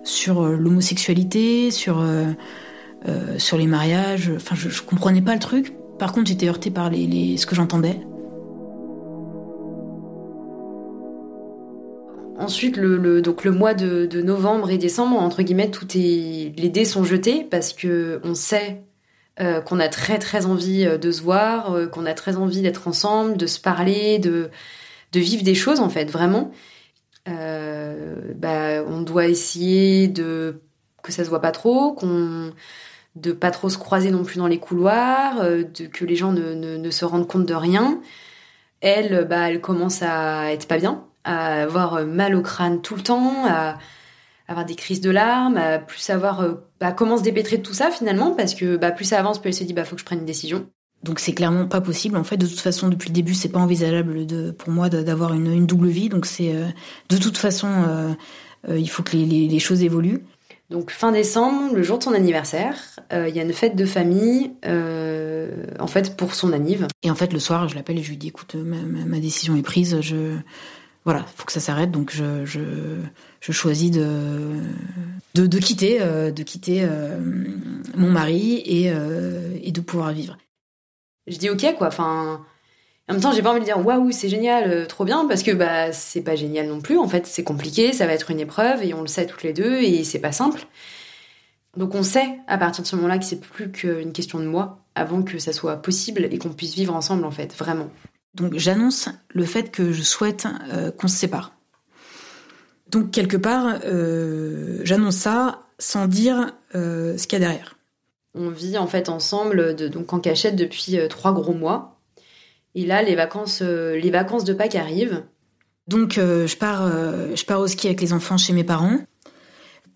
sur 0.03 0.43
l'homosexualité, 0.43 1.71
sur 1.71 2.03
sur 3.37 3.57
les 3.57 3.67
mariages. 3.67 4.31
Enfin, 4.35 4.55
je, 4.55 4.69
je, 4.69 4.81
comprenais 4.81 5.21
pas 5.21 5.33
le 5.33 5.39
truc. 5.39 5.73
Par 5.99 6.13
contre, 6.13 6.27
j'étais 6.27 6.47
heurtée 6.47 6.71
par 6.71 6.89
les, 6.89 7.05
les, 7.05 7.37
ce 7.37 7.45
que 7.45 7.55
j'entendais. 7.55 7.99
Ensuite, 12.39 12.77
le, 12.77 13.21
donc 13.21 13.43
le 13.43 13.51
mois 13.51 13.73
de, 13.73 14.21
novembre 14.21 14.71
et 14.71 14.77
décembre, 14.77 15.17
entre 15.17 15.43
guillemets, 15.43 15.69
tout 15.71 15.85
les 15.93 16.69
dés 16.69 16.85
sont 16.85 17.03
jetés 17.03 17.43
parce 17.43 17.73
que 17.73 18.21
on 18.23 18.33
sait 18.33 18.81
euh, 19.41 19.59
qu'on 19.59 19.77
a 19.79 19.89
très 19.89 20.19
très 20.19 20.45
envie 20.45 20.85
euh, 20.85 20.97
de 20.97 21.11
se 21.11 21.21
voir, 21.21 21.73
euh, 21.73 21.87
qu'on 21.87 22.05
a 22.05 22.13
très 22.13 22.37
envie 22.37 22.61
d'être 22.61 22.87
ensemble, 22.87 23.35
de 23.35 23.45
se 23.45 23.59
parler, 23.59 24.19
de, 24.19 24.49
de 25.11 25.19
vivre 25.19 25.43
des 25.43 25.53
choses 25.53 25.81
en 25.81 25.89
fait, 25.89 26.05
vraiment. 26.09 26.51
bah, 27.25 28.83
on 28.87 29.01
doit 29.01 29.27
essayer 29.27 30.07
de 30.07 30.61
que 31.03 31.11
ça 31.11 31.25
se 31.25 31.29
voit 31.29 31.41
pas 31.41 31.51
trop, 31.51 31.93
qu'on 31.93 32.53
de 33.15 33.31
pas 33.33 33.51
trop 33.51 33.69
se 33.69 33.77
croiser 33.77 34.11
non 34.11 34.23
plus 34.23 34.37
dans 34.37 34.47
les 34.47 34.59
couloirs, 34.59 35.43
de, 35.43 35.87
que 35.87 36.05
les 36.05 36.15
gens 36.15 36.31
ne, 36.31 36.53
ne, 36.53 36.77
ne, 36.77 36.91
se 36.91 37.05
rendent 37.05 37.27
compte 37.27 37.45
de 37.45 37.53
rien. 37.53 38.01
Elle, 38.81 39.25
bah, 39.29 39.49
elle 39.49 39.61
commence 39.61 40.01
à 40.03 40.53
être 40.53 40.67
pas 40.67 40.77
bien, 40.77 41.08
à 41.23 41.63
avoir 41.63 42.05
mal 42.05 42.35
au 42.35 42.41
crâne 42.41 42.81
tout 42.81 42.95
le 42.95 43.01
temps, 43.01 43.45
à 43.47 43.77
avoir 44.47 44.65
des 44.65 44.75
crises 44.75 45.01
de 45.01 45.11
larmes, 45.11 45.57
à 45.57 45.79
plus 45.79 45.99
savoir 45.99 46.41
euh, 46.41 46.53
bah, 46.79 46.91
comment 46.91 47.17
se 47.17 47.23
dépêtrer 47.23 47.57
de 47.57 47.63
tout 47.63 47.73
ça 47.73 47.91
finalement, 47.91 48.31
parce 48.31 48.55
que 48.55 48.77
bah, 48.77 48.91
plus 48.91 49.05
ça 49.05 49.19
avance, 49.19 49.39
plus 49.39 49.49
elle 49.49 49.53
se 49.53 49.63
dit 49.63 49.73
bah 49.73 49.85
faut 49.85 49.95
que 49.95 50.01
je 50.01 50.05
prenne 50.05 50.19
une 50.19 50.25
décision. 50.25 50.67
Donc 51.03 51.19
c'est 51.19 51.33
clairement 51.33 51.65
pas 51.65 51.81
possible. 51.81 52.17
En 52.17 52.23
fait, 52.23 52.37
de 52.37 52.45
toute 52.45 52.59
façon, 52.59 52.89
depuis 52.89 53.09
le 53.09 53.13
début, 53.13 53.33
c'est 53.33 53.49
pas 53.49 53.59
envisageable 53.59 54.25
de, 54.25 54.51
pour 54.51 54.69
moi 54.69 54.89
d'avoir 54.89 55.33
une, 55.33 55.51
une, 55.51 55.65
double 55.65 55.87
vie. 55.87 56.09
Donc 56.09 56.25
c'est 56.25 56.53
euh, 56.53 56.65
de 57.09 57.17
toute 57.17 57.37
façon, 57.37 57.69
euh, 57.69 58.09
euh, 58.67 58.77
il 58.77 58.89
faut 58.89 59.03
que 59.03 59.15
les, 59.15 59.25
les, 59.25 59.47
les, 59.47 59.59
choses 59.59 59.81
évoluent. 59.81 60.23
Donc 60.69 60.91
fin 60.91 61.11
décembre, 61.11 61.73
le 61.73 61.81
jour 61.83 61.97
de 61.97 62.03
son 62.03 62.13
anniversaire, 62.13 62.75
il 63.11 63.35
y 63.35 63.39
a 63.39 63.43
une 63.43 63.53
fête 63.53 63.75
de 63.75 63.85
famille, 63.85 64.51
en 64.63 65.87
fait 65.87 66.15
pour 66.15 66.35
son 66.35 66.53
anniv. 66.53 66.85
Et 67.01 67.09
en 67.09 67.15
fait 67.15 67.33
le 67.33 67.39
soir, 67.39 67.67
je 67.67 67.73
l'appelle 67.73 67.97
et 67.97 68.03
je 68.03 68.09
lui 68.09 68.17
dis 68.17 68.27
écoute, 68.27 68.53
ma, 68.53 68.77
ma 68.77 69.19
décision 69.19 69.55
est 69.55 69.63
prise, 69.63 69.99
je 70.01 70.35
voilà, 71.09 71.25
faut 71.35 71.43
que 71.45 71.51
ça 71.51 71.59
s'arrête. 71.59 71.89
Donc 71.89 72.11
je, 72.13 72.45
je, 72.45 72.59
je, 73.41 73.51
choisis 73.51 73.89
de, 73.89 74.53
de, 75.33 75.57
quitter, 75.57 75.97
euh, 76.01 76.29
de 76.29 76.43
quitter 76.43 76.83
euh, 76.83 77.17
mon 77.95 78.11
mari 78.11 78.61
et, 78.63 78.91
euh, 78.91 79.57
et, 79.63 79.71
de 79.71 79.81
pouvoir 79.81 80.11
vivre. 80.11 80.37
Je 81.25 81.37
dis 81.37 81.49
ok 81.49 81.65
quoi. 81.79 81.89
En 81.97 82.37
même 83.09 83.21
temps, 83.21 83.31
j'ai 83.31 83.41
pas 83.41 83.49
envie 83.49 83.59
de 83.59 83.65
dire 83.65 83.83
waouh, 83.83 84.11
c'est 84.11 84.29
génial, 84.29 84.69
euh, 84.69 84.85
trop 84.85 85.03
bien, 85.03 85.25
parce 85.25 85.41
que 85.41 85.49
bah 85.49 85.91
c'est 85.93 86.21
pas 86.21 86.35
génial 86.35 86.67
non 86.67 86.79
plus. 86.79 86.99
En 86.99 87.07
fait, 87.07 87.25
c'est 87.25 87.43
compliqué, 87.43 87.91
ça 87.91 88.05
va 88.05 88.13
être 88.13 88.29
une 88.29 88.39
épreuve 88.39 88.83
et 88.83 88.93
on 88.93 89.01
le 89.01 89.07
sait 89.07 89.25
toutes 89.25 89.41
les 89.41 89.53
deux 89.53 89.77
et 89.81 90.03
c'est 90.03 90.19
pas 90.19 90.31
simple. 90.31 90.67
Donc 91.75 91.95
on 91.95 92.03
sait 92.03 92.37
à 92.47 92.59
partir 92.59 92.83
de 92.83 92.87
ce 92.87 92.95
moment-là 92.97 93.17
que 93.17 93.25
c'est 93.25 93.39
plus 93.39 93.71
qu'une 93.71 94.13
question 94.13 94.37
de 94.37 94.45
moi 94.45 94.85
avant 94.93 95.23
que 95.23 95.39
ça 95.39 95.53
soit 95.53 95.77
possible 95.77 96.27
et 96.29 96.37
qu'on 96.37 96.53
puisse 96.53 96.75
vivre 96.75 96.93
ensemble 96.93 97.25
en 97.25 97.31
fait, 97.31 97.55
vraiment. 97.55 97.89
Donc 98.35 98.53
j'annonce 98.55 99.09
le 99.29 99.45
fait 99.45 99.71
que 99.71 99.91
je 99.91 100.03
souhaite 100.03 100.47
euh, 100.71 100.91
qu'on 100.91 101.07
se 101.07 101.17
sépare. 101.17 101.53
Donc 102.89 103.11
quelque 103.11 103.37
part, 103.37 103.79
euh, 103.85 104.81
j'annonce 104.83 105.15
ça 105.15 105.63
sans 105.77 106.07
dire 106.07 106.53
euh, 106.75 107.17
ce 107.17 107.27
qu'il 107.27 107.39
y 107.39 107.43
a 107.43 107.47
derrière. 107.47 107.77
On 108.35 108.49
vit 108.49 108.77
en 108.77 108.87
fait 108.87 109.09
ensemble, 109.09 109.75
de, 109.75 109.87
donc 109.87 110.13
en 110.13 110.19
cachette 110.19 110.55
depuis 110.55 110.97
trois 111.09 111.33
gros 111.33 111.53
mois. 111.53 111.99
Et 112.75 112.85
là, 112.85 113.01
les 113.01 113.15
vacances, 113.15 113.61
les 113.61 114.11
vacances 114.11 114.43
de 114.43 114.53
Pâques 114.53 114.75
arrivent. 114.75 115.23
Donc 115.87 116.13
je 116.13 116.55
pars, 116.55 116.87
je 117.35 117.43
pars 117.45 117.59
au 117.59 117.67
ski 117.67 117.87
avec 117.87 117.99
les 117.99 118.13
enfants 118.13 118.37
chez 118.37 118.53
mes 118.53 118.63
parents. 118.63 118.99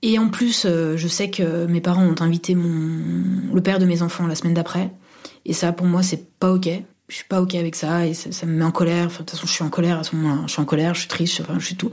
Et 0.01 0.17
en 0.17 0.29
plus, 0.29 0.65
je 0.65 1.07
sais 1.07 1.29
que 1.29 1.67
mes 1.67 1.79
parents 1.79 2.03
ont 2.03 2.21
invité 2.21 2.55
mon, 2.55 3.53
le 3.53 3.61
père 3.61 3.77
de 3.77 3.85
mes 3.85 4.01
enfants 4.01 4.25
la 4.25 4.33
semaine 4.33 4.55
d'après. 4.55 4.91
Et 5.45 5.53
ça, 5.53 5.71
pour 5.71 5.85
moi, 5.85 6.01
c'est 6.01 6.31
pas 6.39 6.51
ok 6.51 6.67
je 7.13 7.17
suis 7.17 7.27
pas 7.27 7.43
ok 7.43 7.53
avec 7.53 7.75
ça 7.75 8.07
et 8.07 8.15
ça, 8.15 8.45
me 8.47 8.53
met 8.53 8.65
en 8.65 8.71
colère. 8.71 9.05
Enfin, 9.05 9.19
de 9.19 9.29
toute 9.29 9.29
façon, 9.29 9.45
je 9.45 9.51
suis 9.51 9.63
en 9.63 9.69
colère 9.69 9.99
à 9.99 10.03
ce 10.03 10.15
moment-là. 10.15 10.41
Je 10.47 10.51
suis 10.51 10.61
en 10.63 10.65
colère, 10.65 10.95
je 10.95 11.01
suis 11.01 11.07
triste, 11.07 11.41
enfin, 11.41 11.59
je 11.59 11.65
suis 11.67 11.75
tout. 11.75 11.91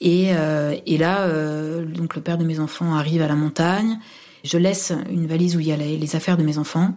Et, 0.00 0.28
euh, 0.30 0.74
et 0.86 0.96
là, 0.96 1.24
euh, 1.24 1.84
donc 1.84 2.16
le 2.16 2.22
père 2.22 2.38
de 2.38 2.44
mes 2.44 2.60
enfants 2.60 2.94
arrive 2.94 3.20
à 3.20 3.28
la 3.28 3.34
montagne. 3.34 3.98
Je 4.42 4.56
laisse 4.56 4.94
une 5.10 5.26
valise 5.26 5.54
où 5.54 5.60
il 5.60 5.66
y 5.66 5.72
a 5.72 5.76
les, 5.76 5.98
les 5.98 6.16
affaires 6.16 6.38
de 6.38 6.42
mes 6.42 6.56
enfants. 6.56 6.94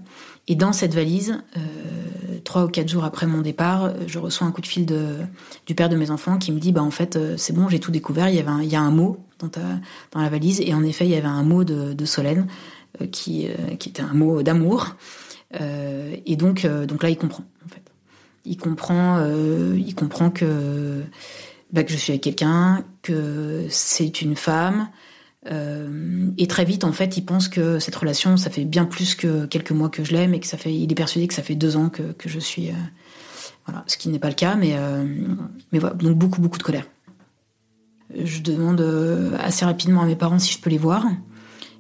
Et 0.48 0.56
dans 0.56 0.72
cette 0.72 0.94
valise, 0.94 1.44
euh, 1.58 2.40
trois 2.46 2.64
ou 2.64 2.70
quatre 2.70 2.88
jours 2.88 3.04
après 3.04 3.26
mon 3.26 3.42
départ, 3.42 3.92
je 4.08 4.18
reçois 4.18 4.48
un 4.48 4.52
coup 4.52 4.62
de 4.62 4.68
fil 4.68 4.86
de, 4.86 5.18
du 5.66 5.76
père 5.76 5.90
de 5.90 5.98
mes 5.98 6.10
enfants 6.10 6.38
qui 6.38 6.54
me 6.54 6.60
dit, 6.60 6.72
bah 6.72 6.84
en 6.84 6.92
fait, 6.92 7.18
euh, 7.18 7.36
c'est 7.36 7.52
bon, 7.52 7.68
j'ai 7.68 7.82
tout 7.82 7.92
découvert. 7.92 8.30
Il 8.30 8.36
y 8.36 8.40
avait, 8.40 8.48
un, 8.48 8.62
il 8.62 8.72
y 8.72 8.78
a 8.78 8.82
un 8.82 8.92
mot 8.92 9.18
dans, 9.40 9.50
ta, 9.50 9.60
dans 10.12 10.22
la 10.22 10.30
valise, 10.30 10.62
et 10.62 10.74
en 10.74 10.84
effet, 10.84 11.04
il 11.04 11.12
y 11.12 11.18
avait 11.18 11.28
un 11.28 11.44
mot 11.44 11.66
de, 11.66 11.92
de 11.92 12.06
Solène 12.06 12.48
euh, 13.02 13.08
qui, 13.08 13.48
euh, 13.48 13.76
qui 13.76 13.90
était 13.90 14.04
un 14.04 14.14
mot 14.14 14.42
d'amour. 14.42 14.96
Euh, 15.60 16.16
et 16.26 16.36
donc, 16.36 16.66
euh, 16.66 16.86
donc 16.86 17.04
là, 17.04 17.10
il 17.10 17.18
comprend, 17.18 17.44
en 17.66 17.70
fait. 17.70 17.84
Il 18.46 18.58
comprend, 18.58 19.18
euh, 19.20 19.76
il 19.78 19.96
comprend 19.96 20.30
que, 20.30 21.04
bah, 21.72 21.84
que 21.84 21.92
je 21.92 21.98
suis 21.98 22.12
avec 22.12 22.24
quelqu'un, 22.24 22.84
que 23.02 23.66
c'est 23.70 24.22
une 24.22 24.36
femme. 24.36 24.90
et 26.38 26.48
très 26.48 26.66
vite, 26.66 26.84
en 26.84 26.94
fait, 26.94 27.18
il 27.18 27.26
pense 27.26 27.48
que 27.50 27.80
cette 27.80 27.96
relation, 27.96 28.38
ça 28.38 28.50
fait 28.50 28.64
bien 28.64 28.86
plus 28.86 29.16
que 29.16 29.46
quelques 29.46 29.72
mois 29.72 29.90
que 29.90 30.04
je 30.04 30.14
l'aime 30.14 30.34
et 30.34 30.40
que 30.40 30.48
ça 30.48 30.58
fait, 30.58 30.74
il 30.74 30.90
est 30.92 30.96
persuadé 30.96 31.28
que 31.28 31.34
ça 31.34 31.44
fait 31.44 31.56
deux 31.56 31.76
ans 31.76 31.90
que, 31.90 32.14
que 32.14 32.30
je 32.30 32.40
suis, 32.40 32.72
voilà, 33.66 33.84
ce 33.88 33.98
qui 33.98 34.08
n'est 34.08 34.20
pas 34.20 34.30
le 34.30 34.36
cas, 34.36 34.56
mais, 34.56 34.74
mais 35.74 35.80
voilà, 35.80 35.96
donc 35.96 36.18
beaucoup, 36.18 36.40
beaucoup 36.40 36.58
de 36.58 36.64
colère. 36.64 36.86
Je 38.16 38.42
demande 38.42 38.82
assez 39.38 39.66
rapidement 39.66 40.02
à 40.02 40.06
mes 40.06 40.16
parents 40.16 40.40
si 40.40 40.54
je 40.54 40.60
peux 40.60 40.70
les 40.70 40.78
voir. 40.78 41.06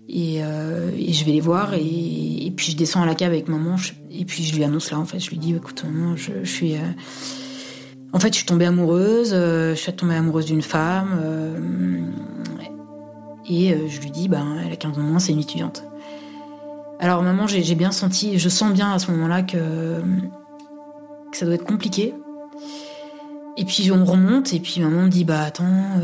Et, 0.09 0.43
euh, 0.43 0.91
et, 0.97 1.13
je 1.13 1.23
vais 1.23 1.31
les 1.31 1.39
voir 1.39 1.73
et, 1.75 2.51
puis 2.55 2.71
je 2.71 2.77
descends 2.77 3.01
à 3.01 3.05
la 3.05 3.15
cave 3.15 3.31
avec 3.31 3.47
maman 3.47 3.77
et 4.11 4.25
puis 4.25 4.43
je 4.43 4.55
lui 4.55 4.63
annonce 4.63 4.91
là 4.91 4.99
en 4.99 5.05
fait 5.05 5.19
je 5.19 5.29
lui 5.29 5.37
dis 5.37 5.55
écoute 5.55 5.83
maman 5.85 6.15
je, 6.15 6.43
suis 6.43 6.75
euh... 6.75 6.79
en 8.11 8.19
fait 8.19 8.27
je 8.27 8.37
suis 8.37 8.45
tombée 8.45 8.65
amoureuse 8.65 9.31
euh, 9.33 9.73
je 9.73 9.79
suis 9.79 9.93
tombée 9.93 10.15
amoureuse 10.15 10.45
d'une 10.45 10.61
femme 10.61 12.11
et 13.49 13.75
je 13.87 13.99
lui 14.01 14.11
dis 14.11 14.27
ben 14.27 14.57
elle 14.65 14.73
a 14.73 14.75
15 14.75 14.99
ans 14.99 15.19
c'est 15.19 15.31
une 15.31 15.39
étudiante. 15.39 15.85
Alors 16.99 17.23
maman 17.23 17.47
j'ai 17.47 17.75
bien 17.75 17.91
senti 17.91 18.37
je 18.37 18.49
sens 18.49 18.73
bien 18.73 18.91
à 18.91 18.99
ce 18.99 19.09
moment 19.09 19.27
là 19.27 19.41
que, 19.41 20.01
que 21.31 21.37
ça 21.37 21.45
doit 21.45 21.55
être 21.55 21.65
compliqué. 21.65 22.13
Et 23.55 23.65
puis 23.65 23.91
on 23.91 24.03
remonte 24.03 24.53
et 24.53 24.59
puis 24.59 24.81
maman 24.81 25.03
me 25.03 25.09
dit 25.09 25.23
bah 25.23 25.41
attends 25.41 26.01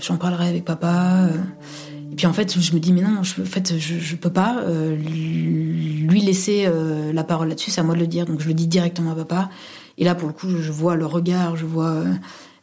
j'en 0.00 0.16
parlerai 0.16 0.48
avec 0.48 0.64
papa 0.64 1.28
et 2.16 2.20
puis 2.20 2.26
en 2.26 2.32
fait, 2.32 2.58
je 2.58 2.72
me 2.72 2.80
dis 2.80 2.94
mais 2.94 3.02
non, 3.02 3.22
je, 3.22 3.42
en 3.42 3.44
fait, 3.44 3.78
je, 3.78 3.98
je 3.98 4.16
peux 4.16 4.32
pas 4.32 4.62
euh, 4.62 4.96
lui 4.96 6.22
laisser 6.22 6.64
euh, 6.64 7.12
la 7.12 7.24
parole 7.24 7.50
là-dessus. 7.50 7.70
C'est 7.70 7.82
à 7.82 7.84
moi 7.84 7.94
de 7.94 8.00
le 8.00 8.06
dire, 8.06 8.24
donc 8.24 8.40
je 8.40 8.48
le 8.48 8.54
dis 8.54 8.66
directement 8.66 9.12
à 9.12 9.14
papa. 9.14 9.50
Et 9.98 10.04
là, 10.04 10.14
pour 10.14 10.26
le 10.26 10.32
coup, 10.32 10.48
je 10.48 10.72
vois 10.72 10.96
le 10.96 11.04
regard, 11.04 11.56
je 11.56 11.66
vois 11.66 11.90
euh, 11.90 12.14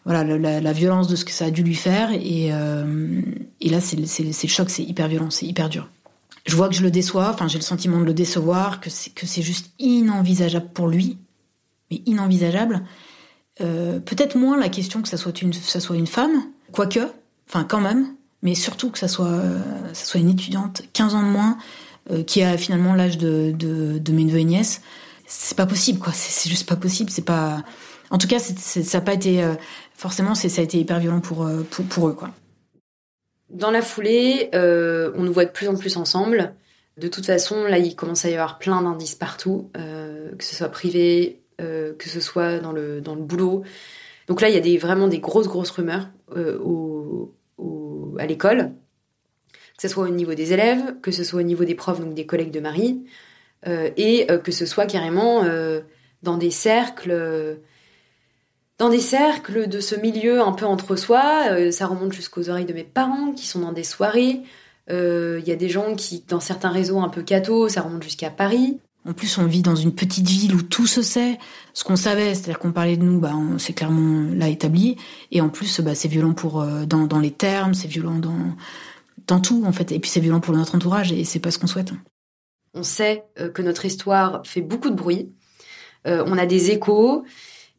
voilà 0.05 0.23
la, 0.23 0.73
violence 0.73 1.07
de 1.07 1.15
ce 1.15 1.23
que 1.23 1.29
ça 1.29 1.45
a 1.45 1.51
dû 1.51 1.61
lui 1.61 1.75
faire. 1.75 2.11
Et, 2.13 2.47
et 2.47 3.69
là, 3.69 3.79
c'est 3.79 3.95
le 3.95 4.47
choc, 4.47 4.71
c'est 4.71 4.81
hyper 4.81 5.07
violent, 5.07 5.29
c'est 5.29 5.45
hyper 5.45 5.69
dur. 5.69 5.87
Je 6.47 6.55
vois 6.55 6.67
que 6.67 6.73
je 6.73 6.81
le 6.81 6.89
déçois. 6.89 7.29
Enfin, 7.29 7.47
j'ai 7.47 7.59
le 7.59 7.63
sentiment 7.63 7.99
de 7.99 8.05
le 8.05 8.15
décevoir, 8.15 8.81
que 8.81 8.89
c'est 8.89 9.43
juste 9.43 9.69
inenvisageable 9.77 10.69
pour 10.73 10.87
lui, 10.87 11.19
mais 11.91 12.01
inenvisageable. 12.07 12.81
Peut-être 13.59 14.35
moins 14.35 14.57
la 14.59 14.69
question 14.69 15.03
que 15.03 15.07
ça 15.07 15.17
soit 15.17 15.43
une 15.43 15.53
ça 15.53 15.79
soit 15.79 15.95
une 15.95 16.07
femme, 16.07 16.41
quoique, 16.71 17.07
enfin 17.47 17.65
quand 17.65 17.81
même 17.81 18.15
mais 18.43 18.55
surtout 18.55 18.91
que 18.91 18.99
ça 18.99 19.07
soit, 19.07 19.41
ça 19.93 20.05
soit 20.05 20.19
une 20.19 20.29
étudiante 20.29 20.83
15 20.93 21.15
ans 21.15 21.23
de 21.23 21.27
moins 21.27 21.57
euh, 22.11 22.21
qui 22.23 22.43
a 22.43 22.57
finalement 22.57 22.93
l'âge 22.93 23.17
de, 23.17 23.53
de, 23.57 23.97
de, 23.97 24.11
mes 24.11 24.25
neveux 24.25 24.39
et 24.39 24.43
nièces. 24.43 24.81
C'est 25.25 25.55
pas 25.55 25.65
possible, 25.65 25.99
quoi. 25.99 26.11
C'est 26.13 26.49
juste 26.49 26.67
pas 26.67 26.75
possible. 26.75 27.09
C'est 27.09 27.23
pas. 27.23 27.63
En 28.09 28.17
tout 28.17 28.27
cas, 28.27 28.39
ça 28.39 29.01
pas 29.01 29.13
été 29.13 29.41
euh, 29.41 29.53
forcément. 29.95 30.35
Ça 30.35 30.47
a 30.59 30.63
été 30.63 30.77
hyper 30.77 30.99
violent 30.99 31.21
pour, 31.21 31.45
euh, 31.45 31.65
pour, 31.71 31.85
pour 31.85 32.09
eux, 32.09 32.13
quoi. 32.13 32.31
Dans 33.49 33.71
la 33.71 33.81
foulée, 33.81 34.49
euh, 34.53 35.13
on 35.15 35.23
nous 35.23 35.31
voit 35.31 35.45
de 35.45 35.51
plus 35.51 35.69
en 35.69 35.75
plus 35.75 35.95
ensemble. 35.95 36.53
De 36.97 37.07
toute 37.07 37.25
façon, 37.25 37.63
là, 37.63 37.77
il 37.77 37.95
commence 37.95 38.25
à 38.25 38.29
y 38.29 38.33
avoir 38.33 38.59
plein 38.59 38.81
d'indices 38.81 39.15
partout, 39.15 39.71
que 39.73 40.43
ce 40.43 40.55
soit 40.55 40.69
privé, 40.69 41.41
que 41.57 42.09
ce 42.09 42.19
soit 42.19 42.59
dans 42.59 42.71
le, 42.71 43.01
dans 43.01 43.15
le 43.15 43.21
boulot. 43.21 43.63
Donc 44.27 44.41
là, 44.41 44.49
il 44.49 44.53
y 44.53 44.57
a 44.57 44.61
des, 44.61 44.77
vraiment 44.77 45.07
des 45.07 45.19
grosses, 45.19 45.47
grosses 45.47 45.71
rumeurs 45.71 46.09
au, 46.35 47.33
à 48.19 48.25
l'école. 48.25 48.71
ce 49.79 49.87
soit 49.87 50.05
au 50.05 50.09
niveau 50.09 50.33
des 50.33 50.53
élèves, 50.53 50.99
que 51.01 51.11
ce 51.11 51.23
soit 51.23 51.39
au 51.39 51.43
niveau 51.43 51.65
des 51.65 51.75
profs, 51.75 51.99
donc 51.99 52.13
des 52.13 52.25
collègues 52.25 52.51
de 52.51 52.59
Marie, 52.59 53.03
et 53.65 54.27
que 54.43 54.51
ce 54.51 54.65
soit 54.65 54.85
carrément 54.85 55.43
dans 56.21 56.37
des 56.37 56.51
cercles 56.51 57.59
dans 58.77 58.89
des 58.89 58.99
cercles 58.99 59.67
de 59.67 59.79
ce 59.79 59.95
milieu 59.95 60.41
un 60.41 60.51
peu 60.51 60.65
entre 60.65 60.95
soi. 60.95 61.47
Euh, 61.51 61.71
ça 61.71 61.87
remonte 61.87 62.13
jusqu'aux 62.13 62.49
oreilles 62.49 62.65
de 62.65 62.73
mes 62.73 62.83
parents 62.83 63.31
qui 63.31 63.47
sont 63.47 63.59
dans 63.59 63.71
des 63.71 63.83
soirées. 63.83 64.41
Euh, 64.89 65.39
il 65.41 65.47
y 65.47 65.51
a 65.51 65.55
des 65.55 65.69
gens 65.69 65.95
qui, 65.95 66.23
dans 66.27 66.39
certains 66.39 66.69
réseaux 66.69 66.99
un 66.99 67.09
peu 67.09 67.21
cathos, 67.21 67.69
ça 67.69 67.81
remonte 67.81 68.03
jusqu'à 68.03 68.29
Paris. 68.29 68.79
En 69.05 69.13
plus, 69.13 69.37
on 69.37 69.45
vit 69.45 69.61
dans 69.61 69.75
une 69.75 69.93
petite 69.93 70.27
ville 70.27 70.55
où 70.55 70.61
tout 70.61 70.87
se 70.87 71.01
sait. 71.01 71.37
Ce 71.73 71.83
qu'on 71.83 71.95
savait, 71.95 72.35
c'est-à-dire 72.35 72.59
qu'on 72.59 72.71
parlait 72.71 72.95
de 72.95 73.03
nous, 73.03 73.19
bah, 73.19 73.33
c'est 73.57 73.73
clairement 73.73 74.29
là 74.33 74.47
établi. 74.47 74.97
Et 75.31 75.41
en 75.41 75.49
plus, 75.49 75.81
bah, 75.81 75.95
c'est 75.95 76.07
violent 76.07 76.33
pour 76.33 76.61
euh, 76.61 76.85
dans, 76.85 77.05
dans 77.05 77.19
les 77.19 77.31
termes, 77.31 77.73
c'est 77.73 77.87
violent 77.87 78.19
dans 78.19 78.55
dans 79.27 79.39
tout 79.39 79.63
en 79.65 79.71
fait. 79.71 79.91
Et 79.91 79.99
puis 79.99 80.09
c'est 80.09 80.19
violent 80.19 80.41
pour 80.41 80.55
notre 80.55 80.75
entourage 80.75 81.11
et 81.13 81.23
c'est 81.23 81.39
pas 81.39 81.51
ce 81.51 81.57
qu'on 81.57 81.67
souhaite. 81.67 81.93
On 82.73 82.83
sait 82.83 83.23
que 83.53 83.61
notre 83.61 83.85
histoire 83.85 84.41
fait 84.45 84.61
beaucoup 84.61 84.89
de 84.89 84.95
bruit. 84.95 85.31
on 86.05 86.37
a 86.37 86.45
des 86.45 86.71
échos. 86.71 87.23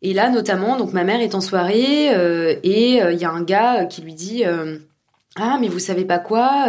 Et 0.05 0.13
là, 0.13 0.29
notamment, 0.29 0.77
donc 0.77 0.93
ma 0.93 1.03
mère 1.03 1.23
est 1.23 1.35
en 1.35 1.41
soirée 1.41 2.15
euh, 2.15 2.57
et 2.63 2.97
il 2.97 3.03
euh, 3.03 3.13
y 3.15 3.25
a 3.25 3.31
un 3.31 3.43
gars 3.43 3.81
euh, 3.81 3.85
qui 3.87 4.03
lui 4.03 4.13
dit 4.13 4.45
ah 5.37 5.57
mais 5.59 5.69
vous 5.69 5.79
savez 5.79 6.05
pas 6.05 6.19
quoi 6.19 6.67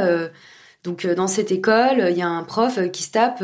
Donc 0.86 1.06
dans 1.06 1.28
cette 1.28 1.52
école, 1.52 2.08
il 2.10 2.18
y 2.18 2.22
a 2.22 2.30
un 2.30 2.44
prof 2.44 2.80
qui 2.92 3.04
se 3.04 3.12
tape 3.12 3.44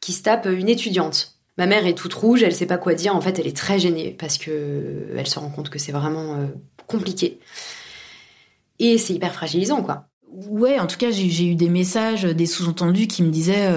qui 0.00 0.12
se 0.12 0.22
tape 0.22 0.46
une 0.46 0.68
étudiante. 0.68 1.36
Ma 1.58 1.66
mère 1.66 1.86
est 1.86 1.94
toute 1.94 2.14
rouge, 2.14 2.42
elle 2.42 2.54
sait 2.54 2.66
pas 2.66 2.78
quoi 2.78 2.94
dire. 2.94 3.14
En 3.14 3.20
fait, 3.20 3.38
elle 3.38 3.46
est 3.46 3.56
très 3.56 3.78
gênée 3.78 4.16
parce 4.18 4.38
que 4.38 5.08
elle 5.16 5.26
se 5.26 5.38
rend 5.38 5.50
compte 5.50 5.68
que 5.68 5.78
c'est 5.78 5.92
vraiment 5.92 6.38
compliqué 6.86 7.38
et 8.78 8.96
c'est 8.96 9.12
hyper 9.12 9.34
fragilisant 9.34 9.82
quoi. 9.82 10.06
Ouais, 10.32 10.78
en 10.78 10.86
tout 10.86 10.96
cas, 10.96 11.10
j'ai 11.10 11.46
eu 11.46 11.54
des 11.54 11.68
messages, 11.68 12.22
des 12.22 12.46
sous-entendus 12.46 13.08
qui 13.08 13.22
me 13.22 13.30
disaient 13.30 13.68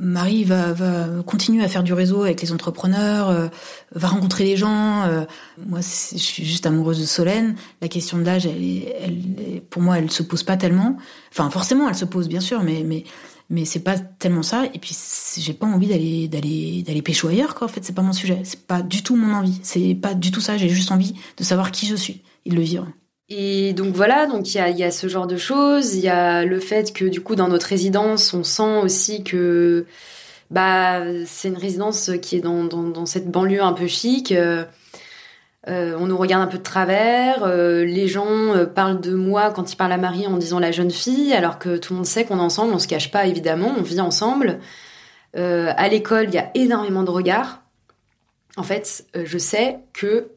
Marie 0.00 0.44
va, 0.44 0.72
va 0.72 1.22
continuer 1.26 1.62
à 1.62 1.68
faire 1.68 1.82
du 1.82 1.92
réseau 1.92 2.22
avec 2.22 2.40
les 2.40 2.52
entrepreneurs, 2.52 3.28
euh, 3.28 3.48
va 3.94 4.08
rencontrer 4.08 4.44
les 4.44 4.56
gens. 4.56 5.02
Euh. 5.02 5.24
moi, 5.66 5.80
je 5.80 6.16
suis 6.16 6.44
juste 6.44 6.64
amoureuse 6.64 6.98
de 6.98 7.04
Solène. 7.04 7.54
La 7.82 7.88
question 7.88 8.16
de 8.16 8.24
l'âge, 8.24 8.48
pour 9.68 9.82
moi, 9.82 9.98
elle 9.98 10.10
se 10.10 10.22
pose 10.22 10.42
pas 10.42 10.56
tellement. 10.56 10.96
Enfin, 11.30 11.50
forcément, 11.50 11.86
elle 11.88 11.94
se 11.94 12.06
pose 12.06 12.28
bien 12.28 12.40
sûr, 12.40 12.62
mais 12.62 13.04
mais 13.50 13.64
c'est 13.64 13.80
pas 13.80 13.98
tellement 13.98 14.44
ça. 14.44 14.64
Et 14.72 14.78
puis, 14.78 14.96
j'ai 15.38 15.52
pas 15.52 15.66
envie 15.66 15.88
d'aller 15.88 16.28
d'aller 16.28 16.82
d'aller 16.86 17.02
pécho 17.02 17.28
ailleurs. 17.28 17.54
Quoi. 17.54 17.66
En 17.66 17.70
fait, 17.70 17.84
c'est 17.84 17.94
pas 17.94 18.02
mon 18.02 18.12
sujet. 18.12 18.40
C'est 18.44 18.66
pas 18.66 18.80
du 18.80 19.02
tout 19.02 19.16
mon 19.16 19.34
envie. 19.34 19.58
C'est 19.62 19.96
pas 20.00 20.14
du 20.14 20.30
tout 20.30 20.40
ça. 20.40 20.56
J'ai 20.56 20.68
juste 20.68 20.92
envie 20.92 21.14
de 21.36 21.44
savoir 21.44 21.72
qui 21.72 21.86
je 21.86 21.96
suis 21.96 22.22
et 22.46 22.50
de 22.50 22.54
le 22.54 22.62
vivre. 22.62 22.86
Et 23.28 23.72
donc 23.74 23.94
voilà, 23.94 24.26
donc 24.26 24.52
il 24.54 24.58
y 24.58 24.60
a, 24.60 24.70
y 24.70 24.82
a, 24.82 24.90
ce 24.90 25.08
genre 25.08 25.26
de 25.26 25.36
choses. 25.36 25.94
Il 25.94 26.00
y 26.00 26.08
a 26.08 26.44
le 26.44 26.58
fait 26.58 26.92
que 26.92 27.04
du 27.04 27.20
coup 27.20 27.36
dans 27.36 27.48
notre 27.48 27.66
résidence, 27.66 28.34
on 28.34 28.42
sent 28.42 28.78
aussi 28.82 29.22
que 29.22 29.86
bah 30.50 31.02
c'est 31.26 31.48
une 31.48 31.56
résidence 31.56 32.10
qui 32.22 32.36
est 32.36 32.40
dans, 32.40 32.64
dans, 32.64 32.82
dans, 32.82 33.06
cette 33.06 33.30
banlieue 33.30 33.62
un 33.62 33.72
peu 33.72 33.86
chic. 33.86 34.34
Euh, 35.68 35.94
on 35.98 36.06
nous 36.06 36.16
regarde 36.16 36.42
un 36.42 36.46
peu 36.46 36.58
de 36.58 36.62
travers. 36.62 37.44
Euh, 37.44 37.84
les 37.84 38.08
gens 38.08 38.26
euh, 38.26 38.64
parlent 38.64 39.00
de 39.00 39.14
moi 39.14 39.50
quand 39.50 39.70
ils 39.70 39.76
parlent 39.76 39.92
à 39.92 39.98
Marie 39.98 40.26
en 40.26 40.38
disant 40.38 40.58
la 40.58 40.72
jeune 40.72 40.90
fille, 40.90 41.34
alors 41.34 41.58
que 41.58 41.76
tout 41.76 41.92
le 41.92 41.98
monde 41.98 42.06
sait 42.06 42.24
qu'on 42.24 42.38
est 42.38 42.42
ensemble. 42.42 42.72
On 42.72 42.78
se 42.78 42.88
cache 42.88 43.10
pas 43.10 43.26
évidemment, 43.26 43.74
on 43.76 43.82
vit 43.82 44.00
ensemble. 44.00 44.58
à 45.34 45.88
l'école, 45.88 46.26
il 46.28 46.34
y 46.34 46.38
a 46.38 46.50
énormément 46.54 47.02
de 47.02 47.10
regards. 47.10 47.62
En 48.56 48.62
fait, 48.62 49.06
je 49.14 49.38
sais 49.38 49.78
que 49.92 50.28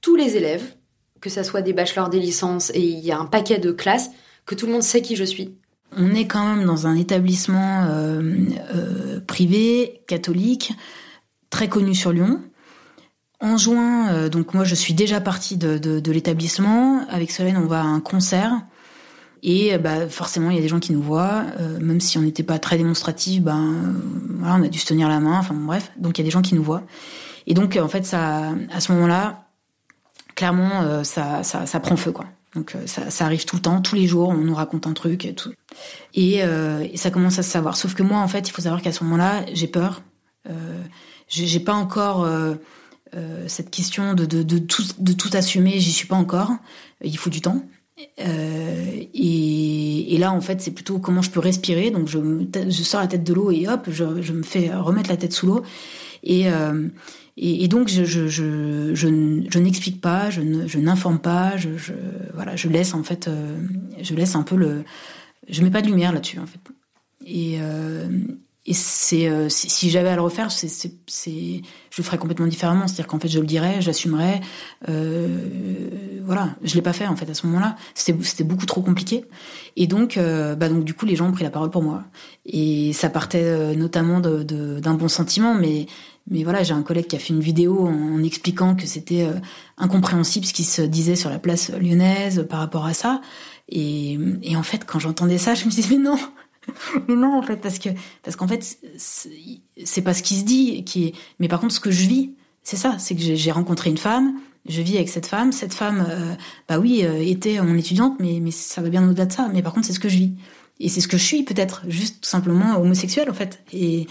tous 0.00 0.16
les 0.16 0.36
élèves 0.36 0.74
que 1.20 1.30
ça 1.30 1.44
soit 1.44 1.62
des 1.62 1.72
bachelors, 1.72 2.08
des 2.08 2.18
licences, 2.18 2.70
et 2.74 2.80
il 2.80 2.98
y 2.98 3.12
a 3.12 3.18
un 3.18 3.26
paquet 3.26 3.58
de 3.58 3.70
classes, 3.70 4.10
que 4.44 4.56
tout 4.56 4.66
le 4.66 4.72
monde 4.72 4.82
sait 4.82 5.02
qui 5.02 5.14
je 5.14 5.22
suis. 5.22 5.54
On 5.96 6.12
est 6.14 6.26
quand 6.26 6.44
même 6.44 6.66
dans 6.66 6.88
un 6.88 6.96
établissement 6.96 7.86
privé, 9.28 10.02
catholique, 10.08 10.72
très 11.48 11.68
connu 11.68 11.94
sur 11.94 12.12
Lyon. 12.12 12.40
En 13.42 13.58
juin, 13.58 14.10
euh, 14.12 14.28
donc 14.30 14.54
moi 14.54 14.64
je 14.64 14.74
suis 14.74 14.94
déjà 14.94 15.20
partie 15.20 15.58
de, 15.58 15.76
de, 15.76 16.12
l'établissement. 16.12 17.06
Avec 17.10 17.30
Solène, 17.30 17.58
on 17.58 17.66
va 17.66 17.80
à 17.80 17.84
un 17.84 18.00
concert. 18.00 18.52
Et 19.42 19.76
bah, 19.76 20.08
forcément, 20.08 20.50
il 20.50 20.56
y 20.56 20.58
a 20.58 20.62
des 20.62 20.68
gens 20.68 20.78
qui 20.78 20.92
nous 20.92 21.02
voient, 21.02 21.44
même 21.80 22.00
si 22.00 22.16
on 22.16 22.20
n'était 22.20 22.44
pas 22.44 22.60
très 22.60 22.76
démonstratif, 22.76 23.42
ben 23.42 23.74
voilà, 24.38 24.54
on 24.54 24.62
a 24.62 24.68
dû 24.68 24.78
se 24.78 24.86
tenir 24.86 25.08
la 25.08 25.18
main. 25.18 25.36
Enfin 25.36 25.54
bref, 25.54 25.90
donc 25.96 26.16
il 26.16 26.20
y 26.20 26.24
a 26.24 26.26
des 26.26 26.30
gens 26.30 26.42
qui 26.42 26.54
nous 26.54 26.62
voient. 26.62 26.84
Et 27.48 27.54
donc 27.54 27.76
en 27.76 27.88
fait, 27.88 28.06
ça, 28.06 28.52
à 28.72 28.80
ce 28.80 28.92
moment-là, 28.92 29.48
clairement, 30.36 30.82
euh, 30.82 31.02
ça, 31.02 31.42
ça, 31.42 31.66
ça, 31.66 31.80
prend 31.80 31.96
feu, 31.96 32.12
quoi. 32.12 32.26
Donc 32.54 32.74
euh, 32.74 32.86
ça, 32.86 33.10
ça, 33.10 33.24
arrive 33.24 33.44
tout 33.44 33.56
le 33.56 33.62
temps, 33.62 33.80
tous 33.80 33.94
les 33.94 34.06
jours, 34.06 34.28
on 34.28 34.36
nous 34.36 34.54
raconte 34.54 34.86
un 34.86 34.92
truc 34.92 35.24
et 35.24 35.34
tout. 35.34 35.52
Et, 36.14 36.42
euh, 36.42 36.86
ça 36.96 37.10
commence 37.10 37.38
à 37.38 37.42
se 37.42 37.50
savoir. 37.50 37.76
Sauf 37.76 37.94
que 37.94 38.02
moi, 38.02 38.18
en 38.18 38.28
fait, 38.28 38.48
il 38.48 38.52
faut 38.52 38.62
savoir 38.62 38.82
qu'à 38.82 38.92
ce 38.92 39.02
moment-là, 39.04 39.44
j'ai 39.52 39.66
peur. 39.66 40.02
Euh, 40.50 40.82
j'ai 41.28 41.60
pas 41.60 41.72
encore 41.72 42.28
euh, 43.14 43.44
cette 43.46 43.70
question 43.70 44.14
de, 44.14 44.24
de, 44.26 44.42
de, 44.42 44.58
tout, 44.58 44.84
de 44.98 45.12
tout 45.12 45.30
assumer, 45.32 45.78
j'y 45.80 45.92
suis 45.92 46.06
pas 46.06 46.16
encore. 46.16 46.50
Il 47.02 47.16
faut 47.18 47.30
du 47.30 47.40
temps. 47.40 47.64
Et, 48.18 50.14
et, 50.14 50.18
là, 50.18 50.32
en 50.32 50.40
fait, 50.40 50.60
c'est 50.60 50.72
plutôt 50.72 50.98
comment 50.98 51.22
je 51.22 51.30
peux 51.30 51.40
respirer. 51.40 51.90
Donc, 51.90 52.08
je, 52.08 52.18
je 52.54 52.82
sors 52.82 53.00
la 53.00 53.06
tête 53.06 53.22
de 53.22 53.32
l'eau 53.32 53.50
et 53.50 53.68
hop, 53.68 53.88
je, 53.88 54.22
je, 54.22 54.32
me 54.32 54.42
fais 54.42 54.74
remettre 54.74 55.10
la 55.10 55.16
tête 55.16 55.32
sous 55.32 55.46
l'eau. 55.46 55.62
Et, 56.24 56.48
et, 57.36 57.64
et, 57.64 57.68
donc 57.68 57.88
je, 57.88 58.04
je, 58.04 58.28
je, 58.28 58.94
je, 58.94 59.58
n'explique 59.58 60.00
pas, 60.00 60.28
je, 60.28 60.42
n'informe 60.78 61.18
pas, 61.18 61.56
je, 61.56 61.76
je, 61.78 61.94
voilà, 62.34 62.56
je 62.56 62.68
laisse 62.68 62.92
en 62.92 63.02
fait, 63.02 63.26
euh, 63.26 63.58
je 64.00 64.14
laisse 64.14 64.34
un 64.34 64.42
peu 64.42 64.56
le, 64.56 64.84
je 65.48 65.62
mets 65.62 65.70
pas 65.70 65.80
de 65.80 65.86
lumière 65.86 66.12
là-dessus 66.12 66.38
en 66.38 66.46
fait. 66.46 66.60
Et, 67.24 67.56
euh, 67.60 68.08
et 68.64 68.74
c'est 68.74 69.28
euh, 69.28 69.48
si, 69.48 69.90
j'avais 69.90 70.08
à 70.08 70.14
le 70.14 70.22
refaire, 70.22 70.52
c'est, 70.52 70.68
c'est, 70.68 70.92
c'est, 71.08 71.62
je 71.90 71.98
le 71.98 72.04
ferais 72.04 72.18
complètement 72.18 72.46
différemment. 72.46 72.86
C'est-à-dire 72.86 73.08
qu'en 73.08 73.18
fait, 73.18 73.26
je 73.26 73.40
le 73.40 73.46
dirais, 73.46 73.80
j'assumerais. 73.80 74.40
Euh, 74.88 76.20
voilà, 76.24 76.54
je 76.62 76.76
l'ai 76.76 76.82
pas 76.82 76.92
fait 76.92 77.08
en 77.08 77.16
fait 77.16 77.28
à 77.28 77.34
ce 77.34 77.44
moment-là. 77.48 77.74
C'était, 77.94 78.44
beaucoup 78.44 78.66
trop 78.66 78.80
compliqué. 78.80 79.24
Et 79.76 79.88
donc, 79.88 80.16
euh, 80.16 80.54
bah 80.54 80.68
donc 80.68 80.84
du 80.84 80.94
coup, 80.94 81.06
les 81.06 81.16
gens 81.16 81.28
ont 81.28 81.32
pris 81.32 81.42
la 81.42 81.50
parole 81.50 81.70
pour 81.70 81.82
moi. 81.82 82.04
Et 82.46 82.92
ça 82.92 83.10
partait 83.10 83.42
euh, 83.42 83.74
notamment 83.74 84.20
de, 84.20 84.44
de, 84.44 84.78
d'un 84.78 84.94
bon 84.94 85.08
sentiment, 85.08 85.54
mais 85.54 85.86
mais 86.30 86.44
voilà, 86.44 86.62
j'ai 86.62 86.72
un 86.72 86.82
collègue 86.82 87.08
qui 87.08 87.16
a 87.16 87.18
fait 87.18 87.34
une 87.34 87.40
vidéo 87.40 87.86
en, 87.86 88.22
expliquant 88.22 88.76
que 88.76 88.86
c'était 88.86 89.24
euh, 89.24 89.34
incompréhensible 89.76 90.46
ce 90.46 90.52
qui 90.52 90.62
se 90.62 90.82
disait 90.82 91.16
sur 91.16 91.30
la 91.30 91.40
place 91.40 91.72
lyonnaise 91.72 92.46
par 92.48 92.60
rapport 92.60 92.86
à 92.86 92.94
ça. 92.94 93.20
Et, 93.68 94.18
et 94.42 94.56
en 94.56 94.62
fait, 94.62 94.84
quand 94.84 95.00
j'entendais 95.00 95.38
ça, 95.38 95.54
je 95.54 95.64
me 95.64 95.70
disais 95.70 95.88
mais 95.90 96.02
non, 96.02 96.18
mais 97.08 97.14
non 97.14 97.36
en 97.36 97.42
fait 97.42 97.56
parce 97.56 97.78
que 97.78 97.88
parce 98.22 98.36
qu'en 98.36 98.48
fait 98.48 98.78
c'est 98.96 100.02
pas 100.02 100.14
ce 100.14 100.22
qui 100.22 100.36
se 100.36 100.44
dit 100.44 100.84
qui 100.84 101.06
est 101.06 101.14
mais 101.38 101.48
par 101.48 101.60
contre 101.60 101.74
ce 101.74 101.80
que 101.80 101.90
je 101.90 102.06
vis 102.06 102.34
c'est 102.62 102.76
ça 102.76 102.96
c'est 102.98 103.14
que 103.14 103.22
j'ai 103.22 103.50
rencontré 103.50 103.90
une 103.90 103.98
femme 103.98 104.34
je 104.66 104.80
vis 104.80 104.96
avec 104.96 105.08
cette 105.08 105.26
femme 105.26 105.52
cette 105.52 105.74
femme 105.74 106.06
euh, 106.08 106.34
bah 106.68 106.78
oui 106.78 107.02
euh, 107.04 107.20
était 107.20 107.60
mon 107.60 107.76
étudiante 107.76 108.16
mais 108.20 108.38
mais 108.40 108.52
ça 108.52 108.80
va 108.80 108.88
bien 108.88 109.08
au-delà 109.08 109.26
de 109.26 109.32
ça 109.32 109.48
mais 109.52 109.62
par 109.62 109.72
contre 109.72 109.86
c'est 109.86 109.92
ce 109.92 110.00
que 110.00 110.08
je 110.08 110.16
vis 110.16 110.34
et 110.78 110.88
c'est 110.88 111.00
ce 111.00 111.08
que 111.08 111.16
je 111.16 111.24
suis 111.24 111.42
peut-être 111.42 111.82
juste 111.88 112.22
tout 112.22 112.30
simplement 112.30 112.76
homosexuel 112.80 113.28
en 113.30 113.34
fait 113.34 113.62
et 113.72 114.06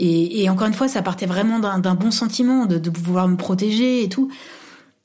et, 0.00 0.44
et, 0.44 0.48
encore 0.48 0.68
une 0.68 0.74
fois, 0.74 0.86
ça 0.86 1.02
partait 1.02 1.26
vraiment 1.26 1.58
d'un 1.58 1.94
bon 1.96 2.12
sentiment 2.12 2.66
de, 2.66 2.78
de, 2.78 2.88
pouvoir 2.88 3.26
me 3.26 3.36
protéger 3.36 4.04
et 4.04 4.08
tout. 4.08 4.30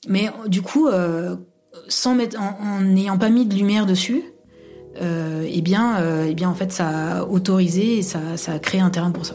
Mais 0.06 0.30
du 0.46 0.62
coup, 0.62 0.86
euh, 0.86 1.34
sans 1.88 2.14
mettre, 2.14 2.40
en 2.40 2.80
n'ayant 2.80 3.18
pas 3.18 3.28
mis 3.28 3.44
de 3.44 3.54
lumière 3.56 3.86
dessus, 3.86 4.22
euh, 5.02 5.46
eh 5.48 5.60
bien, 5.62 6.00
euh, 6.00 6.26
eh 6.28 6.34
bien, 6.34 6.48
en 6.48 6.54
fait, 6.54 6.72
ça 6.72 7.18
a 7.18 7.24
autorisé 7.24 7.98
et 7.98 8.02
ça, 8.02 8.18
a 8.48 8.58
créé 8.58 8.80
un 8.80 8.90
terrain 8.90 9.10
pour 9.10 9.26
ça. 9.26 9.34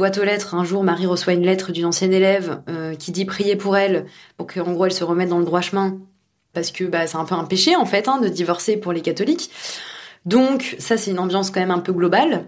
boîte 0.00 0.16
aux 0.16 0.24
lettres, 0.24 0.54
un 0.54 0.64
jour, 0.64 0.82
Marie 0.82 1.04
reçoit 1.04 1.34
une 1.34 1.44
lettre 1.44 1.72
d'une 1.72 1.84
ancienne 1.84 2.14
élève 2.14 2.62
euh, 2.70 2.94
qui 2.94 3.12
dit 3.12 3.26
prier 3.26 3.54
pour 3.54 3.76
elle, 3.76 4.06
pour 4.38 4.46
qu'en 4.46 4.72
gros 4.72 4.86
elle 4.86 4.92
se 4.92 5.04
remette 5.04 5.28
dans 5.28 5.38
le 5.38 5.44
droit 5.44 5.60
chemin, 5.60 5.98
parce 6.54 6.70
que 6.70 6.84
bah, 6.84 7.06
c'est 7.06 7.18
un 7.18 7.26
peu 7.26 7.34
un 7.34 7.44
péché 7.44 7.76
en 7.76 7.84
fait 7.84 8.08
hein, 8.08 8.18
de 8.18 8.28
divorcer 8.28 8.78
pour 8.78 8.94
les 8.94 9.02
catholiques. 9.02 9.50
Donc 10.26 10.76
ça 10.78 10.96
c'est 10.96 11.10
une 11.10 11.18
ambiance 11.18 11.50
quand 11.50 11.60
même 11.60 11.70
un 11.70 11.80
peu 11.80 11.92
globale. 11.92 12.46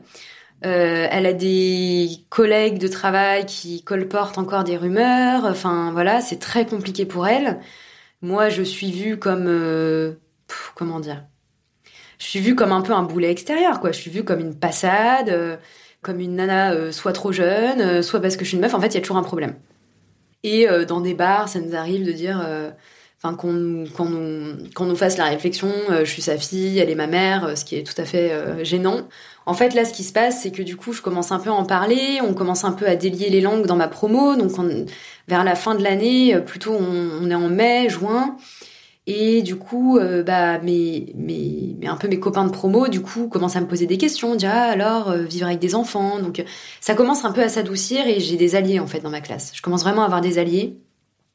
Euh, 0.64 1.08
elle 1.10 1.26
a 1.26 1.32
des 1.32 2.08
collègues 2.28 2.78
de 2.78 2.86
travail 2.88 3.46
qui 3.46 3.82
colportent 3.82 4.38
encore 4.38 4.64
des 4.64 4.76
rumeurs. 4.76 5.44
Enfin 5.44 5.90
voilà, 5.92 6.20
c'est 6.20 6.38
très 6.38 6.66
compliqué 6.66 7.06
pour 7.06 7.26
elle. 7.26 7.60
Moi, 8.22 8.48
je 8.48 8.62
suis 8.62 8.92
vue 8.92 9.18
comme 9.18 9.46
euh, 9.48 10.14
comment 10.76 11.00
dire? 11.00 11.24
Je 12.18 12.26
suis 12.26 12.40
vue 12.40 12.54
comme 12.54 12.70
un 12.70 12.82
peu 12.82 12.92
un 12.92 13.02
boulet 13.02 13.30
extérieur, 13.32 13.80
quoi. 13.80 13.90
Je 13.90 13.98
suis 13.98 14.10
vue 14.10 14.22
comme 14.24 14.38
une 14.38 14.56
passade 14.56 15.58
comme 16.02 16.20
une 16.20 16.34
nana 16.36 16.72
euh, 16.72 16.92
soit 16.92 17.12
trop 17.12 17.32
jeune, 17.32 17.80
euh, 17.80 18.02
soit 18.02 18.20
parce 18.20 18.36
que 18.36 18.44
je 18.44 18.50
suis 18.50 18.56
une 18.56 18.62
meuf. 18.62 18.74
En 18.74 18.80
fait, 18.80 18.88
il 18.88 18.94
y 18.94 18.98
a 18.98 19.00
toujours 19.00 19.16
un 19.16 19.22
problème. 19.22 19.54
Et 20.42 20.68
euh, 20.68 20.84
dans 20.84 21.00
des 21.00 21.14
bars, 21.14 21.48
ça 21.48 21.60
nous 21.60 21.74
arrive 21.76 22.04
de 22.04 22.12
dire 22.12 22.44
enfin 23.22 23.36
qu'on 23.36 23.52
nous, 23.52 24.96
fasse 24.96 25.16
la 25.16 25.26
réflexion, 25.26 25.70
je 25.90 26.04
suis 26.04 26.22
sa 26.22 26.36
fille, 26.36 26.78
elle 26.78 26.90
est 26.90 26.96
ma 26.96 27.06
mère, 27.06 27.56
ce 27.56 27.64
qui 27.64 27.76
est 27.76 27.84
tout 27.84 28.00
à 28.00 28.04
fait 28.04 28.32
gênant. 28.64 29.02
En 29.46 29.54
fait, 29.54 29.74
là, 29.74 29.84
ce 29.84 29.92
qui 29.92 30.02
se 30.02 30.12
passe, 30.12 30.42
c'est 30.42 30.50
que 30.50 30.62
du 30.62 30.76
coup, 30.76 30.92
je 30.92 31.02
commence 31.02 31.30
un 31.30 31.38
peu 31.38 31.50
à 31.50 31.52
en 31.52 31.64
parler, 31.64 32.20
on 32.22 32.34
commence 32.34 32.64
un 32.64 32.72
peu 32.72 32.86
à 32.86 32.96
délier 32.96 33.30
les 33.30 33.40
langues 33.40 33.66
dans 33.66 33.76
ma 33.76 33.88
promo, 33.88 34.34
donc 34.34 34.50
vers 35.28 35.44
la 35.44 35.54
fin 35.54 35.74
de 35.76 35.82
l'année, 35.82 36.36
plutôt 36.44 36.72
on, 36.72 37.30
est 37.30 37.34
en 37.34 37.48
mai, 37.48 37.88
juin, 37.88 38.36
et 39.06 39.42
du 39.42 39.56
coup, 39.56 39.98
euh, 39.98 40.22
bah, 40.22 40.60
mes, 40.60 41.12
mes, 41.16 41.76
un 41.86 41.96
peu 41.96 42.06
mes 42.06 42.20
copains 42.20 42.44
de 42.44 42.52
promo, 42.52 42.86
du 42.86 43.00
coup, 43.00 43.26
commencent 43.26 43.56
à 43.56 43.60
me 43.60 43.66
poser 43.66 43.86
des 43.86 43.98
questions, 43.98 44.36
dire 44.36 44.50
ah, 44.52 44.62
alors 44.62 45.10
euh, 45.10 45.22
vivre 45.22 45.46
avec 45.46 45.58
des 45.58 45.74
enfants, 45.74 46.20
donc 46.20 46.44
ça 46.80 46.94
commence 46.94 47.24
un 47.24 47.32
peu 47.32 47.42
à 47.42 47.48
s'adoucir 47.48 48.06
et 48.06 48.20
j'ai 48.20 48.36
des 48.36 48.54
alliés 48.54 48.78
en 48.78 48.86
fait 48.86 49.00
dans 49.00 49.10
ma 49.10 49.20
classe. 49.20 49.50
Je 49.54 49.62
commence 49.62 49.82
vraiment 49.82 50.02
à 50.02 50.04
avoir 50.04 50.20
des 50.20 50.38
alliés. 50.38 50.76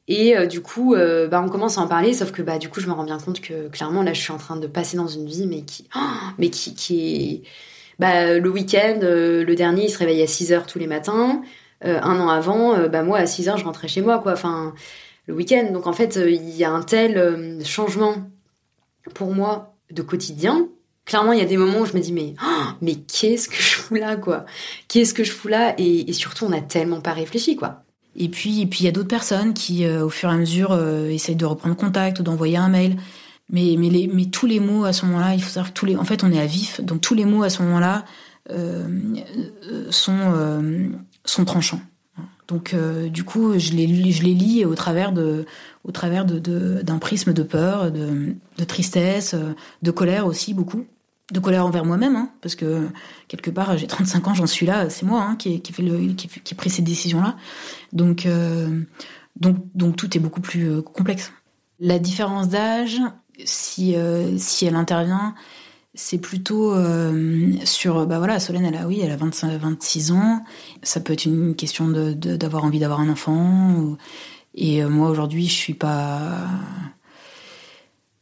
Et 0.08 0.36
euh, 0.36 0.46
du 0.46 0.60
coup, 0.60 0.94
bah, 0.94 1.42
on 1.44 1.48
commence 1.48 1.78
à 1.78 1.82
en 1.82 1.86
parler, 1.86 2.12
sauf 2.14 2.32
que 2.32 2.42
bah, 2.42 2.58
du 2.58 2.68
coup, 2.68 2.80
je 2.80 2.88
me 2.88 2.92
rends 2.92 3.04
bien 3.04 3.18
compte 3.18 3.40
que 3.40 3.68
clairement, 3.68 4.02
là, 4.02 4.12
je 4.12 4.20
suis 4.20 4.32
en 4.32 4.38
train 4.38 4.56
de 4.56 4.66
passer 4.66 4.96
dans 4.96 5.08
une 5.08 5.26
vie, 5.26 5.46
mais 5.46 5.62
qui, 5.62 5.86
oh, 5.94 6.00
mais 6.38 6.50
qui, 6.50 6.72
est, 7.00 7.42
bah, 7.98 8.38
le 8.38 8.50
week-end, 8.50 8.98
le 9.02 9.54
dernier, 9.54 9.84
il 9.84 9.90
se 9.90 9.98
réveille 9.98 10.22
à 10.22 10.26
6 10.26 10.52
heures 10.52 10.66
tous 10.66 10.78
les 10.78 10.86
matins. 10.86 11.42
un 11.82 12.20
an 12.20 12.28
avant, 12.28 12.88
bah, 12.88 13.02
moi, 13.02 13.18
à 13.18 13.26
6 13.26 13.48
heures, 13.48 13.58
je 13.58 13.64
rentrais 13.64 13.88
chez 13.88 14.00
moi, 14.00 14.18
quoi. 14.18 14.32
Enfin, 14.32 14.74
le 15.28 15.34
week-end. 15.34 15.70
Donc 15.72 15.86
en 15.86 15.92
fait, 15.92 16.16
euh, 16.16 16.28
il 16.28 16.56
y 16.56 16.64
a 16.64 16.70
un 16.70 16.82
tel 16.82 17.16
euh, 17.16 17.62
changement 17.64 18.16
pour 19.14 19.32
moi 19.32 19.76
de 19.92 20.02
quotidien. 20.02 20.68
Clairement, 21.04 21.32
il 21.32 21.38
y 21.38 21.42
a 21.42 21.46
des 21.46 21.56
moments 21.56 21.80
où 21.80 21.86
je 21.86 21.94
me 21.94 22.00
dis 22.00 22.12
mais 22.12 22.34
oh, 22.42 22.64
mais 22.82 22.96
qu'est-ce 22.96 23.48
que 23.48 23.54
je 23.54 23.76
fous 23.76 23.94
là 23.94 24.16
quoi? 24.16 24.44
Qu'est-ce 24.88 25.14
que 25.14 25.24
je 25.24 25.32
fous 25.32 25.48
là? 25.48 25.74
Et, 25.78 26.12
surtout, 26.12 26.46
on 26.46 26.50
n'a 26.50 26.60
tellement 26.60 27.00
pas 27.00 27.12
réfléchi 27.12 27.56
quoi. 27.56 27.84
Et 28.18 28.28
puis, 28.28 28.60
et 28.60 28.66
puis 28.66 28.80
il 28.80 28.84
y 28.84 28.88
a 28.88 28.92
d'autres 28.92 29.08
personnes 29.08 29.54
qui, 29.54 29.86
euh, 29.86 30.04
au 30.04 30.10
fur 30.10 30.28
et 30.28 30.32
à 30.32 30.36
mesure, 30.36 30.78
essayent 31.08 31.36
de 31.36 31.46
reprendre 31.46 31.76
contact 31.76 32.20
ou 32.20 32.22
d'envoyer 32.22 32.58
un 32.58 32.68
mail. 32.68 32.96
Mais, 33.50 33.76
mais, 33.78 33.88
les, 33.88 34.08
mais 34.08 34.26
tous 34.26 34.44
les 34.44 34.60
mots 34.60 34.84
à 34.84 34.92
ce 34.92 35.06
moment-là, 35.06 35.34
il 35.34 35.42
faut 35.42 35.48
savoir 35.48 35.72
que 35.72 35.78
tous 35.78 35.86
les, 35.86 35.96
en 35.96 36.04
fait, 36.04 36.22
on 36.22 36.30
est 36.30 36.40
à 36.40 36.44
vif, 36.46 36.82
donc 36.82 37.00
tous 37.00 37.14
les 37.14 37.24
mots 37.24 37.42
à 37.42 37.48
ce 37.48 37.62
moment-là 37.62 38.04
sont 39.90 40.32
sont 41.24 41.44
tranchants. 41.44 41.80
Donc 42.48 42.72
euh, 42.72 43.08
du 43.08 43.24
coup, 43.24 43.58
je 43.58 43.72
les, 43.72 44.10
je 44.10 44.22
les 44.22 44.34
lis 44.34 44.64
au 44.64 44.74
travers 44.74 45.12
de, 45.12 45.44
au 45.84 45.92
travers 45.92 46.24
de, 46.24 46.38
d'un 46.82 46.98
prisme 46.98 47.34
de 47.34 47.42
peur, 47.42 47.92
de, 47.92 48.34
de, 48.56 48.64
tristesse, 48.64 49.36
de 49.82 49.90
colère 49.90 50.26
aussi 50.26 50.54
beaucoup, 50.54 50.86
de 51.32 51.40
colère 51.40 51.66
envers 51.66 51.84
moi-même, 51.84 52.16
hein, 52.16 52.30
parce 52.40 52.54
que 52.54 52.88
quelque 53.28 53.50
part, 53.50 53.76
j'ai 53.76 53.86
35 53.86 54.28
ans, 54.28 54.34
j'en 54.34 54.46
suis 54.46 54.66
là, 54.66 54.88
c'est 54.88 55.04
moi 55.04 55.22
hein, 55.22 55.36
qui, 55.36 55.60
qui, 55.60 55.72
fait 55.72 55.82
le, 55.82 56.14
qui, 56.14 56.28
qui 56.28 56.54
pris 56.54 56.70
ces 56.70 56.82
décisions-là. 56.82 57.36
Donc, 57.92 58.26
euh, 58.26 58.80
donc, 59.36 59.56
donc 59.74 59.96
tout 59.96 60.16
est 60.16 60.20
beaucoup 60.20 60.40
plus 60.40 60.70
euh, 60.70 60.82
complexe. 60.82 61.32
La 61.80 61.98
différence 61.98 62.48
d'âge, 62.48 62.98
si, 63.44 63.94
si 64.36 64.66
elle 64.66 64.74
intervient, 64.74 65.34
c'est 65.98 66.18
plutôt 66.18 66.74
euh, 66.74 67.52
sur 67.64 68.06
bah 68.06 68.18
voilà 68.18 68.38
Solène 68.38 68.64
elle 68.64 68.76
a 68.76 68.86
oui 68.86 69.00
elle 69.02 69.10
a 69.10 69.16
25 69.16 69.58
26 69.58 70.12
ans 70.12 70.44
ça 70.82 71.00
peut 71.00 71.12
être 71.12 71.24
une 71.24 71.56
question 71.56 71.88
de 71.88 72.12
d'avoir 72.12 72.64
envie 72.64 72.78
d'avoir 72.78 73.00
un 73.00 73.08
enfant 73.08 73.96
et 74.54 74.82
euh, 74.82 74.88
moi 74.88 75.10
aujourd'hui 75.10 75.48
je 75.48 75.54
suis 75.54 75.74
pas 75.74 76.46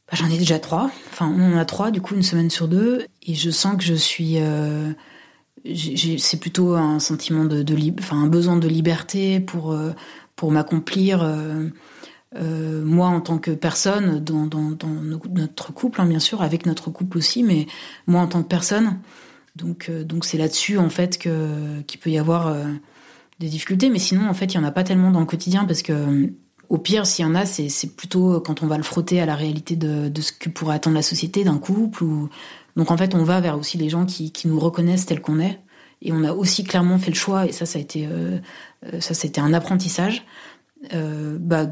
bah, 0.08 0.16
j'en 0.18 0.30
ai 0.30 0.38
déjà 0.38 0.58
trois. 0.58 0.90
Enfin 1.10 1.32
on 1.36 1.54
en 1.54 1.56
a 1.56 1.64
trois 1.64 1.90
du 1.90 2.00
coup 2.00 2.14
une 2.14 2.22
semaine 2.22 2.50
sur 2.50 2.68
deux. 2.68 3.06
Et 3.26 3.34
je 3.34 3.50
sens 3.50 3.76
que 3.76 3.84
je 3.84 3.94
suis 3.94 4.38
euh, 4.38 4.92
c'est 6.18 6.40
plutôt 6.40 6.74
un 6.74 6.98
sentiment 7.00 7.44
de, 7.44 7.62
de 7.62 7.76
enfin 7.98 8.22
un 8.22 8.28
besoin 8.28 8.56
de 8.56 8.68
liberté 8.68 9.40
pour 9.40 9.72
euh, 9.72 9.92
pour 10.36 10.52
m'accomplir 10.52 11.22
euh, 12.34 12.84
moi 12.84 13.08
en 13.08 13.20
tant 13.20 13.38
que 13.38 13.52
personne 13.52 14.22
dans, 14.22 14.46
dans, 14.46 14.72
dans 14.72 14.88
notre 14.88 15.72
couple, 15.72 16.00
hein, 16.00 16.06
bien 16.06 16.18
sûr, 16.18 16.42
avec 16.42 16.66
notre 16.66 16.90
couple 16.90 17.18
aussi, 17.18 17.42
mais 17.42 17.66
moi 18.06 18.20
en 18.20 18.26
tant 18.26 18.42
que 18.42 18.48
personne. 18.48 18.98
Donc 19.54 19.88
euh, 19.88 20.04
donc 20.04 20.24
c'est 20.24 20.36
là-dessus 20.36 20.78
en 20.78 20.90
fait 20.90 21.18
que 21.18 21.80
qu'il 21.86 22.00
peut 22.00 22.10
y 22.10 22.18
avoir 22.18 22.48
euh, 22.48 22.64
des 23.40 23.48
difficultés, 23.48 23.90
mais 23.90 23.98
sinon 23.98 24.28
en 24.28 24.34
fait 24.34 24.46
il 24.46 24.54
y 24.56 24.58
en 24.58 24.64
a 24.64 24.70
pas 24.70 24.84
tellement 24.84 25.10
dans 25.10 25.20
le 25.20 25.26
quotidien 25.26 25.64
parce 25.64 25.82
que 25.82 26.30
au 26.68 26.78
pire 26.78 27.06
s'il 27.06 27.24
y 27.24 27.28
en 27.28 27.34
a 27.34 27.46
c'est 27.46 27.96
plutôt 27.96 28.40
quand 28.40 28.62
on 28.62 28.66
va 28.66 28.76
le 28.76 28.82
frotter 28.82 29.20
à 29.20 29.26
la 29.26 29.34
réalité 29.34 29.76
de, 29.76 30.08
de 30.08 30.20
ce 30.20 30.32
que 30.32 30.48
pourrait 30.48 30.76
attendre 30.76 30.96
la 30.96 31.02
société 31.02 31.44
d'un 31.44 31.58
couple 31.58 32.04
ou 32.04 32.28
donc 32.76 32.90
en 32.90 32.96
fait 32.96 33.14
on 33.14 33.24
va 33.24 33.40
vers 33.40 33.58
aussi 33.58 33.78
les 33.78 33.88
gens 33.88 34.06
qui 34.06 34.32
qui 34.32 34.48
nous 34.48 34.58
reconnaissent 34.58 35.06
tel 35.06 35.20
qu'on 35.20 35.40
est. 35.40 35.60
Et 36.02 36.12
on 36.12 36.24
a 36.24 36.32
aussi 36.32 36.62
clairement 36.62 36.98
fait 36.98 37.10
le 37.10 37.16
choix 37.16 37.46
et 37.46 37.52
ça 37.52 37.64
ça 37.64 37.78
a 37.78 37.82
été 37.82 38.06
ça 39.00 39.14
c'était 39.14 39.40
un 39.40 39.54
apprentissage 39.54 40.26
bah 40.92 41.66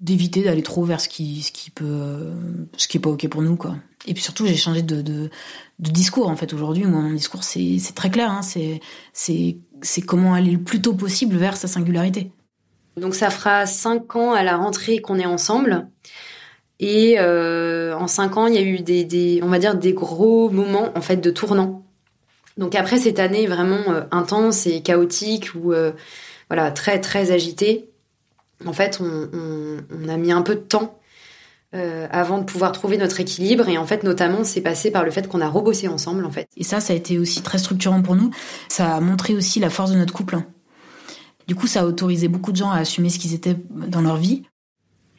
d'éviter 0.00 0.42
d'aller 0.42 0.62
trop 0.62 0.84
vers 0.84 1.00
ce 1.00 1.08
qui 1.08 1.42
ce 1.42 1.52
qui 1.52 1.70
peut 1.70 2.32
ce 2.76 2.88
qui 2.88 2.96
est 2.96 3.00
pas 3.00 3.10
ok 3.10 3.28
pour 3.28 3.42
nous 3.42 3.56
quoi. 3.56 3.76
Et 4.06 4.14
puis 4.14 4.22
surtout 4.22 4.46
j'ai 4.46 4.56
changé 4.56 4.82
de, 4.82 5.02
de, 5.02 5.30
de, 5.78 5.90
discours 5.90 6.28
en 6.28 6.36
fait 6.36 6.52
aujourd'hui. 6.52 6.84
Moi 6.84 7.00
mon 7.00 7.12
discours 7.12 7.44
c'est 7.44 7.78
très 7.94 8.10
clair 8.10 8.30
hein, 8.30 8.40
c'est 8.42 10.02
comment 10.06 10.34
aller 10.34 10.52
le 10.52 10.62
plus 10.62 10.80
tôt 10.80 10.94
possible 10.94 11.36
vers 11.36 11.56
sa 11.56 11.68
singularité 11.68 12.32
donc 12.96 13.14
ça 13.14 13.30
fera 13.30 13.66
cinq 13.66 14.16
ans 14.16 14.32
à 14.32 14.42
la 14.42 14.56
rentrée 14.56 14.98
qu'on 14.98 15.18
est 15.18 15.26
ensemble 15.26 15.88
et 16.78 17.16
euh, 17.18 17.94
en 17.94 18.06
cinq 18.06 18.36
ans 18.36 18.46
il 18.46 18.54
y 18.54 18.58
a 18.58 18.62
eu 18.62 18.80
des, 18.80 19.40
on 19.42 19.48
va 19.48 19.58
dire 19.58 19.74
des 19.74 19.92
gros 19.92 20.50
moments 20.50 20.90
en 20.96 21.00
fait 21.00 21.16
de 21.16 21.30
tournant 21.30 21.84
donc 22.56 22.74
après 22.74 22.98
cette 22.98 23.18
année 23.18 23.46
vraiment 23.46 23.82
euh, 23.88 24.02
intense 24.10 24.66
et 24.66 24.82
chaotique 24.82 25.50
ou 25.54 25.72
euh, 25.72 25.92
voilà 26.48 26.70
très 26.70 27.00
très 27.00 27.30
agitée 27.30 27.90
en 28.66 28.72
fait, 28.72 29.00
on, 29.00 30.08
a 30.08 30.16
mis 30.16 30.32
un 30.32 30.42
peu 30.42 30.54
de 30.54 30.60
temps 30.60 30.98
avant 31.72 32.38
de 32.38 32.44
pouvoir 32.44 32.72
trouver 32.72 32.98
notre 32.98 33.20
équilibre. 33.20 33.68
Et 33.68 33.78
en 33.78 33.86
fait, 33.86 34.02
notamment, 34.02 34.44
c'est 34.44 34.60
passé 34.60 34.90
par 34.90 35.04
le 35.04 35.10
fait 35.10 35.28
qu'on 35.28 35.40
a 35.40 35.48
rebossé 35.48 35.88
ensemble, 35.88 36.24
en 36.24 36.30
fait. 36.30 36.48
Et 36.56 36.64
ça, 36.64 36.80
ça 36.80 36.92
a 36.92 36.96
été 36.96 37.18
aussi 37.18 37.42
très 37.42 37.58
structurant 37.58 38.02
pour 38.02 38.16
nous. 38.16 38.30
Ça 38.68 38.96
a 38.96 39.00
montré 39.00 39.34
aussi 39.34 39.60
la 39.60 39.70
force 39.70 39.92
de 39.92 39.96
notre 39.96 40.12
couple. 40.12 40.38
Du 41.50 41.56
coup, 41.56 41.66
ça 41.66 41.80
a 41.80 41.84
autorisé 41.84 42.28
beaucoup 42.28 42.52
de 42.52 42.56
gens 42.56 42.70
à 42.70 42.76
assumer 42.76 43.10
ce 43.10 43.18
qu'ils 43.18 43.34
étaient 43.34 43.56
dans 43.70 44.02
leur 44.02 44.16
vie. 44.18 44.44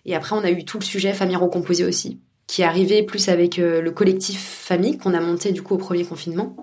Et 0.06 0.16
après, 0.16 0.34
on 0.34 0.46
a 0.46 0.50
eu 0.50 0.64
tout 0.64 0.80
le 0.80 0.84
sujet 0.86 1.12
famille 1.12 1.36
recomposée 1.36 1.84
aussi, 1.84 2.22
qui 2.48 2.62
est 2.62 2.64
arrivé 2.64 3.04
plus 3.04 3.28
avec 3.28 3.60
euh, 3.60 3.82
le 3.82 3.92
collectif 3.92 4.40
famille 4.42 4.98
qu'on 4.98 5.14
a 5.14 5.20
monté 5.20 5.52
du 5.52 5.62
coup 5.62 5.74
au 5.74 5.78
premier 5.78 6.06
confinement. 6.06 6.56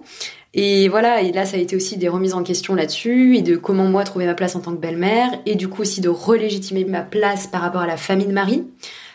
Et 0.55 0.89
voilà, 0.89 1.21
et 1.21 1.33
là, 1.33 1.45
ça 1.45 1.59
a 1.59 1.61
été 1.61 1.77
aussi 1.77 1.99
des 1.99 2.09
remises 2.09 2.33
en 2.33 2.43
question 2.45 2.75
là-dessus, 2.75 3.37
et 3.37 3.43
de 3.43 3.59
comment 3.59 3.85
moi 3.85 4.05
trouver 4.05 4.25
ma 4.25 4.33
place 4.33 4.57
en 4.57 4.61
tant 4.61 4.73
que 4.73 4.81
belle-mère, 4.81 5.39
et 5.45 5.55
du 5.55 5.69
coup 5.69 5.83
aussi 5.83 6.01
de 6.01 6.09
relégitimer 6.09 6.87
ma 6.87 7.03
place 7.03 7.47
par 7.47 7.61
rapport 7.61 7.83
à 7.83 7.87
la 7.87 7.99
famille 7.99 8.27
de 8.27 8.33
Marie, 8.33 8.65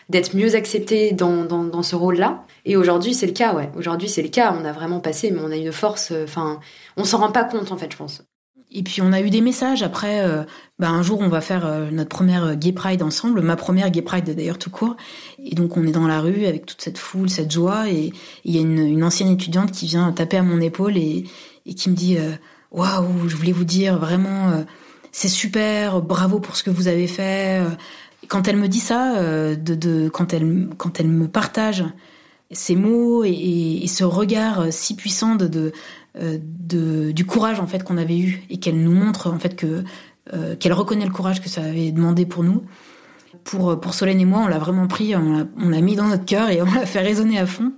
d'être 0.08 0.36
mieux 0.36 0.54
acceptée 0.54 1.10
dans, 1.10 1.44
dans, 1.44 1.64
dans 1.64 1.82
ce 1.82 1.96
rôle-là. 1.96 2.44
Et 2.64 2.76
aujourd'hui, 2.76 3.12
c'est 3.12 3.26
le 3.26 3.32
cas, 3.32 3.54
ouais. 3.54 3.72
Aujourd'hui, 3.76 4.08
c'est 4.08 4.22
le 4.22 4.28
cas. 4.28 4.56
On 4.56 4.64
a 4.64 4.70
vraiment 4.70 5.00
passé, 5.00 5.32
mais 5.32 5.40
on 5.42 5.50
a 5.50 5.56
une 5.56 5.72
force, 5.72 6.12
euh, 6.12 6.22
enfin, 6.22 6.60
on 6.96 7.02
s'en 7.02 7.18
rend 7.18 7.32
pas 7.32 7.42
compte, 7.42 7.72
en 7.72 7.76
fait, 7.76 7.90
je 7.90 7.96
pense. 7.96 8.22
Et 8.76 8.82
puis 8.82 9.00
on 9.00 9.12
a 9.12 9.20
eu 9.20 9.30
des 9.30 9.40
messages 9.40 9.82
après. 9.82 10.20
Euh, 10.24 10.42
bah, 10.80 10.88
un 10.90 11.02
jour 11.02 11.20
on 11.20 11.28
va 11.28 11.40
faire 11.40 11.64
euh, 11.64 11.90
notre 11.92 12.08
première 12.08 12.44
euh, 12.44 12.54
Gay 12.56 12.72
Pride 12.72 13.02
ensemble, 13.02 13.40
ma 13.40 13.54
première 13.54 13.88
Gay 13.90 14.02
Pride 14.02 14.28
d'ailleurs 14.34 14.58
tout 14.58 14.70
court. 14.70 14.96
Et 15.38 15.54
donc 15.54 15.76
on 15.76 15.86
est 15.86 15.92
dans 15.92 16.08
la 16.08 16.20
rue 16.20 16.44
avec 16.46 16.66
toute 16.66 16.82
cette 16.82 16.98
foule, 16.98 17.30
cette 17.30 17.52
joie, 17.52 17.88
et 17.88 18.12
il 18.44 18.54
y 18.54 18.58
a 18.58 18.60
une, 18.60 19.04
ancienne 19.04 19.28
étudiante 19.28 19.70
qui 19.70 19.86
vient 19.86 20.10
taper 20.10 20.38
à 20.38 20.42
mon 20.42 20.60
épaule 20.60 20.96
et, 20.96 21.24
qui 21.76 21.88
me 21.88 21.94
dit 21.94 22.18
waouh, 22.72 23.28
je 23.28 23.36
voulais 23.36 23.52
vous 23.52 23.64
dire 23.64 23.98
vraiment 23.98 24.64
c'est 25.12 25.28
super, 25.28 26.02
bravo 26.02 26.40
pour 26.40 26.56
ce 26.56 26.64
que 26.64 26.70
vous 26.70 26.88
avez 26.88 27.06
fait. 27.06 27.62
Quand 28.28 28.48
elle 28.48 28.56
me 28.56 28.68
dit 28.68 28.80
ça, 28.80 29.14
de, 29.54 29.74
de 29.74 30.08
quand 30.08 30.34
elle 30.34 30.68
quand 30.76 31.00
elle 31.00 31.08
me 31.08 31.28
partage 31.28 31.84
ces 32.50 32.76
mots 32.76 33.24
et, 33.24 33.80
et, 33.82 33.86
ce 33.86 34.04
regard 34.04 34.66
si 34.70 34.94
puissant 34.94 35.34
de, 35.34 35.48
de 35.48 35.60
euh, 35.60 35.72
de, 36.18 37.12
du 37.12 37.24
courage 37.24 37.60
en 37.60 37.66
fait 37.66 37.82
qu'on 37.82 37.96
avait 37.96 38.18
eu 38.18 38.42
et 38.50 38.58
qu'elle 38.58 38.80
nous 38.80 38.92
montre 38.92 39.32
en 39.32 39.38
fait 39.38 39.56
que 39.56 39.84
euh, 40.32 40.56
qu'elle 40.56 40.72
reconnaît 40.72 41.04
le 41.04 41.12
courage 41.12 41.42
que 41.42 41.48
ça 41.48 41.62
avait 41.62 41.90
demandé 41.90 42.24
pour 42.24 42.44
nous. 42.44 42.64
Pour 43.42 43.78
pour 43.80 43.94
Solène 43.94 44.20
et 44.20 44.24
moi, 44.24 44.40
on 44.44 44.46
l'a 44.46 44.58
vraiment 44.58 44.86
pris, 44.86 45.14
on 45.16 45.46
l'a 45.56 45.80
mis 45.80 45.96
dans 45.96 46.06
notre 46.06 46.24
cœur 46.24 46.50
et 46.50 46.62
on 46.62 46.66
l'a 46.66 46.86
fait 46.86 47.00
résonner 47.00 47.38
à 47.38 47.46
fond. 47.46 47.72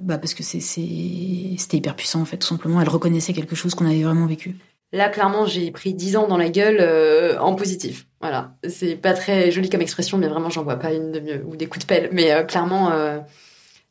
Bah 0.00 0.18
parce 0.18 0.34
que 0.34 0.42
c'était 0.42 1.76
hyper 1.76 1.96
puissant 1.96 2.20
en 2.20 2.24
fait 2.24 2.36
tout 2.36 2.46
simplement. 2.46 2.80
Elle 2.80 2.88
reconnaissait 2.88 3.32
quelque 3.32 3.56
chose 3.56 3.74
qu'on 3.74 3.86
avait 3.86 4.02
vraiment 4.02 4.26
vécu. 4.26 4.56
Là, 4.92 5.10
clairement, 5.10 5.44
j'ai 5.44 5.70
pris 5.70 5.92
10 5.92 6.16
ans 6.16 6.28
dans 6.28 6.38
la 6.38 6.48
gueule 6.48 6.78
euh, 6.80 7.38
en 7.40 7.54
positif. 7.54 8.06
Voilà. 8.20 8.54
C'est 8.66 8.96
pas 8.96 9.12
très 9.12 9.50
joli 9.50 9.68
comme 9.68 9.82
expression, 9.82 10.16
mais 10.16 10.28
vraiment, 10.28 10.48
j'en 10.48 10.62
vois 10.62 10.76
pas 10.76 10.94
une 10.94 11.12
de 11.12 11.20
mieux. 11.20 11.44
Ou 11.46 11.56
des 11.56 11.66
coups 11.66 11.84
de 11.84 11.86
pelle. 11.86 12.08
Mais 12.12 12.46
clairement, 12.46 12.90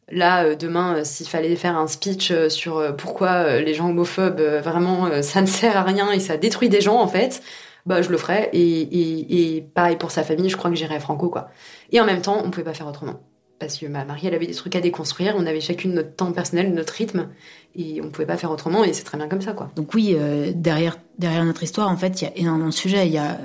Là, 0.09 0.45
euh, 0.45 0.55
demain, 0.55 0.97
euh, 0.97 1.01
s'il 1.03 1.27
fallait 1.27 1.55
faire 1.55 1.77
un 1.77 1.87
speech 1.87 2.31
euh, 2.31 2.49
sur 2.49 2.95
pourquoi 2.95 3.59
les 3.59 3.73
gens 3.73 3.89
homophobes, 3.89 4.41
vraiment, 4.63 5.21
ça 5.21 5.41
ne 5.41 5.45
sert 5.47 5.75
à 5.77 5.83
rien 5.83 6.11
et 6.11 6.19
ça 6.19 6.37
détruit 6.37 6.69
des 6.69 6.81
gens, 6.81 6.99
en 6.99 7.07
fait, 7.07 7.41
bah, 7.85 8.01
je 8.01 8.09
le 8.09 8.17
ferais. 8.17 8.49
Et, 8.53 9.65
pareil 9.73 9.97
pour 9.97 10.11
sa 10.11 10.23
famille, 10.23 10.49
je 10.49 10.57
crois 10.57 10.69
que 10.69 10.75
j'irais 10.75 10.99
franco, 10.99 11.29
quoi. 11.29 11.49
Et 11.91 11.99
en 11.99 12.05
même 12.05 12.21
temps, 12.21 12.41
on 12.43 12.49
pouvait 12.51 12.63
pas 12.63 12.73
faire 12.73 12.87
autrement. 12.87 13.19
Parce 13.59 13.77
que 13.77 13.87
ma 13.87 14.05
Marie, 14.05 14.27
elle 14.27 14.35
avait 14.35 14.45
des 14.45 14.53
trucs 14.53 14.75
à 14.75 14.81
déconstruire, 14.81 15.33
on 15.35 15.47
avait 15.47 15.61
chacune 15.61 15.93
notre 15.93 16.15
temps 16.15 16.31
personnel, 16.31 16.73
notre 16.73 16.93
rythme, 16.93 17.29
et 17.75 18.01
on 18.03 18.09
pouvait 18.11 18.27
pas 18.27 18.37
faire 18.37 18.51
autrement, 18.51 18.83
et 18.83 18.93
c'est 18.93 19.03
très 19.03 19.17
bien 19.17 19.27
comme 19.27 19.41
ça, 19.41 19.53
quoi. 19.53 19.71
Donc 19.75 19.95
oui, 19.95 20.15
derrière, 20.53 20.97
derrière 21.17 21.43
notre 21.43 21.63
histoire, 21.63 21.89
en 21.89 21.97
fait, 21.97 22.21
il 22.21 22.25
y 22.25 22.27
a 22.27 22.37
énormément 22.37 22.69
de 22.69 22.73
sujets. 22.73 23.07
Il 23.07 23.13
y 23.13 23.17
a 23.17 23.39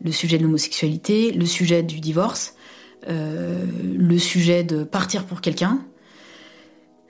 le 0.00 0.12
sujet 0.12 0.38
de 0.38 0.44
l'homosexualité, 0.44 1.32
le 1.32 1.46
sujet 1.46 1.82
du 1.82 1.98
divorce, 1.98 2.54
le 3.06 4.18
sujet 4.18 4.64
de 4.64 4.84
partir 4.84 5.24
pour 5.24 5.40
quelqu'un, 5.40 5.80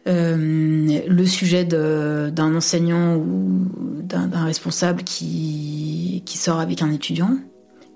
le 0.06 1.24
sujet 1.24 1.64
d'un 1.64 2.54
enseignant 2.54 3.16
ou 3.16 3.68
d'un 4.02 4.44
responsable 4.44 5.02
qui, 5.02 6.22
qui 6.26 6.38
sort 6.38 6.60
avec 6.60 6.82
un 6.82 6.90
étudiant 6.90 7.36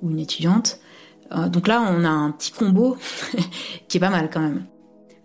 ou 0.03 0.11
une 0.11 0.21
étudiante. 0.21 0.81
donc 1.49 1.69
là, 1.69 1.83
on 1.83 2.05
a 2.05 2.09
un 2.09 2.31
petit 2.31 2.53
combo 2.53 2.97
qui 3.89 3.97
est 3.99 4.01
pas 4.01 4.11
mal 4.11 4.31
quand 4.33 4.41
même 4.41 4.65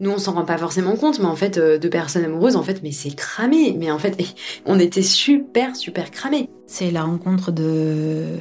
nous 0.03 0.11
on 0.11 0.17
s'en 0.17 0.34
rend 0.34 0.45
pas 0.45 0.57
forcément 0.57 0.95
compte, 0.95 1.19
mais 1.19 1.26
en 1.26 1.36
fait, 1.36 1.57
euh, 1.57 1.80
deux 1.80 1.89
personnes 1.89 2.26
amoureuses, 2.26 2.55
en 2.55 2.63
fait, 2.63 2.82
mais 2.84 2.91
c'est 2.91 3.15
cramé. 3.15 3.76
Mais 3.78 3.89
en 3.89 3.97
fait, 3.97 4.21
on 4.65 4.80
était 4.80 5.01
super, 5.01 5.76
super 5.76 6.11
cramés. 6.11 6.49
C'est 6.67 6.91
la 6.91 7.03
rencontre 7.03 7.51
de 7.51 8.38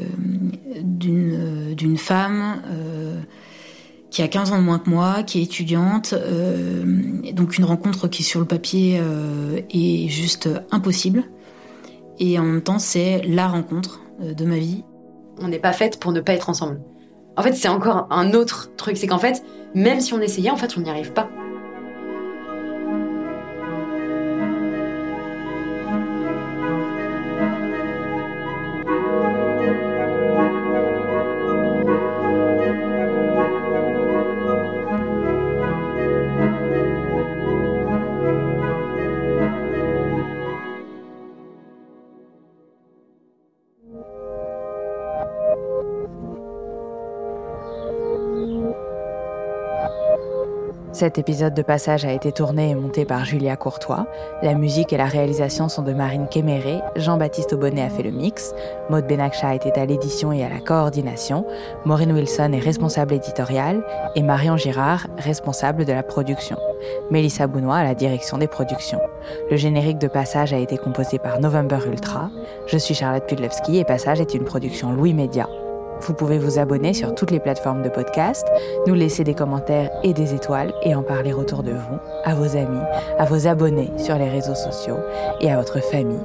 d'une 0.82 1.74
d'une 1.74 1.96
femme 1.96 2.62
euh, 2.70 3.20
qui 4.12 4.22
a 4.22 4.28
15 4.28 4.52
ans 4.52 4.58
de 4.58 4.62
moins 4.62 4.78
que 4.78 4.88
moi, 4.88 5.24
qui 5.24 5.40
est 5.40 5.42
étudiante, 5.42 6.12
euh, 6.12 6.84
donc 7.32 7.58
une 7.58 7.64
rencontre 7.64 8.06
qui 8.06 8.22
sur 8.22 8.38
le 8.38 8.46
papier 8.46 9.00
est 9.70 10.08
juste 10.08 10.48
impossible. 10.70 11.24
Et 12.20 12.38
en 12.38 12.44
même 12.44 12.62
temps, 12.62 12.78
c'est 12.78 13.22
la 13.26 13.48
rencontre 13.48 14.02
de 14.20 14.44
ma 14.44 14.58
vie. 14.58 14.84
On 15.40 15.48
n'est 15.48 15.58
pas 15.58 15.72
faite 15.72 15.98
pour 15.98 16.12
ne 16.12 16.20
pas 16.20 16.34
être 16.34 16.50
ensemble. 16.50 16.80
En 17.36 17.42
fait, 17.42 17.54
c'est 17.54 17.68
encore 17.68 18.06
un 18.10 18.34
autre 18.34 18.70
truc, 18.76 18.96
c'est 18.96 19.06
qu'en 19.06 19.18
fait, 19.18 19.42
même 19.74 20.00
si 20.00 20.12
on 20.12 20.20
essayait, 20.20 20.50
en 20.50 20.56
fait, 20.56 20.76
on 20.76 20.82
n'y 20.82 20.90
arrive 20.90 21.12
pas. 21.12 21.30
Cet 50.92 51.16
épisode 51.16 51.54
de 51.54 51.62
passage 51.62 52.04
a 52.04 52.12
été 52.12 52.32
tourné 52.32 52.68
et 52.68 52.74
monté 52.74 53.06
par 53.06 53.24
Julia 53.24 53.56
Courtois. 53.56 54.06
La 54.42 54.52
musique 54.52 54.92
et 54.92 54.98
la 54.98 55.06
réalisation 55.06 55.70
sont 55.70 55.80
de 55.80 55.94
Marine 55.94 56.28
Kéméré. 56.28 56.80
Jean-Baptiste 56.96 57.54
Aubonnet 57.54 57.80
a 57.80 57.88
fait 57.88 58.02
le 58.02 58.10
mix. 58.10 58.54
Maud 58.90 59.06
Benakcha 59.06 59.54
était 59.54 59.78
à 59.78 59.86
l'édition 59.86 60.32
et 60.32 60.44
à 60.44 60.50
la 60.50 60.60
coordination. 60.60 61.46
Maureen 61.86 62.12
Wilson 62.12 62.52
est 62.52 62.58
responsable 62.58 63.14
éditoriale. 63.14 63.82
Et 64.16 64.22
Marion 64.22 64.58
Girard, 64.58 65.06
responsable 65.16 65.86
de 65.86 65.92
la 65.94 66.02
production. 66.02 66.58
Mélissa 67.10 67.46
Bounois 67.46 67.76
à 67.76 67.84
la 67.84 67.94
direction 67.94 68.36
des 68.36 68.48
productions. 68.48 69.00
Le 69.50 69.56
générique 69.56 69.98
de 69.98 70.08
Passage 70.08 70.52
a 70.52 70.58
été 70.58 70.76
composé 70.76 71.18
par 71.18 71.40
November 71.40 71.78
Ultra. 71.86 72.28
Je 72.66 72.76
suis 72.76 72.94
Charlotte 72.94 73.26
Pudlewski 73.26 73.78
et 73.78 73.84
Passage 73.84 74.20
est 74.20 74.34
une 74.34 74.44
production 74.44 74.92
Louis 74.92 75.14
Média. 75.14 75.48
Vous 76.02 76.14
pouvez 76.14 76.38
vous 76.38 76.58
abonner 76.58 76.94
sur 76.94 77.14
toutes 77.14 77.30
les 77.30 77.38
plateformes 77.38 77.82
de 77.82 77.88
podcast, 77.88 78.46
nous 78.86 78.94
laisser 78.94 79.22
des 79.22 79.34
commentaires 79.34 79.90
et 80.02 80.12
des 80.12 80.34
étoiles 80.34 80.72
et 80.82 80.94
en 80.94 81.02
parler 81.02 81.32
autour 81.32 81.62
de 81.62 81.70
vous, 81.70 81.98
à 82.24 82.34
vos 82.34 82.56
amis, 82.56 82.82
à 83.18 83.24
vos 83.24 83.46
abonnés 83.46 83.90
sur 83.98 84.16
les 84.16 84.28
réseaux 84.28 84.56
sociaux 84.56 84.98
et 85.40 85.50
à 85.50 85.56
votre 85.56 85.80
famille. 85.80 86.18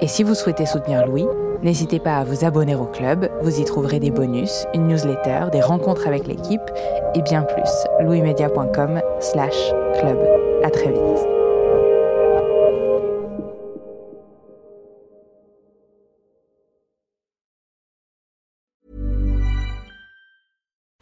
Et 0.00 0.08
si 0.08 0.24
vous 0.24 0.34
souhaitez 0.34 0.66
soutenir 0.66 1.06
Louis, 1.06 1.26
n'hésitez 1.62 2.00
pas 2.00 2.16
à 2.16 2.24
vous 2.24 2.44
abonner 2.44 2.74
au 2.74 2.86
club, 2.86 3.28
vous 3.40 3.60
y 3.60 3.64
trouverez 3.64 4.00
des 4.00 4.10
bonus, 4.10 4.66
une 4.74 4.88
newsletter, 4.88 5.46
des 5.52 5.60
rencontres 5.60 6.08
avec 6.08 6.26
l'équipe 6.26 6.68
et 7.14 7.22
bien 7.22 7.42
plus. 7.42 8.04
louismedia.com 8.04 9.00
slash 9.20 9.72
club. 10.00 10.18
À 10.64 10.70
très 10.70 10.90
vite. 10.90 11.43